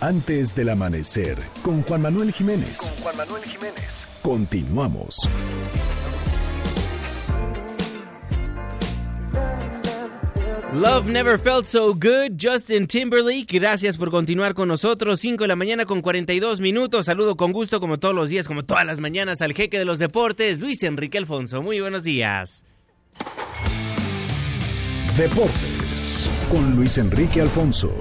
Antes 0.02 0.56
del 0.56 0.70
amanecer, 0.70 1.38
con 1.64 1.82
Juan 1.84 2.02
Manuel 2.02 2.34
Jiménez. 2.34 2.80
Con 2.96 3.04
Juan 3.04 3.18
Manuel 3.18 3.44
Jiménez. 3.44 4.20
Continuamos. 4.22 5.30
Love 10.74 11.06
Never 11.06 11.38
Felt 11.38 11.68
So 11.68 11.94
Good, 11.94 12.42
Justin 12.42 12.88
Timberlake. 12.88 13.46
Gracias 13.60 13.96
por 13.96 14.10
continuar 14.10 14.56
con 14.56 14.68
nosotros. 14.68 15.20
5 15.20 15.44
de 15.44 15.48
la 15.48 15.56
mañana 15.56 15.86
con 15.86 16.02
42 16.02 16.62
minutos. 16.62 17.06
Saludo 17.06 17.36
con 17.36 17.52
gusto, 17.52 17.80
como 17.80 18.00
todos 18.00 18.16
los 18.16 18.30
días, 18.30 18.48
como 18.48 18.66
todas 18.66 18.84
las 18.84 18.98
mañanas, 18.98 19.44
al 19.44 19.54
jeque 19.54 19.78
de 19.78 19.86
los 19.86 20.00
deportes, 20.00 20.62
Luis 20.62 20.82
Enrique 20.82 21.20
Alfonso. 21.20 21.62
Muy 21.62 21.80
buenos 21.80 22.04
días. 22.04 22.66
Deportes 25.16 26.28
con 26.50 26.76
Luis 26.76 26.98
Enrique 26.98 27.42
Alfonso. 27.42 27.94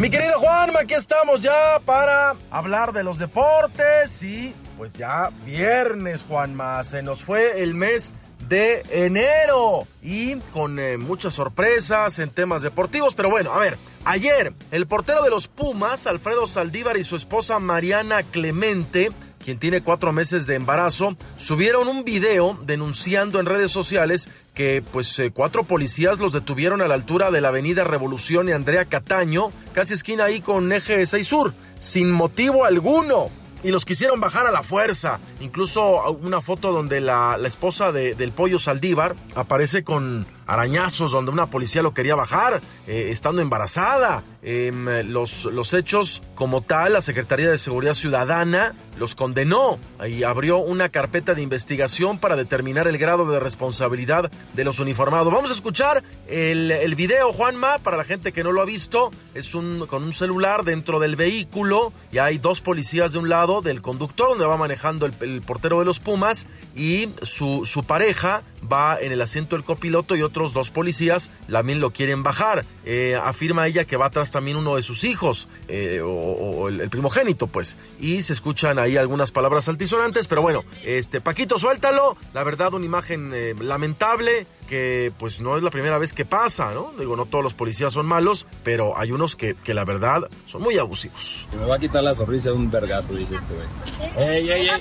Mi 0.00 0.10
querido 0.10 0.36
Juanma, 0.40 0.80
aquí 0.80 0.94
estamos 0.94 1.42
ya 1.42 1.78
para 1.84 2.34
hablar 2.50 2.92
de 2.92 3.04
los 3.04 3.20
deportes 3.20 4.20
y 4.24 4.52
pues 4.76 4.94
ya 4.94 5.30
viernes, 5.46 6.24
Juanma, 6.28 6.82
se 6.82 7.04
nos 7.04 7.22
fue 7.22 7.62
el 7.62 7.74
mes 7.74 8.12
de 8.48 8.82
enero. 8.90 9.86
Y 10.02 10.36
con 10.52 10.78
eh, 10.78 10.98
muchas 10.98 11.34
sorpresas 11.34 12.18
en 12.18 12.30
temas 12.30 12.62
deportivos, 12.62 13.14
pero 13.14 13.30
bueno, 13.30 13.52
a 13.52 13.58
ver, 13.58 13.78
ayer 14.04 14.52
el 14.70 14.86
portero 14.86 15.22
de 15.22 15.30
los 15.30 15.48
Pumas, 15.48 16.06
Alfredo 16.06 16.46
Saldívar 16.46 16.96
y 16.96 17.04
su 17.04 17.16
esposa 17.16 17.60
Mariana 17.60 18.22
Clemente, 18.24 19.12
quien 19.44 19.58
tiene 19.58 19.80
cuatro 19.80 20.12
meses 20.12 20.46
de 20.46 20.56
embarazo, 20.56 21.16
subieron 21.36 21.88
un 21.88 22.04
video 22.04 22.58
denunciando 22.64 23.38
en 23.38 23.46
redes 23.46 23.70
sociales 23.70 24.28
que 24.54 24.82
pues 24.92 25.18
eh, 25.18 25.30
cuatro 25.32 25.64
policías 25.64 26.18
los 26.18 26.32
detuvieron 26.32 26.82
a 26.82 26.88
la 26.88 26.94
altura 26.94 27.30
de 27.30 27.40
la 27.40 27.48
avenida 27.48 27.84
Revolución 27.84 28.48
y 28.48 28.52
Andrea 28.52 28.86
Cataño, 28.86 29.52
casi 29.72 29.94
esquina 29.94 30.24
ahí 30.24 30.40
con 30.40 30.72
eje 30.72 31.06
6 31.06 31.26
Sur, 31.26 31.54
sin 31.78 32.10
motivo 32.10 32.64
alguno 32.64 33.30
y 33.62 33.70
los 33.70 33.84
quisieron 33.84 34.20
bajar 34.20 34.46
a 34.46 34.50
la 34.50 34.62
fuerza. 34.62 35.20
Incluso 35.40 36.10
una 36.12 36.40
foto 36.40 36.72
donde 36.72 37.00
la, 37.00 37.36
la 37.38 37.48
esposa 37.48 37.92
de, 37.92 38.14
del 38.14 38.32
pollo 38.32 38.58
Saldívar 38.58 39.14
aparece 39.34 39.84
con 39.84 40.26
arañazos 40.46 41.10
donde 41.10 41.30
una 41.30 41.46
policía 41.46 41.82
lo 41.82 41.94
quería 41.94 42.14
bajar, 42.14 42.60
eh, 42.86 43.08
estando 43.10 43.42
embarazada. 43.42 44.22
Em, 44.42 44.86
los, 45.08 45.44
los 45.44 45.72
hechos 45.72 46.20
como 46.34 46.62
tal, 46.62 46.94
la 46.94 47.00
Secretaría 47.00 47.50
de 47.50 47.58
Seguridad 47.58 47.94
Ciudadana 47.94 48.74
los 48.98 49.14
condenó 49.14 49.78
y 50.06 50.24
abrió 50.24 50.58
una 50.58 50.88
carpeta 50.88 51.34
de 51.34 51.42
investigación 51.42 52.18
para 52.18 52.36
determinar 52.36 52.88
el 52.88 52.98
grado 52.98 53.30
de 53.30 53.40
responsabilidad 53.40 54.30
de 54.52 54.64
los 54.64 54.80
uniformados. 54.80 55.32
Vamos 55.32 55.50
a 55.50 55.54
escuchar 55.54 56.02
el, 56.26 56.70
el 56.70 56.94
video, 56.94 57.32
Juanma, 57.32 57.78
para 57.78 57.96
la 57.96 58.04
gente 58.04 58.32
que 58.32 58.42
no 58.44 58.52
lo 58.52 58.60
ha 58.60 58.64
visto. 58.64 59.10
Es 59.34 59.54
un, 59.54 59.86
con 59.86 60.02
un 60.02 60.12
celular 60.12 60.64
dentro 60.64 60.98
del 60.98 61.16
vehículo 61.16 61.92
y 62.10 62.18
hay 62.18 62.38
dos 62.38 62.60
policías 62.60 63.12
de 63.12 63.18
un 63.18 63.28
lado 63.28 63.62
del 63.62 63.80
conductor 63.80 64.30
donde 64.30 64.46
va 64.46 64.56
manejando 64.56 65.06
el, 65.06 65.14
el 65.20 65.42
portero 65.42 65.78
de 65.78 65.84
los 65.84 66.00
Pumas 66.00 66.46
y 66.74 67.10
su, 67.22 67.64
su 67.64 67.84
pareja 67.84 68.42
va 68.70 68.98
en 69.00 69.12
el 69.12 69.20
asiento 69.22 69.56
del 69.56 69.64
copiloto 69.64 70.16
y 70.16 70.22
otros 70.22 70.52
dos 70.52 70.70
policías 70.70 71.30
también 71.62 71.80
lo 71.80 71.92
quieren 71.92 72.24
bajar. 72.24 72.66
Eh, 72.84 73.16
afirma 73.22 73.68
ella 73.68 73.84
que 73.84 73.96
va 73.96 74.06
atrás 74.06 74.32
también 74.32 74.56
uno 74.56 74.74
de 74.74 74.82
sus 74.82 75.04
hijos, 75.04 75.46
eh, 75.68 76.00
o, 76.00 76.08
o 76.08 76.68
el, 76.68 76.80
el, 76.80 76.90
primogénito, 76.90 77.46
pues. 77.46 77.76
Y 78.00 78.22
se 78.22 78.32
escuchan 78.32 78.80
ahí 78.80 78.96
algunas 78.96 79.30
palabras 79.30 79.68
altisonantes, 79.68 80.26
pero 80.26 80.42
bueno, 80.42 80.64
este 80.84 81.20
Paquito, 81.20 81.56
suéltalo. 81.56 82.16
La 82.34 82.42
verdad, 82.42 82.74
una 82.74 82.84
imagen 82.84 83.30
eh, 83.32 83.54
lamentable 83.60 84.48
que 84.68 85.12
pues 85.18 85.40
no 85.40 85.56
es 85.56 85.62
la 85.62 85.70
primera 85.70 85.98
vez 85.98 86.12
que 86.12 86.24
pasa, 86.24 86.72
¿no? 86.72 86.92
Digo, 86.98 87.14
no 87.14 87.26
todos 87.26 87.44
los 87.44 87.54
policías 87.54 87.92
son 87.92 88.06
malos, 88.06 88.46
pero 88.64 88.98
hay 88.98 89.12
unos 89.12 89.36
que, 89.36 89.54
que 89.54 89.74
la 89.74 89.84
verdad 89.84 90.22
son 90.48 90.62
muy 90.62 90.78
abusivos. 90.78 91.46
Me 91.56 91.66
va 91.66 91.76
a 91.76 91.78
quitar 91.78 92.02
la 92.02 92.14
sonrisa 92.14 92.48
de 92.48 92.56
un 92.56 92.70
vergazo, 92.70 93.14
dice 93.14 93.36
este 93.36 93.54
güey. 93.54 94.28
¡Ey, 94.28 94.50
ey, 94.50 94.68
ey! 94.68 94.70
¡Ey, 94.70 94.80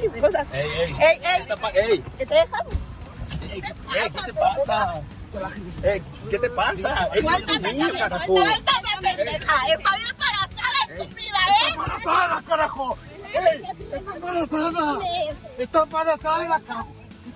ey! 0.54 0.96
¡Ey, 1.00 1.92
ey! 1.92 2.04
¿Qué 2.18 2.26
te 2.26 2.36
dejas? 3.40 3.74
Ey, 3.96 4.10
¿qué 4.12 4.22
te 4.26 4.34
pasa? 4.34 5.02
Ey, 5.84 6.04
¿Qué 6.30 6.40
te 6.40 6.50
pasa? 6.50 7.08
Ey, 7.14 7.22
¡Suéltame, 7.22 7.78
carajo. 7.98 8.26
suéltame, 8.26 8.90
pendeja! 9.02 9.56
¡Estoy 9.70 10.02
embarazada, 10.10 10.84
estúpida, 10.90 11.38
eh! 11.48 11.72
¡Embarazada, 11.72 12.42
carajo! 12.42 12.98
¡Ey! 13.34 13.62
¡Está 13.92 14.16
embarazada! 14.16 15.00
¡Está 15.58 15.84
embarazada, 15.84 16.60
carajo! 16.60 16.88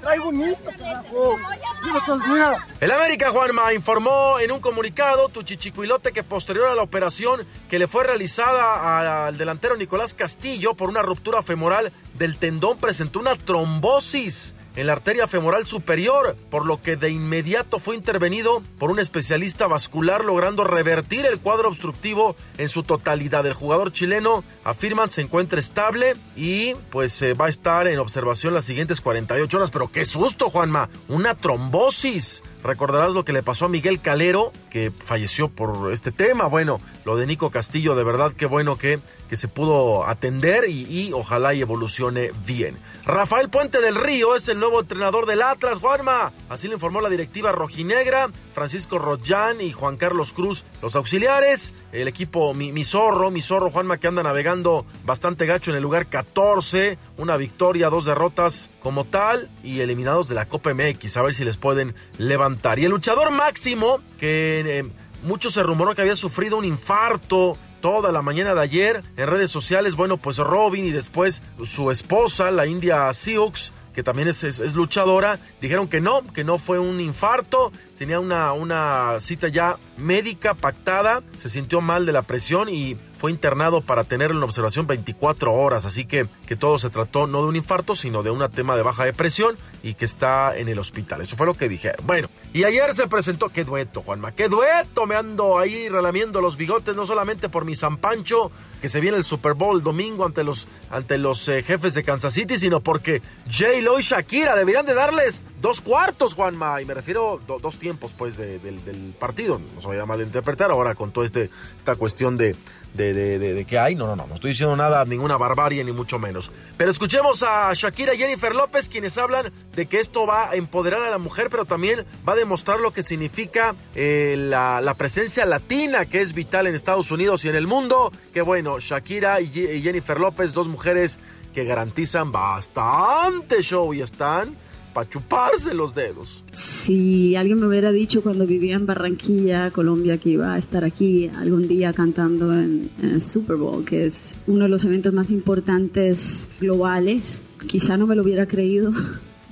¡Traigo 0.01 0.29
un 0.29 0.37
niño, 0.37 0.55
carajo! 0.65 1.37
¡Mira, 1.83 2.27
mira! 2.27 2.67
El 2.81 2.91
América 2.91 3.31
Juanma 3.31 3.73
informó 3.73 4.39
en 4.39 4.51
un 4.51 4.59
comunicado 4.59 5.29
tu 5.29 5.43
chichicuilote 5.43 6.11
que 6.11 6.23
posterior 6.23 6.69
a 6.69 6.75
la 6.75 6.81
operación 6.81 7.47
que 7.69 7.79
le 7.79 7.87
fue 7.87 8.03
realizada 8.03 9.27
al 9.27 9.37
delantero 9.37 9.77
Nicolás 9.77 10.13
Castillo 10.13 10.73
por 10.73 10.89
una 10.89 11.01
ruptura 11.01 11.41
femoral 11.43 11.93
del 12.15 12.37
tendón 12.37 12.77
presentó 12.77 13.19
una 13.19 13.35
trombosis 13.35 14.54
en 14.75 14.87
la 14.87 14.93
arteria 14.93 15.27
femoral 15.27 15.65
superior, 15.65 16.35
por 16.49 16.65
lo 16.65 16.81
que 16.81 16.95
de 16.95 17.09
inmediato 17.09 17.79
fue 17.79 17.95
intervenido 17.95 18.61
por 18.77 18.91
un 18.91 18.99
especialista 18.99 19.67
vascular 19.67 20.25
logrando 20.25 20.63
revertir 20.63 21.25
el 21.25 21.39
cuadro 21.39 21.69
obstructivo 21.69 22.35
en 22.57 22.69
su 22.69 22.83
totalidad. 22.83 23.45
El 23.45 23.53
jugador 23.53 23.91
chileno 23.91 24.43
afirman 24.63 25.09
se 25.09 25.21
encuentra 25.21 25.59
estable 25.59 26.15
y 26.35 26.73
pues 26.91 27.21
eh, 27.21 27.33
va 27.33 27.45
a 27.45 27.49
estar 27.49 27.87
en 27.87 27.99
observación 27.99 28.53
las 28.53 28.65
siguientes 28.65 29.01
48 29.01 29.57
horas, 29.57 29.71
pero 29.71 29.91
qué 29.91 30.05
susto 30.05 30.49
Juanma, 30.49 30.89
una 31.07 31.35
trombosis. 31.35 32.43
Recordarás 32.63 33.13
lo 33.13 33.23
que 33.23 33.33
le 33.33 33.43
pasó 33.43 33.65
a 33.65 33.69
Miguel 33.69 34.01
Calero, 34.01 34.51
que 34.71 34.91
falleció 34.97 35.49
por 35.49 35.91
este 35.93 36.11
tema. 36.11 36.47
Bueno, 36.47 36.81
lo 37.05 37.15
de 37.15 37.27
Nico 37.27 37.51
Castillo, 37.51 37.95
de 37.95 38.03
verdad 38.03 38.33
que 38.33 38.47
bueno 38.47 38.77
que, 38.77 38.99
que 39.27 39.35
se 39.35 39.47
pudo 39.47 40.05
atender 40.07 40.69
y, 40.69 41.11
ojalá 41.13 41.53
y 41.53 41.61
evolucione 41.61 42.31
bien. 42.45 42.77
Rafael 43.05 43.49
Puente 43.49 43.81
del 43.81 43.95
Río 43.95 44.35
es 44.35 44.47
el 44.49 44.59
nuevo 44.59 44.81
entrenador 44.81 45.25
del 45.25 45.41
Atlas, 45.41 45.79
Juanma. 45.79 46.33
Así 46.49 46.67
lo 46.67 46.75
informó 46.75 47.01
la 47.01 47.09
directiva 47.09 47.51
rojinegra, 47.51 48.29
Francisco 48.53 48.99
Rollán 48.99 49.61
y 49.61 49.71
Juan 49.71 49.97
Carlos 49.97 50.33
Cruz, 50.33 50.65
los 50.81 50.95
auxiliares. 50.95 51.73
El 51.91 52.07
equipo 52.07 52.53
mi, 52.53 52.71
mi 52.71 52.83
Zorro, 52.83 53.31
mi 53.31 53.41
Zorro, 53.41 53.71
Juanma, 53.71 53.97
que 53.97 54.07
anda 54.07 54.23
navegando 54.23 54.85
bastante 55.03 55.45
gacho 55.45 55.71
en 55.71 55.77
el 55.77 55.83
lugar 55.83 56.07
14. 56.07 56.97
Una 57.17 57.37
victoria, 57.37 57.89
dos 57.89 58.05
derrotas 58.05 58.69
como 58.79 59.05
tal 59.05 59.49
y 59.63 59.79
eliminados 59.79 60.29
de 60.29 60.35
la 60.35 60.47
Copa 60.47 60.73
MX. 60.73 61.17
A 61.17 61.21
ver 61.21 61.33
si 61.33 61.45
les 61.45 61.57
pueden 61.57 61.95
levantar. 62.17 62.79
Y 62.79 62.85
el 62.85 62.91
luchador 62.91 63.31
máximo, 63.31 63.99
que 64.17 64.63
eh, 64.65 64.83
mucho 65.23 65.49
se 65.49 65.63
rumoró 65.63 65.95
que 65.95 66.01
había 66.01 66.15
sufrido 66.15 66.57
un 66.57 66.65
infarto 66.65 67.57
toda 67.85 68.11
la 68.11 68.23
mañana 68.23 68.55
de 68.55 68.61
ayer 68.61 69.03
en 69.15 69.27
redes 69.27 69.51
sociales, 69.51 69.95
bueno, 69.95 70.17
pues 70.17 70.37
Robin 70.37 70.85
y 70.85 70.91
después 70.91 71.43
su 71.65 71.91
esposa, 71.91 72.49
la 72.49 72.65
India 72.65 73.13
Sioux, 73.13 73.71
que 73.93 74.01
también 74.01 74.27
es, 74.27 74.43
es, 74.43 74.59
es, 74.59 74.73
luchadora, 74.73 75.37
dijeron 75.61 75.87
que 75.87 76.01
no, 76.01 76.25
que 76.33 76.43
no 76.43 76.57
fue 76.57 76.79
un 76.79 76.99
infarto, 76.99 77.71
tenía 77.95 78.19
una, 78.19 78.53
una 78.53 79.19
cita 79.19 79.49
ya 79.49 79.77
médica 79.97 80.55
pactada, 80.55 81.21
se 81.37 81.47
sintió 81.47 81.79
mal 81.79 82.07
de 82.07 82.11
la 82.13 82.23
presión 82.23 82.69
y 82.69 82.97
fue 83.25 83.31
internado 83.31 83.81
para 83.81 84.03
tenerlo 84.03 84.37
en 84.37 84.43
observación 84.43 84.85
24 84.85 85.51
horas, 85.51 85.87
así 85.87 86.05
que, 86.05 86.27
que 86.45 86.55
todo 86.55 86.77
se 86.77 86.91
trató 86.91 87.25
no 87.25 87.41
de 87.41 87.47
un 87.47 87.55
infarto, 87.55 87.95
sino 87.95 88.21
de 88.21 88.29
un 88.29 88.47
tema 88.51 88.75
de 88.75 88.83
baja 88.83 89.03
de 89.03 89.13
presión 89.13 89.57
y 89.81 89.95
que 89.95 90.05
está 90.05 90.55
en 90.55 90.67
el 90.67 90.77
hospital. 90.77 91.21
Eso 91.21 91.35
fue 91.35 91.47
lo 91.47 91.55
que 91.55 91.67
dije. 91.67 91.93
Bueno, 92.03 92.29
y 92.53 92.65
ayer 92.65 92.93
se 92.93 93.07
presentó, 93.07 93.49
qué 93.49 93.63
dueto, 93.63 94.03
Juanma, 94.03 94.33
qué 94.33 94.47
dueto, 94.47 95.07
me 95.07 95.15
ando 95.15 95.57
ahí 95.57 95.89
relamiendo 95.89 96.39
los 96.39 96.55
bigotes, 96.55 96.95
no 96.95 97.07
solamente 97.07 97.49
por 97.49 97.65
mi 97.65 97.75
San 97.75 97.97
Pancho, 97.97 98.51
que 98.81 98.89
se 98.89 98.99
viene 98.99 99.17
el 99.17 99.23
Super 99.23 99.53
Bowl 99.53 99.83
domingo 99.83 100.25
ante 100.25 100.43
los, 100.43 100.67
ante 100.89 101.17
los 101.17 101.47
eh, 101.49 101.63
jefes 101.63 101.93
de 101.93 102.03
Kansas 102.03 102.33
City, 102.33 102.57
sino 102.57 102.81
porque 102.81 103.21
J-Lo 103.49 103.99
y 103.99 104.01
Shakira 104.01 104.55
deberían 104.55 104.85
de 104.85 104.93
darles 104.93 105.43
dos 105.61 105.81
cuartos, 105.81 106.33
Juanma, 106.33 106.81
y 106.81 106.85
me 106.85 106.93
refiero 106.93 107.39
do, 107.47 107.59
dos 107.59 107.77
tiempos, 107.77 108.11
pues, 108.17 108.37
de, 108.37 108.59
de, 108.59 108.71
del 108.71 109.13
partido, 109.17 109.59
no 109.73 109.81
se 109.81 109.87
vaya 109.87 110.03
a 110.03 110.05
malinterpretar 110.05 110.71
ahora 110.71 110.95
con 110.95 111.11
toda 111.11 111.25
este, 111.25 111.49
esta 111.77 111.95
cuestión 111.95 112.37
de, 112.37 112.55
de, 112.95 113.39
de, 113.39 113.65
que 113.65 113.77
hay. 113.77 113.95
No, 113.95 114.07
no, 114.07 114.15
no, 114.15 114.27
no 114.27 114.35
estoy 114.35 114.51
diciendo 114.51 114.75
nada, 114.75 115.03
ninguna 115.05 115.37
barbarie, 115.37 115.83
ni 115.83 115.91
mucho 115.91 116.19
menos. 116.19 116.51
Pero 116.77 116.91
escuchemos 116.91 117.43
a 117.43 117.73
Shakira 117.73 118.13
y 118.13 118.17
Jennifer 118.17 118.55
López, 118.55 118.89
quienes 118.89 119.17
hablan 119.17 119.51
de 119.75 119.85
que 119.85 119.99
esto 119.99 120.25
va 120.25 120.49
a 120.51 120.55
empoderar 120.55 121.01
a 121.01 121.09
la 121.09 121.17
mujer, 121.17 121.47
pero 121.49 121.65
también 121.65 122.05
va 122.27 122.33
a 122.33 122.35
demostrar 122.35 122.79
lo 122.79 122.93
que 122.93 123.03
significa 123.03 123.75
eh, 123.95 124.35
la, 124.37 124.81
la, 124.81 124.93
presencia 124.93 125.45
latina, 125.45 126.05
que 126.05 126.21
es 126.21 126.33
vital 126.33 126.67
en 126.67 126.75
Estados 126.75 127.11
Unidos 127.11 127.43
y 127.45 127.49
en 127.49 127.55
el 127.55 127.67
mundo. 127.67 128.11
Que 128.33 128.41
bueno, 128.41 128.64
Shakira 128.79 129.41
y, 129.41 129.47
Jennifer 129.47 130.19
López, 130.19 130.53
dos 130.53 130.67
mujeres 130.67 131.19
que 131.53 131.63
garantizan 131.63 132.31
bastante 132.31 133.61
show 133.61 133.93
y 133.93 134.01
están 134.01 134.55
para 134.93 135.09
chuparse 135.09 135.73
los 135.73 135.93
dedos. 135.93 136.43
Si 136.49 137.35
alguien 137.35 137.59
me 137.59 137.67
hubiera 137.67 137.91
dicho 137.91 138.23
cuando 138.23 138.47
vivía 138.47 138.75
en 138.75 138.85
Barranquilla, 138.85 139.71
Colombia, 139.71 140.17
que 140.17 140.29
iba 140.29 140.53
a 140.53 140.57
estar 140.57 140.83
aquí 140.83 141.29
algún 141.37 141.67
día 141.67 141.93
cantando 141.93 142.53
en, 142.53 142.89
el 143.01 143.21
Super 143.21 143.57
Bowl, 143.57 143.83
que 143.85 144.05
es 144.05 144.35
uno 144.47 144.63
de 144.63 144.69
los 144.69 144.83
eventos 144.85 145.13
más 145.13 145.31
importantes 145.31 146.47
globales, 146.59 147.41
quizá 147.67 147.97
no 147.97 148.07
me 148.07 148.15
lo 148.15 148.23
hubiera 148.23 148.47
creído, 148.47 148.93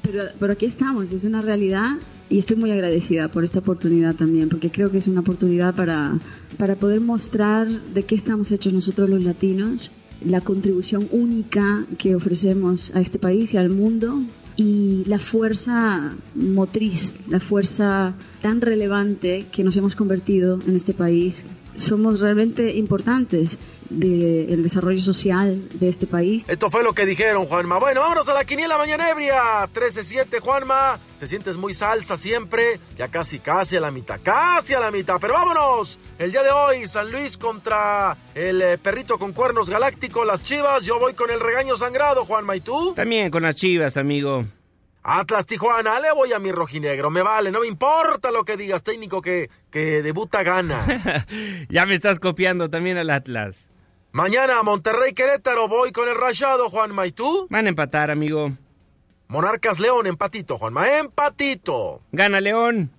pero 0.39 0.53
aquí 0.53 0.65
estamos, 0.65 1.11
es 1.11 1.23
una 1.23 1.41
realidad 1.41 1.97
y 2.33 2.39
estoy 2.39 2.57
muy 2.57 2.71
agradecida 2.71 3.27
por 3.27 3.43
esta 3.43 3.59
oportunidad 3.59 4.15
también, 4.15 4.49
porque 4.49 4.71
creo 4.71 4.89
que 4.89 4.97
es 4.97 5.07
una 5.07 5.19
oportunidad 5.19 5.75
para, 5.75 6.17
para 6.57 6.73
poder 6.75 6.99
mostrar 6.99 7.67
de 7.67 8.03
qué 8.03 8.15
estamos 8.15 8.51
hechos 8.51 8.73
nosotros 8.73 9.07
los 9.07 9.23
latinos, 9.23 9.91
la 10.25 10.41
contribución 10.41 11.07
única 11.11 11.85
que 11.99 12.15
ofrecemos 12.15 12.91
a 12.95 13.01
este 13.01 13.19
país 13.19 13.53
y 13.53 13.57
al 13.57 13.69
mundo 13.69 14.23
y 14.55 15.03
la 15.05 15.19
fuerza 15.19 16.15
motriz, 16.33 17.19
la 17.29 17.39
fuerza 17.39 18.15
tan 18.41 18.61
relevante 18.61 19.45
que 19.51 19.63
nos 19.63 19.77
hemos 19.77 19.95
convertido 19.95 20.57
en 20.65 20.75
este 20.75 20.95
país. 20.95 21.45
Somos 21.75 22.19
realmente 22.19 22.75
importantes 22.75 23.59
del 23.89 24.63
desarrollo 24.63 25.01
social 25.01 25.69
de 25.73 25.89
este 25.89 26.07
país. 26.07 26.45
Esto 26.47 26.69
fue 26.69 26.83
lo 26.83 26.93
que 26.93 27.05
dijeron, 27.05 27.45
Juanma. 27.45 27.79
Bueno, 27.79 28.01
vámonos 28.01 28.27
a 28.29 28.33
la 28.33 28.45
quiniela 28.45 28.77
mañana 28.77 29.09
ebria. 29.09 29.67
13-7, 29.73 30.39
Juanma. 30.39 30.99
Te 31.19 31.27
sientes 31.27 31.57
muy 31.57 31.73
salsa 31.73 32.17
siempre. 32.17 32.79
Ya 32.97 33.07
casi, 33.07 33.39
casi 33.39 33.77
a 33.77 33.81
la 33.81 33.91
mitad. 33.91 34.19
Casi 34.23 34.73
a 34.73 34.79
la 34.79 34.91
mitad. 34.91 35.17
Pero 35.19 35.33
vámonos. 35.33 35.99
El 36.17 36.31
día 36.31 36.43
de 36.43 36.51
hoy, 36.51 36.87
San 36.87 37.11
Luis 37.11 37.37
contra 37.37 38.17
el 38.35 38.61
eh, 38.61 38.77
perrito 38.77 39.19
con 39.19 39.33
cuernos 39.33 39.69
galáctico, 39.69 40.25
las 40.25 40.43
chivas. 40.43 40.85
Yo 40.85 40.99
voy 40.99 41.13
con 41.13 41.29
el 41.29 41.39
regaño 41.39 41.77
sangrado, 41.77 42.25
Juanma. 42.25 42.55
¿Y 42.55 42.61
tú? 42.61 42.93
También 42.95 43.29
con 43.29 43.43
las 43.43 43.55
chivas, 43.55 43.97
amigo. 43.97 44.43
Atlas 45.03 45.45
Tijuana, 45.45 45.99
le 45.99 46.13
voy 46.13 46.31
a 46.31 46.39
mi 46.39 46.51
rojinegro, 46.53 47.09
me 47.11 47.21
vale, 47.21 47.51
no 47.51 47.59
me 47.59 47.67
importa 47.67 48.31
lo 48.31 48.45
que 48.45 48.55
digas, 48.55 48.83
técnico 48.83 49.21
que, 49.21 49.49
que 49.69 50.01
debuta 50.01 50.43
gana. 50.43 51.25
ya 51.69 51.85
me 51.85 51.93
estás 51.93 52.19
copiando 52.19 52.69
también 52.69 52.97
al 52.97 53.09
Atlas. 53.09 53.69
Mañana 54.13 54.63
Monterrey 54.63 55.13
Querétaro, 55.13 55.67
voy 55.67 55.91
con 55.91 56.07
el 56.07 56.15
rayado, 56.15 56.69
Juanma, 56.69 57.05
¿y 57.05 57.11
tú? 57.11 57.47
Van 57.49 57.65
a 57.65 57.69
empatar, 57.69 58.11
amigo. 58.11 58.53
Monarcas 59.27 59.79
León, 59.79 60.07
empatito, 60.07 60.57
Juanma, 60.57 60.99
empatito. 60.99 62.01
Gana 62.13 62.39
León. 62.39 62.91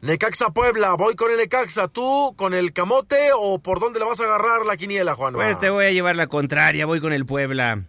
Necaxa 0.00 0.50
Puebla, 0.50 0.94
voy 0.94 1.16
con 1.16 1.30
el 1.30 1.36
Necaxa, 1.36 1.88
¿tú 1.88 2.34
con 2.36 2.54
el 2.54 2.72
Camote 2.72 3.30
o 3.36 3.58
por 3.58 3.78
dónde 3.78 3.98
le 3.98 4.06
vas 4.06 4.20
a 4.20 4.24
agarrar 4.24 4.64
la 4.64 4.78
quiniela, 4.78 5.14
Juanma? 5.14 5.44
Pues 5.44 5.60
te 5.60 5.68
voy 5.68 5.84
a 5.84 5.90
llevar 5.90 6.16
la 6.16 6.28
contraria, 6.28 6.86
voy 6.86 7.00
con 7.00 7.12
el 7.12 7.26
Puebla. 7.26 7.84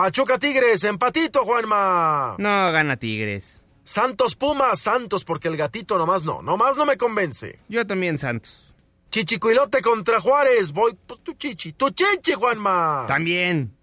Pachuca 0.00 0.38
Tigres, 0.38 0.82
empatito, 0.84 1.44
Juanma. 1.44 2.36
No, 2.38 2.72
gana 2.72 2.96
Tigres. 2.96 3.60
Santos 3.84 4.34
Pumas, 4.34 4.80
Santos, 4.80 5.26
porque 5.26 5.48
el 5.48 5.58
gatito 5.58 5.98
nomás 5.98 6.24
no, 6.24 6.40
nomás 6.40 6.78
no 6.78 6.86
me 6.86 6.96
convence. 6.96 7.60
Yo 7.68 7.86
también, 7.86 8.16
Santos. 8.16 8.72
Chichicuilote 9.10 9.82
contra 9.82 10.18
Juárez, 10.18 10.72
voy, 10.72 10.96
pues 11.06 11.20
tu 11.22 11.34
chichi, 11.34 11.74
tu 11.74 11.90
chichi, 11.90 12.32
Juanma. 12.32 13.04
También. 13.08 13.76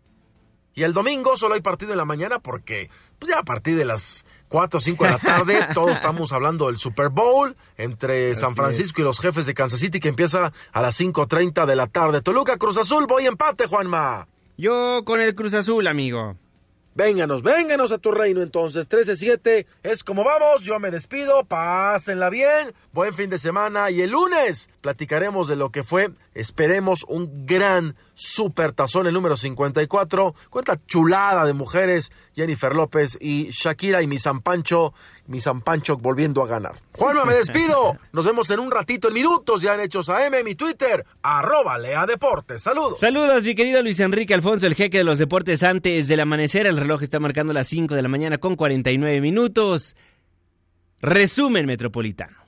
Y 0.74 0.82
el 0.82 0.93
domingo 0.93 1.38
solo 1.38 1.53
hay 1.53 1.61
partido 1.61 1.91
en 1.91 1.99
la 1.99 2.05
mañana 2.05 2.39
porque, 2.39 2.89
pues 3.20 3.30
ya 3.30 3.41
a 3.41 3.43
partir 3.43 3.78
de 3.78 3.86
las 3.86 4.26
4 4.47 4.80
o 4.80 4.82
5 4.82 5.03
de 5.03 5.11
la 5.11 5.20
tarde, 5.20 5.68
todos 5.76 5.91
estamos 5.91 6.34
hablando 6.34 6.65
del 6.65 6.78
Super 6.78 7.09
Bowl 7.09 7.55
entre 7.78 8.34
San 8.34 8.55
Francisco 8.55 9.01
y 9.01 9.03
los 9.03 9.20
jefes 9.20 9.45
de 9.45 9.53
Kansas 9.53 9.80
City 9.80 9.99
que 9.99 10.09
empieza 10.09 10.51
a 10.72 10.82
las 10.82 10.99
5.30 10.99 11.68
de 11.68 11.76
la 11.76 11.86
tarde. 11.86 12.24
Toluca, 12.24 12.57
Cruz 12.57 12.80
Azul, 12.80 13.05
voy 13.07 13.28
empate, 13.28 13.68
Juanma. 13.68 14.28
Yo 14.58 15.03
con 15.05 15.22
el 15.22 15.36
Cruz 15.36 15.53
Azul, 15.53 15.86
amigo. 15.86 16.36
Vénganos, 16.97 17.43
vénganos 17.43 17.91
a 17.91 17.99
tu 17.99 18.10
reino 18.10 18.41
entonces. 18.41 18.89
13-7 18.89 19.68
es 19.84 20.03
como 20.03 20.24
vamos. 20.24 20.64
Yo 20.64 20.80
me 20.80 20.89
despido. 20.89 21.45
Pásenla 21.45 22.32
bien. 22.32 22.74
Buen 22.91 23.14
fin 23.14 23.30
de 23.30 23.38
semana. 23.38 23.91
Y 23.91 24.01
el 24.01 24.10
lunes 24.10 24.68
platicaremos 24.82 25.47
de 25.47 25.58
lo 25.58 25.70
que 25.70 25.84
fue, 25.84 26.10
esperemos, 26.34 27.05
un 27.08 27.45
gran 27.45 27.95
super 28.16 28.72
tazón, 28.72 29.05
el 29.05 29.14
número 29.14 29.38
54. 29.38 30.34
Cuenta 30.49 30.82
chulada 30.88 31.45
de 31.45 31.53
mujeres. 31.53 32.12
Jennifer 32.36 32.76
López 32.76 33.16
y 33.22 33.51
Shakira 33.51 34.01
y 34.01 34.08
mi 34.08 34.18
San 34.18 34.41
Pancho. 34.41 34.95
Mi 35.28 35.42
San 35.42 35.62
Pancho 35.62 35.98
volviendo 35.98 36.42
a 36.42 36.48
ganar. 36.48 36.74
Juanma, 36.94 37.26
me 37.26 37.36
despido. 37.36 37.98
Nos 38.14 38.26
vemos 38.26 38.50
en 38.50 38.60
un 38.60 38.72
ratito, 38.72 39.10
en 39.10 39.14
minutos, 39.14 39.62
ya 39.62 39.76
en 39.76 39.82
Hechos 39.82 40.10
AM, 40.10 40.44
mi 40.46 40.56
Twitter, 40.56 41.06
arroba 41.22 41.78
Lea 41.78 42.06
Deportes. 42.06 42.64
Saludos. 42.64 43.00
Saludos, 43.00 43.44
mi 43.44 43.54
querido 43.54 43.82
Luis 43.82 44.00
Enrique 44.00 44.34
Alfonso, 44.34 44.66
el 44.66 44.76
jeque 44.76 45.00
de 45.00 45.04
los 45.04 45.20
deportes 45.20 45.64
antes 45.64 46.08
del 46.08 46.22
amanecer. 46.22 46.66
El 46.66 46.78
reloj 46.78 47.04
está 47.04 47.20
marcando 47.20 47.52
las 47.52 47.68
5 47.68 47.94
de 47.94 48.02
la 48.02 48.08
mañana 48.08 48.38
con 48.38 48.56
49 48.56 49.20
minutos. 49.20 49.98
Resumen 51.02 51.66
metropolitano. 51.66 52.48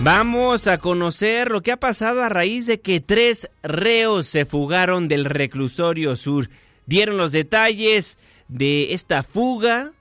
Vamos 0.00 0.66
a 0.66 0.78
conocer 0.78 1.50
lo 1.50 1.62
que 1.62 1.72
ha 1.72 1.78
pasado 1.78 2.22
a 2.22 2.28
raíz 2.28 2.66
de 2.66 2.80
que 2.80 3.00
tres 3.00 3.48
reos 3.62 4.26
se 4.26 4.44
fugaron 4.44 5.08
del 5.08 5.24
reclusorio 5.24 6.14
sur. 6.16 6.50
Dieron 6.84 7.16
los 7.16 7.32
detalles 7.32 8.18
de 8.48 8.92
esta 8.92 9.22
fuga 9.22 9.92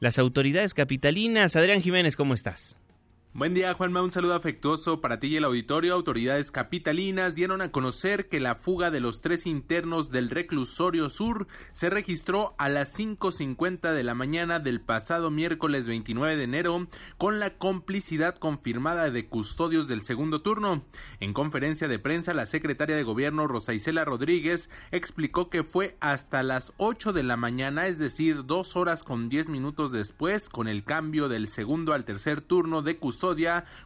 las 0.00 0.18
autoridades 0.18 0.74
capitalinas. 0.74 1.54
Adrián 1.54 1.82
Jiménez, 1.82 2.16
¿cómo 2.16 2.34
estás? 2.34 2.76
Buen 3.32 3.54
día, 3.54 3.72
Juanma. 3.74 4.02
Un 4.02 4.10
saludo 4.10 4.34
afectuoso 4.34 5.00
para 5.00 5.20
ti 5.20 5.28
y 5.28 5.36
el 5.36 5.44
auditorio. 5.44 5.94
Autoridades 5.94 6.50
capitalinas 6.50 7.36
dieron 7.36 7.62
a 7.62 7.70
conocer 7.70 8.28
que 8.28 8.40
la 8.40 8.56
fuga 8.56 8.90
de 8.90 8.98
los 8.98 9.22
tres 9.22 9.46
internos 9.46 10.10
del 10.10 10.30
reclusorio 10.30 11.08
sur 11.10 11.46
se 11.72 11.90
registró 11.90 12.56
a 12.58 12.68
las 12.68 12.98
5.50 12.98 13.92
de 13.92 14.02
la 14.02 14.16
mañana 14.16 14.58
del 14.58 14.80
pasado 14.80 15.30
miércoles 15.30 15.86
29 15.86 16.36
de 16.36 16.42
enero 16.42 16.88
con 17.18 17.38
la 17.38 17.50
complicidad 17.50 18.34
confirmada 18.34 19.12
de 19.12 19.28
custodios 19.28 19.86
del 19.86 20.02
segundo 20.02 20.42
turno. 20.42 20.82
En 21.20 21.32
conferencia 21.32 21.86
de 21.86 22.00
prensa, 22.00 22.34
la 22.34 22.46
secretaria 22.46 22.96
de 22.96 23.04
gobierno 23.04 23.46
Rosa 23.46 23.74
Isela 23.74 24.04
Rodríguez 24.04 24.70
explicó 24.90 25.50
que 25.50 25.62
fue 25.62 25.96
hasta 26.00 26.42
las 26.42 26.72
8 26.78 27.12
de 27.12 27.22
la 27.22 27.36
mañana, 27.36 27.86
es 27.86 28.00
decir, 28.00 28.44
dos 28.44 28.74
horas 28.74 29.04
con 29.04 29.28
10 29.28 29.50
minutos 29.50 29.92
después, 29.92 30.48
con 30.48 30.66
el 30.66 30.82
cambio 30.82 31.28
del 31.28 31.46
segundo 31.46 31.92
al 31.92 32.04
tercer 32.04 32.40
turno 32.40 32.82
de 32.82 32.98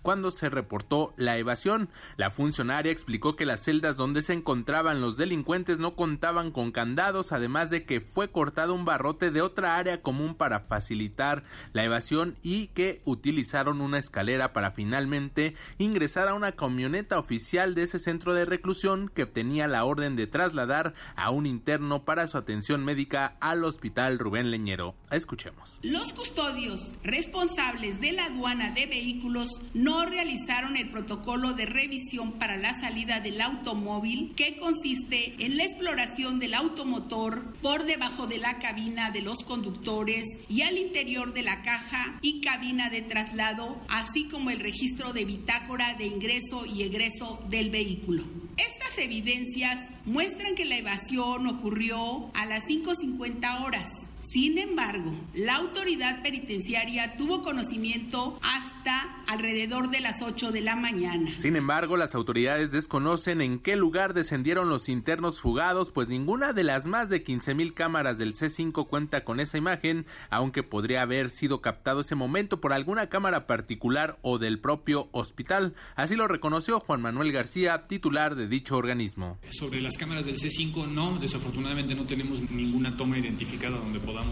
cuando 0.03 0.31
se 0.31 0.49
reportó 0.49 1.13
la 1.17 1.37
evasión. 1.37 1.89
La 2.17 2.31
funcionaria 2.31 2.93
explicó 2.93 3.37
que 3.37 3.47
las 3.47 3.65
celdas 3.65 3.97
donde 3.97 4.23
se 4.23 4.33
encontraban 4.33 5.01
los 5.01 5.17
delincuentes 5.17 5.79
no 5.79 5.97
contaban 5.97 6.51
con 6.51 6.71
candados, 6.71 7.33
además 7.33 7.71
de 7.71 7.85
que 7.85 8.01
fue 8.01 8.31
cortado 8.31 8.75
un 8.75 8.85
barrote 8.85 9.31
de 9.31 9.43
otra 9.43 9.77
área 9.77 10.03
común 10.03 10.35
para 10.35 10.61
facilitar 10.61 11.45
la 11.73 11.85
evasión 11.85 12.37
y 12.43 12.69
que 12.69 13.01
utilizaron 13.05 13.81
una 13.81 13.99
escalera 13.99 14.53
para 14.53 14.71
finalmente 14.71 15.55
ingresar 15.79 16.29
a 16.29 16.35
una 16.35 16.53
camioneta 16.53 17.19
oficial 17.19 17.75
de 17.75 17.83
ese 17.83 17.99
centro 17.99 18.35
de 18.35 18.45
reclusión 18.45 19.09
que 19.09 19.25
obtenía 19.25 19.69
la 19.69 19.85
orden 19.85 20.17
de 20.17 20.27
trasladar 20.27 20.95
a 21.17 21.31
un 21.31 21.47
interno 21.47 22.05
para 22.05 22.29
su 22.29 22.39
atención 22.39 22.85
médica 22.85 23.37
al 23.41 23.65
hospital 23.65 24.19
Rubén 24.19 24.51
Leñero. 24.51 24.95
Escuchemos. 25.11 25.79
Los 25.83 26.13
custodios 26.13 26.81
responsables 27.03 28.01
de 28.01 28.13
la 28.13 28.27
aduana 28.27 28.71
de 28.73 28.87
vehículos 28.87 29.24
no 29.73 30.05
realizaron 30.05 30.77
el 30.77 30.91
protocolo 30.91 31.55
de 31.55 31.67
revisión 31.67 32.33
para 32.33 32.57
la 32.57 32.79
salida 32.79 33.21
del 33.21 33.41
automóvil 33.41 34.35
que 34.37 34.59
consiste 34.59 35.35
en 35.39 35.57
la 35.57 35.65
exploración 35.65 36.39
del 36.39 36.55
automotor 36.55 37.55
por 37.63 37.85
debajo 37.85 38.27
de 38.27 38.39
la 38.39 38.59
cabina 38.59 39.11
de 39.11 39.23
los 39.23 39.39
conductores 39.45 40.25
y 40.49 40.63
al 40.63 40.77
interior 40.77 41.33
de 41.33 41.43
la 41.43 41.63
caja 41.63 42.19
y 42.21 42.43
cabina 42.43 42.91
de 42.91 43.03
traslado, 43.03 43.81
así 43.89 44.29
como 44.29 44.51
el 44.51 44.61
registro 44.61 45.13
de 45.13 45.25
bitácora 45.25 45.95
de 45.95 46.07
ingreso 46.07 46.67
y 46.67 46.83
egreso 46.83 47.41
del 47.49 47.71
vehículo. 47.71 48.25
Estas 48.57 48.99
evidencias 48.99 49.81
muestran 50.05 50.55
que 50.55 50.65
la 50.65 50.77
evasión 50.77 51.47
ocurrió 51.47 52.31
a 52.35 52.45
las 52.47 52.65
5.50 52.65 53.65
horas 53.65 53.89
sin 54.35 54.59
embargo, 54.59 55.13
la 55.33 55.55
autoridad 55.55 56.21
penitenciaria 56.21 57.15
tuvo 57.17 57.45
conocimiento 57.45 58.41
hasta 58.43 59.23
alrededor 59.29 59.91
de 59.91 60.01
las 60.01 60.21
8 60.21 60.51
de 60.51 60.61
la 60.61 60.75
mañana. 60.75 61.39
Sin 61.39 61.55
embargo, 61.55 61.97
las 61.97 62.17
autoridades 62.17 62.73
desconocen 62.73 63.41
en 63.41 63.61
qué 63.61 63.77
lugar 63.77 64.13
descendieron 64.13 64.69
los 64.69 64.89
internos 64.89 65.41
fugados, 65.41 65.93
pues 65.93 66.09
ninguna 66.09 66.53
de 66.53 66.65
las 66.65 66.85
más 66.85 67.11
de 67.11 67.23
15 67.23 67.55
mil 67.55 67.75
cámaras 67.75 68.19
del 68.19 68.35
C5 68.35 68.89
cuenta 68.89 69.23
con 69.23 69.39
esa 69.39 69.57
imagen, 69.57 70.05
aunque 70.31 70.65
podría 70.65 71.03
haber 71.03 71.31
sido 71.31 71.61
captado 71.61 72.01
ese 72.01 72.17
momento 72.17 72.61
por 72.61 72.73
alguna 72.73 73.09
cámara 73.09 73.47
particular 73.47 74.19
o 74.23 74.39
del 74.39 74.59
propio 74.59 75.11
hospital. 75.13 75.75
Así 75.95 76.17
lo 76.17 76.27
reconoció 76.27 76.81
Juan 76.81 77.03
Manuel 77.03 77.31
García, 77.31 77.87
titular 77.87 78.35
de 78.35 78.49
dicho 78.49 78.77
organismo. 78.77 79.39
Sobre 79.53 79.81
las 79.81 79.97
cámaras 79.97 80.27
del 80.27 80.41
C5, 80.41 80.89
no, 80.89 81.21
desafortunadamente 81.21 81.95
no 81.95 82.05
tenemos 82.05 82.41
ninguna 82.51 82.97
toma 82.97 83.17
identificada 83.17 83.79
donde 83.79 84.01
podamos 84.01 84.24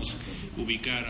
ubicar 0.56 1.04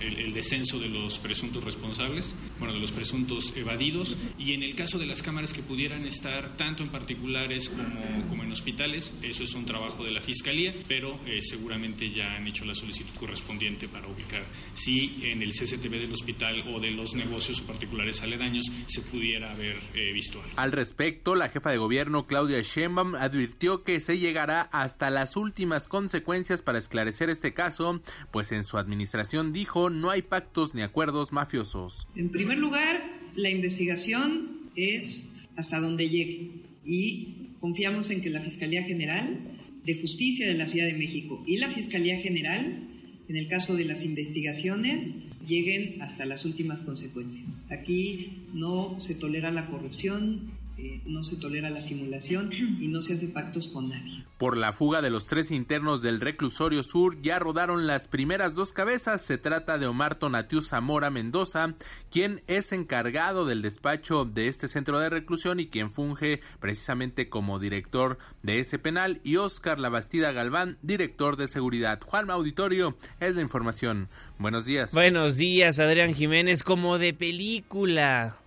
el, 0.00 0.32
descenso 0.32 0.78
de 0.78 0.88
los 0.88 1.18
presuntos 1.18 1.62
responsables, 1.62 2.32
bueno, 2.58 2.72
de 2.72 2.80
los 2.80 2.92
presuntos 2.92 3.52
evadidos, 3.56 4.16
y 4.38 4.54
en 4.54 4.62
el 4.62 4.74
caso 4.74 4.98
de 4.98 5.06
las 5.06 5.22
cámaras 5.22 5.52
que 5.52 5.62
pudieran 5.62 6.06
estar 6.06 6.56
tanto 6.56 6.82
en 6.82 6.88
particulares 6.88 7.68
como, 7.68 8.28
como 8.28 8.44
en 8.44 8.52
hospitales, 8.52 9.12
eso 9.22 9.42
es 9.42 9.54
un 9.54 9.66
trabajo 9.66 10.04
de 10.04 10.12
la 10.12 10.20
Fiscalía, 10.20 10.72
pero 10.88 11.18
eh, 11.26 11.40
seguramente 11.42 12.10
ya 12.10 12.36
han 12.36 12.46
hecho 12.46 12.64
la 12.64 12.74
solicitud 12.74 13.12
correspondiente 13.18 13.88
para 13.88 14.06
ubicar 14.06 14.44
si 14.74 15.20
en 15.24 15.42
el 15.42 15.50
CCTV 15.50 15.90
del 15.90 16.12
hospital 16.12 16.64
o 16.68 16.80
de 16.80 16.90
los 16.90 17.14
negocios 17.14 17.60
particulares 17.60 18.22
aledaños 18.22 18.70
se 18.86 19.02
pudiera 19.02 19.52
haber 19.52 19.76
eh, 19.94 20.12
visto 20.12 20.40
algo. 20.40 20.54
Al 20.56 20.72
respecto, 20.72 21.34
la 21.34 21.48
jefa 21.48 21.70
de 21.70 21.78
gobierno 21.78 22.26
Claudia 22.26 22.62
Sheinbaum 22.62 23.14
advirtió 23.14 23.82
que 23.82 24.00
se 24.00 24.18
llegará 24.18 24.62
hasta 24.72 25.10
las 25.10 25.36
últimas 25.36 25.88
consecuencias 25.88 26.62
para 26.62 26.78
esclarecer 26.78 27.30
este 27.30 27.52
caso 27.52 28.00
pues 28.30 28.52
en 28.52 28.64
su 28.64 28.78
administración 28.78 29.52
dijo 29.52 29.90
no 29.90 30.10
hay 30.10 30.22
pactos 30.22 30.74
ni 30.74 30.82
acuerdos 30.82 31.32
mafiosos. 31.32 32.06
En 32.16 32.30
primer 32.30 32.58
lugar, 32.58 33.02
la 33.36 33.50
investigación 33.50 34.70
es 34.76 35.26
hasta 35.56 35.80
donde 35.80 36.08
llegue 36.08 36.50
y 36.84 37.50
confiamos 37.60 38.10
en 38.10 38.22
que 38.22 38.30
la 38.30 38.40
Fiscalía 38.40 38.82
General 38.82 39.38
de 39.84 40.00
Justicia 40.00 40.46
de 40.46 40.54
la 40.54 40.68
Ciudad 40.68 40.86
de 40.86 40.94
México 40.94 41.42
y 41.46 41.58
la 41.58 41.70
Fiscalía 41.70 42.18
General, 42.18 42.88
en 43.28 43.36
el 43.36 43.48
caso 43.48 43.74
de 43.76 43.84
las 43.84 44.04
investigaciones, 44.04 45.14
lleguen 45.46 46.00
hasta 46.02 46.24
las 46.24 46.44
últimas 46.44 46.82
consecuencias. 46.82 47.46
Aquí 47.70 48.44
no 48.52 49.00
se 49.00 49.14
tolera 49.14 49.50
la 49.50 49.66
corrupción, 49.66 50.50
eh, 50.82 51.02
no 51.04 51.22
se 51.22 51.36
tolera 51.36 51.68
la 51.68 51.82
simulación 51.82 52.50
y 52.52 52.88
no 52.88 53.02
se 53.02 53.14
hace 53.14 53.28
pactos 53.28 53.68
con 53.68 53.90
nadie. 53.90 54.24
Por 54.38 54.56
la 54.56 54.72
fuga 54.72 55.02
de 55.02 55.10
los 55.10 55.26
tres 55.26 55.50
internos 55.50 56.00
del 56.00 56.20
reclusorio 56.20 56.82
sur 56.82 57.20
ya 57.20 57.38
rodaron 57.38 57.86
las 57.86 58.08
primeras 58.08 58.54
dos 58.54 58.72
cabezas. 58.72 59.20
Se 59.20 59.36
trata 59.36 59.76
de 59.76 59.86
Omar 59.86 60.14
Tonatiu 60.14 60.62
Zamora 60.62 61.10
Mendoza, 61.10 61.74
quien 62.10 62.42
es 62.46 62.72
encargado 62.72 63.44
del 63.44 63.60
despacho 63.60 64.24
de 64.24 64.48
este 64.48 64.68
centro 64.68 64.98
de 64.98 65.10
reclusión 65.10 65.60
y 65.60 65.66
quien 65.66 65.90
funge 65.90 66.40
precisamente 66.60 67.28
como 67.28 67.58
director 67.58 68.16
de 68.42 68.60
ese 68.60 68.78
penal, 68.78 69.20
y 69.22 69.36
Oscar 69.36 69.78
Labastida 69.78 70.32
Galván, 70.32 70.78
director 70.80 71.36
de 71.36 71.48
seguridad. 71.48 72.00
Juan 72.00 72.30
Auditorio 72.30 72.96
es 73.20 73.34
la 73.34 73.42
información. 73.42 74.08
Buenos 74.38 74.64
días. 74.64 74.94
Buenos 74.94 75.36
días, 75.36 75.78
Adrián 75.78 76.14
Jiménez, 76.14 76.62
como 76.62 76.98
de 76.98 77.12
película 77.12 78.39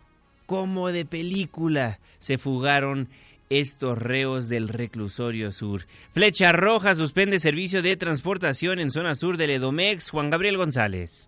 como 0.54 0.92
de 0.92 1.04
película 1.04 1.98
se 2.20 2.38
fugaron 2.38 3.10
estos 3.50 3.98
reos 3.98 4.50
del 4.50 4.70
reclusorio 4.70 5.52
sur. 5.52 5.88
Flecha 6.12 6.52
Roja 6.52 6.94
suspende 6.94 7.40
servicio 7.40 7.82
de 7.82 7.98
transportación 7.98 8.78
en 8.78 8.92
zona 8.92 9.16
sur 9.16 9.38
del 9.38 9.50
Edomex. 9.50 10.12
Juan 10.12 10.30
Gabriel 10.30 10.58
González. 10.58 11.28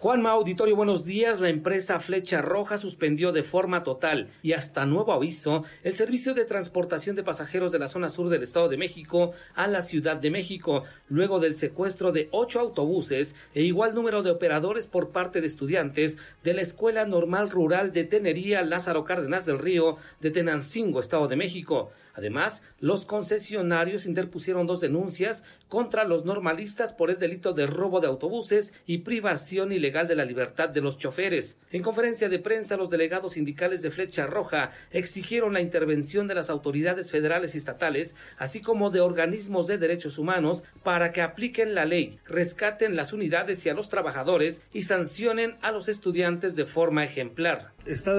Juanma 0.00 0.30
Auditorio, 0.30 0.76
buenos 0.76 1.04
días. 1.04 1.42
La 1.42 1.50
empresa 1.50 2.00
Flecha 2.00 2.40
Roja 2.40 2.78
suspendió 2.78 3.32
de 3.32 3.42
forma 3.42 3.82
total 3.82 4.30
y 4.42 4.54
hasta 4.54 4.86
nuevo 4.86 5.12
aviso 5.12 5.64
el 5.84 5.92
servicio 5.92 6.32
de 6.32 6.46
transportación 6.46 7.16
de 7.16 7.22
pasajeros 7.22 7.70
de 7.70 7.80
la 7.80 7.88
zona 7.88 8.08
sur 8.08 8.30
del 8.30 8.42
Estado 8.42 8.70
de 8.70 8.78
México 8.78 9.32
a 9.54 9.66
la 9.66 9.82
Ciudad 9.82 10.16
de 10.16 10.30
México, 10.30 10.84
luego 11.10 11.38
del 11.38 11.54
secuestro 11.54 12.12
de 12.12 12.30
ocho 12.30 12.60
autobuses 12.60 13.34
e 13.54 13.62
igual 13.62 13.94
número 13.94 14.22
de 14.22 14.30
operadores 14.30 14.86
por 14.86 15.10
parte 15.10 15.42
de 15.42 15.48
estudiantes 15.48 16.16
de 16.42 16.54
la 16.54 16.62
Escuela 16.62 17.04
Normal 17.04 17.50
Rural 17.50 17.92
de 17.92 18.04
Tenería 18.04 18.62
Lázaro 18.62 19.04
Cárdenas 19.04 19.44
del 19.44 19.58
Río 19.58 19.98
de 20.22 20.30
Tenancingo, 20.30 21.00
Estado 21.00 21.28
de 21.28 21.36
México. 21.36 21.90
Además, 22.20 22.62
los 22.80 23.06
concesionarios 23.06 24.04
interpusieron 24.04 24.66
dos 24.66 24.82
denuncias 24.82 25.42
contra 25.68 26.04
los 26.04 26.26
normalistas 26.26 26.92
por 26.92 27.08
el 27.08 27.18
delito 27.18 27.54
de 27.54 27.66
robo 27.66 27.98
de 28.00 28.08
autobuses 28.08 28.74
y 28.84 28.98
privación 28.98 29.72
ilegal 29.72 30.06
de 30.06 30.16
la 30.16 30.26
libertad 30.26 30.68
de 30.68 30.82
los 30.82 30.98
choferes. 30.98 31.56
En 31.70 31.82
conferencia 31.82 32.28
de 32.28 32.38
prensa, 32.38 32.76
los 32.76 32.90
delegados 32.90 33.32
sindicales 33.32 33.80
de 33.80 33.90
Flecha 33.90 34.26
Roja 34.26 34.72
exigieron 34.90 35.54
la 35.54 35.62
intervención 35.62 36.28
de 36.28 36.34
las 36.34 36.50
autoridades 36.50 37.10
federales 37.10 37.54
y 37.54 37.58
estatales, 37.58 38.14
así 38.36 38.60
como 38.60 38.90
de 38.90 39.00
organismos 39.00 39.66
de 39.66 39.78
derechos 39.78 40.18
humanos, 40.18 40.62
para 40.82 41.12
que 41.12 41.22
apliquen 41.22 41.74
la 41.74 41.86
ley, 41.86 42.18
rescaten 42.26 42.96
las 42.96 43.14
unidades 43.14 43.64
y 43.64 43.70
a 43.70 43.74
los 43.74 43.88
trabajadores 43.88 44.60
y 44.74 44.82
sancionen 44.82 45.56
a 45.62 45.72
los 45.72 45.88
estudiantes 45.88 46.54
de 46.54 46.66
forma 46.66 47.02
ejemplar. 47.02 47.72
Está 47.86 48.12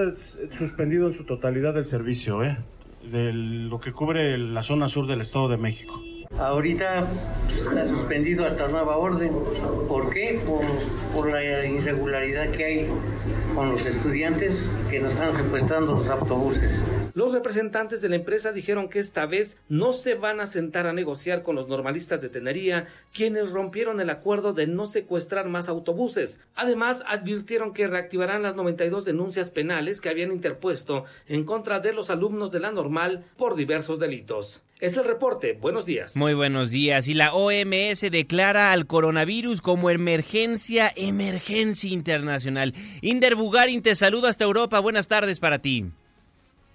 suspendido 0.58 1.06
en 1.06 1.14
su 1.14 1.24
totalidad 1.24 1.78
el 1.78 1.86
servicio, 1.86 2.43
¿eh? 2.43 2.58
De 3.04 3.34
lo 3.34 3.80
que 3.80 3.91
cubre 3.91 4.38
la 4.38 4.64
zona 4.64 4.88
sur 4.88 5.08
del 5.08 5.22
Estado 5.22 5.49
de 5.49 5.58
México. 5.58 6.02
Ahorita 6.39 7.08
está 7.49 7.88
suspendido 7.89 8.45
hasta 8.45 8.68
nueva 8.68 8.97
orden. 8.97 9.32
¿Por 9.88 10.10
qué? 10.12 10.41
Por, 10.45 10.62
por, 11.14 11.32
la 11.32 11.43
irregularidad 11.66 12.49
que 12.52 12.66
hay 12.66 12.88
con 13.54 13.74
los 13.74 13.86
estudiantes 13.86 14.72
que 14.89 14.99
nos 14.99 15.12
están 15.12 15.36
secuestrando 15.36 15.93
los 15.93 16.08
autobuses. 16.08 16.72
Los 17.14 17.34
representantes 17.34 18.01
de 18.01 18.09
la 18.09 18.16
empresa 18.16 18.51
dijeron 18.51 18.89
que 18.89 18.99
esta 18.99 19.26
vez 19.26 19.57
no 19.70 19.93
se 19.93 20.16
van 20.16 20.39
a 20.39 20.45
sentar 20.45 20.88
a 20.88 20.93
negociar 20.93 21.43
con 21.43 21.55
los 21.55 21.68
normalistas 21.68 22.22
de 22.22 22.30
Tenería, 22.30 22.88
quienes 23.14 23.51
rompieron 23.51 23.99
el 23.99 24.09
acuerdo 24.09 24.53
de 24.53 24.68
no 24.68 24.88
secuestrar 24.88 25.49
más 25.49 25.68
autobuses. 25.70 26.39
Además, 26.55 27.03
advirtieron 27.07 27.74
que 27.74 27.88
reactivarán 27.88 28.43
las 28.43 28.55
92 28.55 29.05
denuncias 29.05 29.51
penales 29.51 30.01
que 30.01 30.09
habían 30.09 30.32
interpuesto 30.32 31.05
en 31.28 31.43
contra 31.43 31.80
de 31.80 31.93
los 31.93 32.09
alumnos 32.09 32.51
de 32.51 32.59
la 32.59 32.72
normal 32.72 33.26
por 33.38 33.55
diversos 33.55 33.99
delitos. 33.99 34.62
Es 34.80 34.97
el 34.97 35.05
reporte. 35.05 35.53
Buenos 35.53 35.86
días. 35.86 36.16
Muy 36.16 36.34
buenos 36.34 36.72
días. 36.72 37.07
Y 37.07 37.14
la 37.14 37.36
OMS 37.36 38.01
declara 38.09 38.72
al 38.72 38.88
coronavirus 38.88 39.62
como 39.62 39.91
emergencia, 39.91 40.91
emergencia 40.95 41.91
internacional. 41.91 42.74
Inder 43.01 43.36
Bugarin, 43.36 43.84
te 43.84 43.95
saludo 43.95 44.28
hasta 44.28 44.43
Europa. 44.43 44.80
Buenas 44.80 45.07
tardes 45.07 45.39
para 45.39 45.59
ti. 45.59 45.91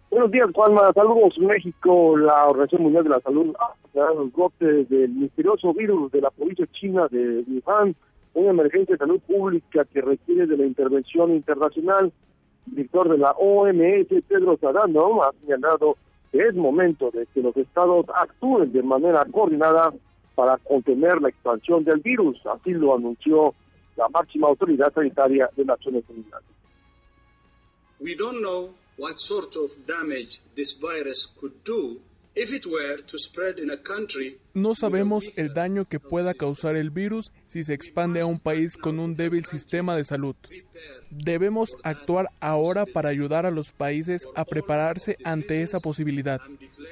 Buenos 0.09 0.31
días, 0.31 0.49
Juanma. 0.55 0.93
Saludos, 0.93 1.37
México. 1.39 2.17
La 2.17 2.47
Organización 2.47 2.85
Mundial 2.85 3.05
de 3.05 3.11
la 3.11 3.21
Salud 3.21 3.55
ha 3.59 3.75
declarado 3.85 4.25
los 4.25 4.33
brotes 4.33 4.89
del 4.89 5.11
misterioso 5.11 5.75
virus 5.75 6.13
de 6.13 6.21
la 6.21 6.31
provincia 6.31 6.67
china 6.73 7.09
de 7.11 7.45
Wuhan, 7.49 7.95
una 8.35 8.51
emergencia 8.51 8.95
de 8.95 8.99
salud 8.99 9.21
pública 9.27 9.85
que 9.85 10.01
requiere 10.01 10.47
de 10.47 10.57
la 10.57 10.65
intervención 10.65 11.33
internacional. 11.33 12.13
El 12.69 12.75
director 12.77 13.09
de 13.09 13.19
la 13.19 13.33
OMS, 13.33 14.23
Pedro 14.29 14.59
Adhanom, 14.63 15.21
ha 15.23 15.33
señalado 15.41 15.97
es 16.33 16.55
momento 16.55 17.11
de 17.11 17.27
que 17.27 17.41
los 17.41 17.57
estados 17.57 18.07
actúen 18.15 18.73
de 18.73 18.83
manera 18.83 19.25
coordinada 19.25 19.93
para 20.35 20.59
contener 20.59 21.21
la 21.21 21.31
expansión 21.31 21.83
del 21.83 22.01
virus, 22.01 22.39
así 22.47 22.73
lo 22.73 22.95
anunció 22.95 23.55
la 23.97 24.09
máxima 24.09 24.49
autoridad 24.49 24.93
sanitaria 24.93 25.49
de 25.57 25.65
Naciones 25.65 26.05
Unidas. 26.09 26.43
We 27.99 28.15
don't 28.15 28.41
know 28.41 28.75
what 28.99 29.19
sort 29.19 29.57
of 29.57 29.71
damage 29.87 30.41
this 30.55 30.75
virus 30.79 31.27
could 31.27 31.55
do 31.65 32.01
if 32.35 32.53
it 32.53 32.67
were 32.67 33.03
to 33.03 33.19
spread 33.19 33.59
in 33.59 33.71
a 33.71 33.77
country 33.77 34.39
no 34.57 34.75
sabemos 34.75 35.31
el 35.37 35.53
daño 35.53 35.85
que 35.85 36.01
pueda 36.01 36.33
causar 36.33 36.77
el 36.77 36.89
virus 36.89 37.31
si 37.47 37.63
se 37.63 37.75
expande 37.75 38.23
a 38.23 38.27
un 38.27 38.39
país 38.39 38.79
con 38.79 38.99
un 38.99 39.15
débil 39.15 39.45
sistema 39.45 39.95
de 39.95 40.05
salud. 40.07 40.35
Debemos 41.11 41.77
actuar 41.83 42.31
ahora 42.41 42.87
para 42.87 43.11
ayudar 43.11 43.45
a 43.45 43.51
los 43.51 43.73
países 43.73 44.27
a 44.35 44.47
prepararse 44.47 45.19
ante 45.25 45.61
esa 45.61 45.79
posibilidad. 45.79 46.41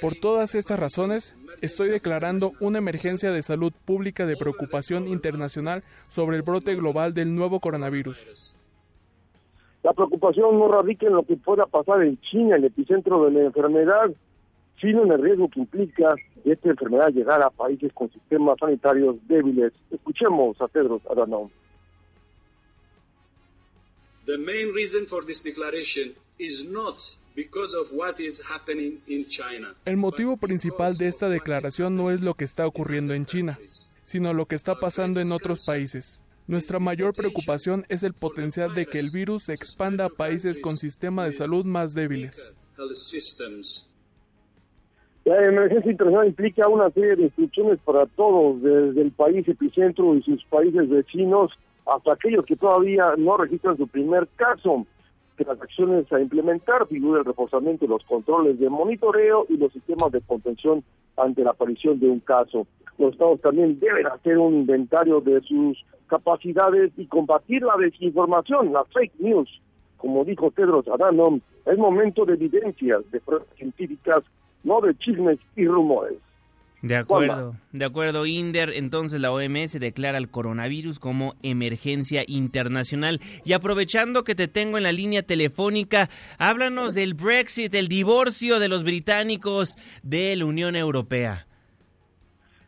Por 0.02 0.14
todas 0.14 0.54
estas 0.54 0.78
razones, 0.78 1.34
estoy 1.62 1.88
declarando 1.88 2.52
una 2.60 2.78
emergencia 2.78 3.30
de 3.30 3.42
salud 3.42 3.72
pública 3.86 4.26
de 4.26 4.36
preocupación 4.36 5.08
internacional 5.08 5.82
sobre 6.08 6.36
el 6.36 6.42
brote 6.42 6.74
global 6.74 7.14
del 7.14 7.34
nuevo 7.34 7.60
coronavirus. 7.60 8.53
La 9.84 9.92
preocupación 9.92 10.58
no 10.58 10.66
radica 10.66 11.06
en 11.06 11.12
lo 11.12 11.24
que 11.24 11.36
pueda 11.36 11.66
pasar 11.66 12.02
en 12.02 12.18
China, 12.22 12.56
el 12.56 12.64
epicentro 12.64 13.22
de 13.26 13.30
la 13.32 13.40
enfermedad, 13.44 14.10
sino 14.80 15.04
en 15.04 15.12
el 15.12 15.22
riesgo 15.22 15.50
que 15.50 15.60
implica 15.60 16.14
que 16.42 16.52
esta 16.52 16.70
enfermedad 16.70 17.10
llegara 17.10 17.46
a 17.46 17.50
países 17.50 17.92
con 17.92 18.10
sistemas 18.10 18.56
sanitarios 18.58 19.16
débiles. 19.28 19.74
Escuchemos 19.90 20.58
a 20.62 20.68
Pedro 20.68 21.02
Adhanom. 21.10 21.50
The 24.24 24.38
main 24.38 24.72
reason 24.72 25.06
for 25.06 25.22
this 25.22 25.42
declaration 25.42 26.14
is 26.38 26.64
not 26.64 26.96
because 27.36 27.76
of 27.76 27.92
what 27.92 28.18
is 28.20 28.40
happening 28.40 29.02
in 29.06 29.26
China. 29.28 29.74
El 29.84 29.98
motivo 29.98 30.38
principal 30.38 30.96
de 30.96 31.08
esta 31.08 31.28
declaración 31.28 31.94
no 31.94 32.10
es 32.10 32.22
lo 32.22 32.32
que 32.32 32.46
está 32.46 32.66
ocurriendo 32.66 33.12
en 33.12 33.26
China, 33.26 33.58
sino 34.02 34.32
lo 34.32 34.46
que 34.46 34.56
está 34.56 34.80
pasando 34.80 35.20
en 35.20 35.30
otros 35.30 35.66
países. 35.66 36.22
Nuestra 36.46 36.78
mayor 36.78 37.14
preocupación 37.14 37.86
es 37.88 38.02
el 38.02 38.12
potencial 38.12 38.74
de 38.74 38.84
que 38.84 38.98
el 38.98 39.10
virus 39.10 39.44
se 39.44 39.54
expanda 39.54 40.06
a 40.06 40.10
países 40.10 40.58
con 40.58 40.76
sistemas 40.76 41.26
de 41.26 41.32
salud 41.32 41.64
más 41.64 41.94
débiles. 41.94 42.52
La 45.24 45.42
emergencia 45.42 45.90
internacional 45.90 46.28
implica 46.28 46.68
una 46.68 46.90
serie 46.90 47.16
de 47.16 47.22
instrucciones 47.22 47.78
para 47.82 48.04
todos, 48.06 48.60
desde 48.62 49.00
el 49.00 49.10
país 49.12 49.48
epicentro 49.48 50.14
y 50.16 50.22
sus 50.22 50.44
países 50.44 50.86
vecinos 50.90 51.50
hasta 51.86 52.12
aquellos 52.12 52.44
que 52.44 52.56
todavía 52.56 53.14
no 53.16 53.38
registran 53.38 53.78
su 53.78 53.86
primer 53.86 54.28
caso. 54.36 54.86
Que 55.36 55.44
las 55.44 55.60
acciones 55.60 56.10
a 56.12 56.20
implementar 56.20 56.86
figura 56.86 57.20
el 57.20 57.24
reforzamiento 57.24 57.84
de 57.84 57.90
los 57.90 58.04
controles 58.04 58.58
de 58.58 58.70
monitoreo 58.70 59.46
y 59.48 59.56
los 59.56 59.72
sistemas 59.72 60.12
de 60.12 60.20
contención 60.20 60.84
ante 61.16 61.42
la 61.42 61.50
aparición 61.50 61.98
de 61.98 62.08
un 62.08 62.20
caso. 62.20 62.66
Los 62.98 63.12
estados 63.12 63.40
también 63.40 63.78
deben 63.80 64.06
hacer 64.06 64.38
un 64.38 64.54
inventario 64.54 65.20
de 65.20 65.40
sus 65.40 65.84
capacidades 66.06 66.92
y 66.96 67.06
combatir 67.06 67.62
la 67.62 67.76
desinformación, 67.76 68.72
las 68.72 68.86
fake 68.92 69.18
news. 69.18 69.48
Como 69.96 70.24
dijo 70.24 70.50
Tedros 70.50 70.86
Adhanom, 70.86 71.40
es 71.66 71.78
momento 71.78 72.24
de 72.24 72.34
evidencias, 72.34 73.10
de 73.10 73.20
pruebas 73.20 73.48
científicas, 73.56 74.22
no 74.62 74.80
de 74.80 74.94
chismes 74.96 75.38
y 75.56 75.66
rumores. 75.66 76.18
De 76.84 76.96
acuerdo, 76.96 77.54
de 77.72 77.84
acuerdo, 77.86 78.26
Inder. 78.26 78.68
Entonces 78.74 79.18
la 79.18 79.32
OMS 79.32 79.80
declara 79.80 80.18
el 80.18 80.30
coronavirus 80.30 80.98
como 80.98 81.32
emergencia 81.42 82.24
internacional. 82.26 83.20
Y 83.42 83.54
aprovechando 83.54 84.22
que 84.22 84.34
te 84.34 84.48
tengo 84.48 84.76
en 84.76 84.82
la 84.82 84.92
línea 84.92 85.22
telefónica, 85.22 86.10
háblanos 86.38 86.92
del 86.92 87.14
Brexit, 87.14 87.74
el 87.74 87.88
divorcio 87.88 88.58
de 88.58 88.68
los 88.68 88.84
británicos 88.84 89.78
de 90.02 90.36
la 90.36 90.44
Unión 90.44 90.76
Europea. 90.76 91.46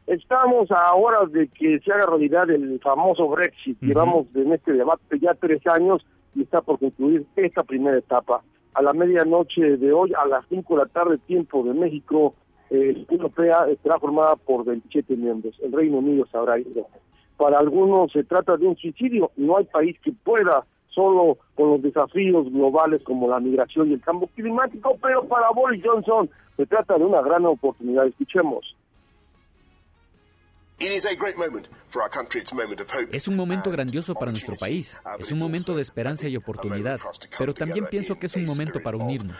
Estamos 0.07 0.71
a 0.71 0.95
horas 0.95 1.31
de 1.33 1.49
que 1.49 1.79
se 1.81 1.93
haga 1.93 2.07
realidad 2.07 2.49
el 2.49 2.81
famoso 2.81 3.29
Brexit. 3.29 3.77
Llevamos 3.83 4.29
en 4.35 4.51
este 4.51 4.73
debate 4.73 5.19
ya 5.21 5.35
tres 5.35 5.61
años 5.67 6.07
y 6.35 6.45
está 6.45 6.63
por 6.63 6.79
concluir 6.79 7.27
esta 7.37 7.65
primera 7.65 7.99
etapa. 7.99 8.43
A 8.73 8.81
la 8.81 8.95
medianoche 8.95 9.77
de 9.77 9.93
hoy, 9.93 10.15
a 10.15 10.27
las 10.27 10.47
5 10.49 10.75
de 10.75 10.83
la 10.85 10.89
tarde, 10.89 11.19
tiempo 11.19 11.63
de 11.65 11.75
México, 11.75 12.35
eh, 12.71 12.93
la 12.93 13.01
Unión 13.01 13.07
Europea 13.11 13.67
estará 13.71 13.99
formada 13.99 14.37
por 14.37 14.65
27 14.65 15.17
miembros. 15.17 15.55
El 15.63 15.73
Reino 15.73 15.99
Unido 15.99 16.27
se 16.31 16.37
habrá 16.37 16.59
ido. 16.59 16.87
Para 17.37 17.59
algunos 17.59 18.13
se 18.13 18.25
trata 18.25 18.57
de 18.57 18.67
un 18.67 18.77
suicidio. 18.77 19.31
No 19.37 19.59
hay 19.59 19.65
país 19.65 19.97
que 20.03 20.13
pueda 20.13 20.65
solo 20.89 21.39
con 21.55 21.71
los 21.71 21.83
desafíos 21.83 22.51
globales 22.51 23.03
como 23.05 23.29
la 23.29 23.39
migración 23.39 23.91
y 23.91 23.95
el 23.95 24.01
cambio 24.01 24.29
climático, 24.35 24.97
pero 25.01 25.25
para 25.29 25.51
Boris 25.51 25.83
Johnson 25.85 26.31
se 26.57 26.67
trata 26.67 26.97
de 26.97 27.05
una 27.05 27.21
gran 27.21 27.45
oportunidad. 27.45 28.07
Escuchemos. 28.07 28.75
Es 33.13 33.29
un 33.29 33.37
momento 33.37 33.71
grandioso 33.71 34.15
para 34.15 34.31
nuestro 34.31 34.57
país, 34.57 34.99
es 35.19 35.33
un 35.33 35.39
momento 35.39 35.75
de 35.75 35.83
esperanza 35.83 36.29
y 36.29 36.37
oportunidad, 36.37 37.01
pero 37.39 37.55
también 37.55 37.87
pienso 37.91 38.19
que 38.19 38.27
es 38.27 38.37
un 38.37 38.45
momento 38.45 38.81
para 38.83 38.97
unirnos. 38.97 39.37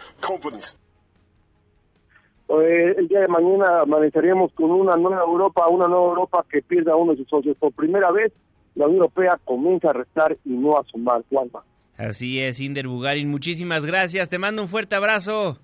Eh, 2.49 2.95
el 2.97 3.07
día 3.07 3.21
de 3.21 3.27
mañana 3.27 3.81
amaneceremos 3.81 4.51
con 4.53 4.71
una 4.71 4.95
nueva 4.95 5.21
Europa, 5.21 5.67
una 5.67 5.87
nueva 5.87 6.07
Europa 6.09 6.45
que 6.49 6.61
pierda 6.61 6.95
uno 6.95 7.11
de 7.11 7.19
sus 7.19 7.29
socios. 7.29 7.57
Por 7.57 7.73
primera 7.73 8.11
vez, 8.11 8.31
la 8.75 8.85
Unión 8.85 9.01
Europea 9.01 9.39
comienza 9.43 9.89
a 9.89 9.93
restar 9.93 10.37
y 10.45 10.49
no 10.49 10.77
a 10.77 10.83
sumar. 10.85 11.23
Juanma. 11.29 11.63
Así 11.97 12.39
es, 12.39 12.59
Inder 12.61 12.87
Bugarin. 12.87 13.29
Muchísimas 13.29 13.85
gracias. 13.85 14.29
Te 14.29 14.37
mando 14.37 14.61
un 14.61 14.69
fuerte 14.69 14.95
abrazo. 14.95 15.59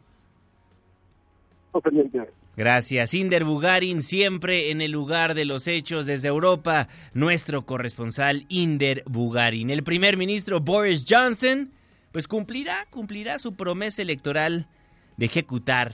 Gracias, 2.55 3.13
Inder 3.15 3.45
Bugarin, 3.45 4.03
siempre 4.03 4.69
en 4.69 4.81
el 4.81 4.91
lugar 4.91 5.33
de 5.33 5.45
los 5.45 5.67
hechos 5.67 6.05
desde 6.05 6.27
Europa, 6.27 6.87
nuestro 7.13 7.65
corresponsal 7.65 8.45
Inder 8.47 9.03
Bugarin. 9.07 9.71
El 9.71 9.83
primer 9.83 10.17
ministro 10.17 10.59
Boris 10.59 11.03
Johnson, 11.07 11.71
pues 12.11 12.27
cumplirá, 12.27 12.85
cumplirá 12.91 13.39
su 13.39 13.55
promesa 13.55 14.03
electoral 14.03 14.67
de 15.17 15.25
ejecutar 15.25 15.93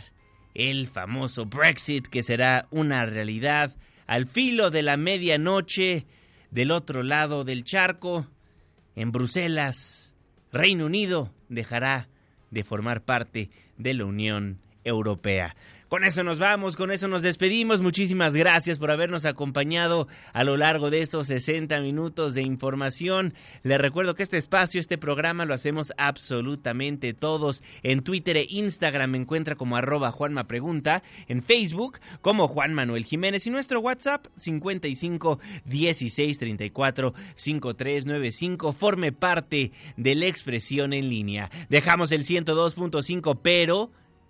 el 0.60 0.88
famoso 0.88 1.46
Brexit, 1.46 2.08
que 2.08 2.22
será 2.22 2.68
una 2.70 3.06
realidad 3.06 3.78
al 4.08 4.28
filo 4.28 4.72
de 4.72 4.84
la 4.84 4.98
medianoche 4.98 6.06
del 6.52 6.72
otro 6.72 7.02
lado 7.02 7.46
del 7.46 7.64
charco, 7.64 8.28
en 8.98 9.14
Bruselas, 9.14 10.16
Reino 10.52 10.86
Unido 10.86 11.32
dejará 11.48 12.10
de 12.52 12.66
formar 12.66 13.06
parte 13.06 13.50
de 13.78 13.94
la 13.94 14.04
Unión 14.04 14.60
Europea. 14.84 15.56
Con 15.90 16.04
eso 16.04 16.24
nos 16.24 16.38
vamos, 16.38 16.76
con 16.76 16.92
eso 16.92 17.08
nos 17.08 17.24
despedimos. 17.24 17.82
Muchísimas 17.82 18.36
gracias 18.36 18.78
por 18.78 18.92
habernos 18.92 19.26
acompañado 19.26 20.08
a 20.34 20.44
lo 20.44 20.56
largo 20.56 20.92
de 20.92 21.02
estos 21.02 21.26
60 21.26 21.82
minutos 21.82 22.36
de 22.36 22.44
información. 22.44 23.34
Les 23.64 23.82
recuerdo 23.82 24.14
que 24.14 24.22
este 24.22 24.38
espacio, 24.38 24.80
este 24.80 25.00
programa 25.00 25.46
lo 25.46 25.56
hacemos 25.56 25.92
absolutamente 25.98 27.16
todos. 27.16 27.64
En 27.82 28.02
Twitter 28.02 28.38
e 28.38 28.46
Instagram 28.48 29.10
me 29.10 29.18
encuentra 29.18 29.56
como 29.56 29.78
arroba 29.78 30.12
Juanma 30.12 30.46
Pregunta, 30.46 31.02
en 31.28 31.42
Facebook 31.42 31.98
como 32.22 32.48
Juan 32.48 32.76
Manuel 32.76 33.04
Jiménez 33.04 33.48
y 33.48 33.50
nuestro 33.50 33.80
WhatsApp 33.80 34.28
55 34.36 35.40
16 35.66 36.38
34 36.38 37.16
5395. 37.34 38.74
Forme 38.74 39.12
parte 39.12 39.72
de 39.98 40.14
la 40.14 40.28
expresión 40.28 40.94
en 40.94 41.10
línea. 41.10 41.50
Dejamos 41.68 42.12
el 42.12 42.26
102.5, 42.26 43.40
pero 43.42 43.90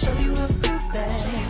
Show 0.00 0.18
you 0.18 0.32
a 0.32 0.48
few 0.48 0.78
things. 0.92 1.49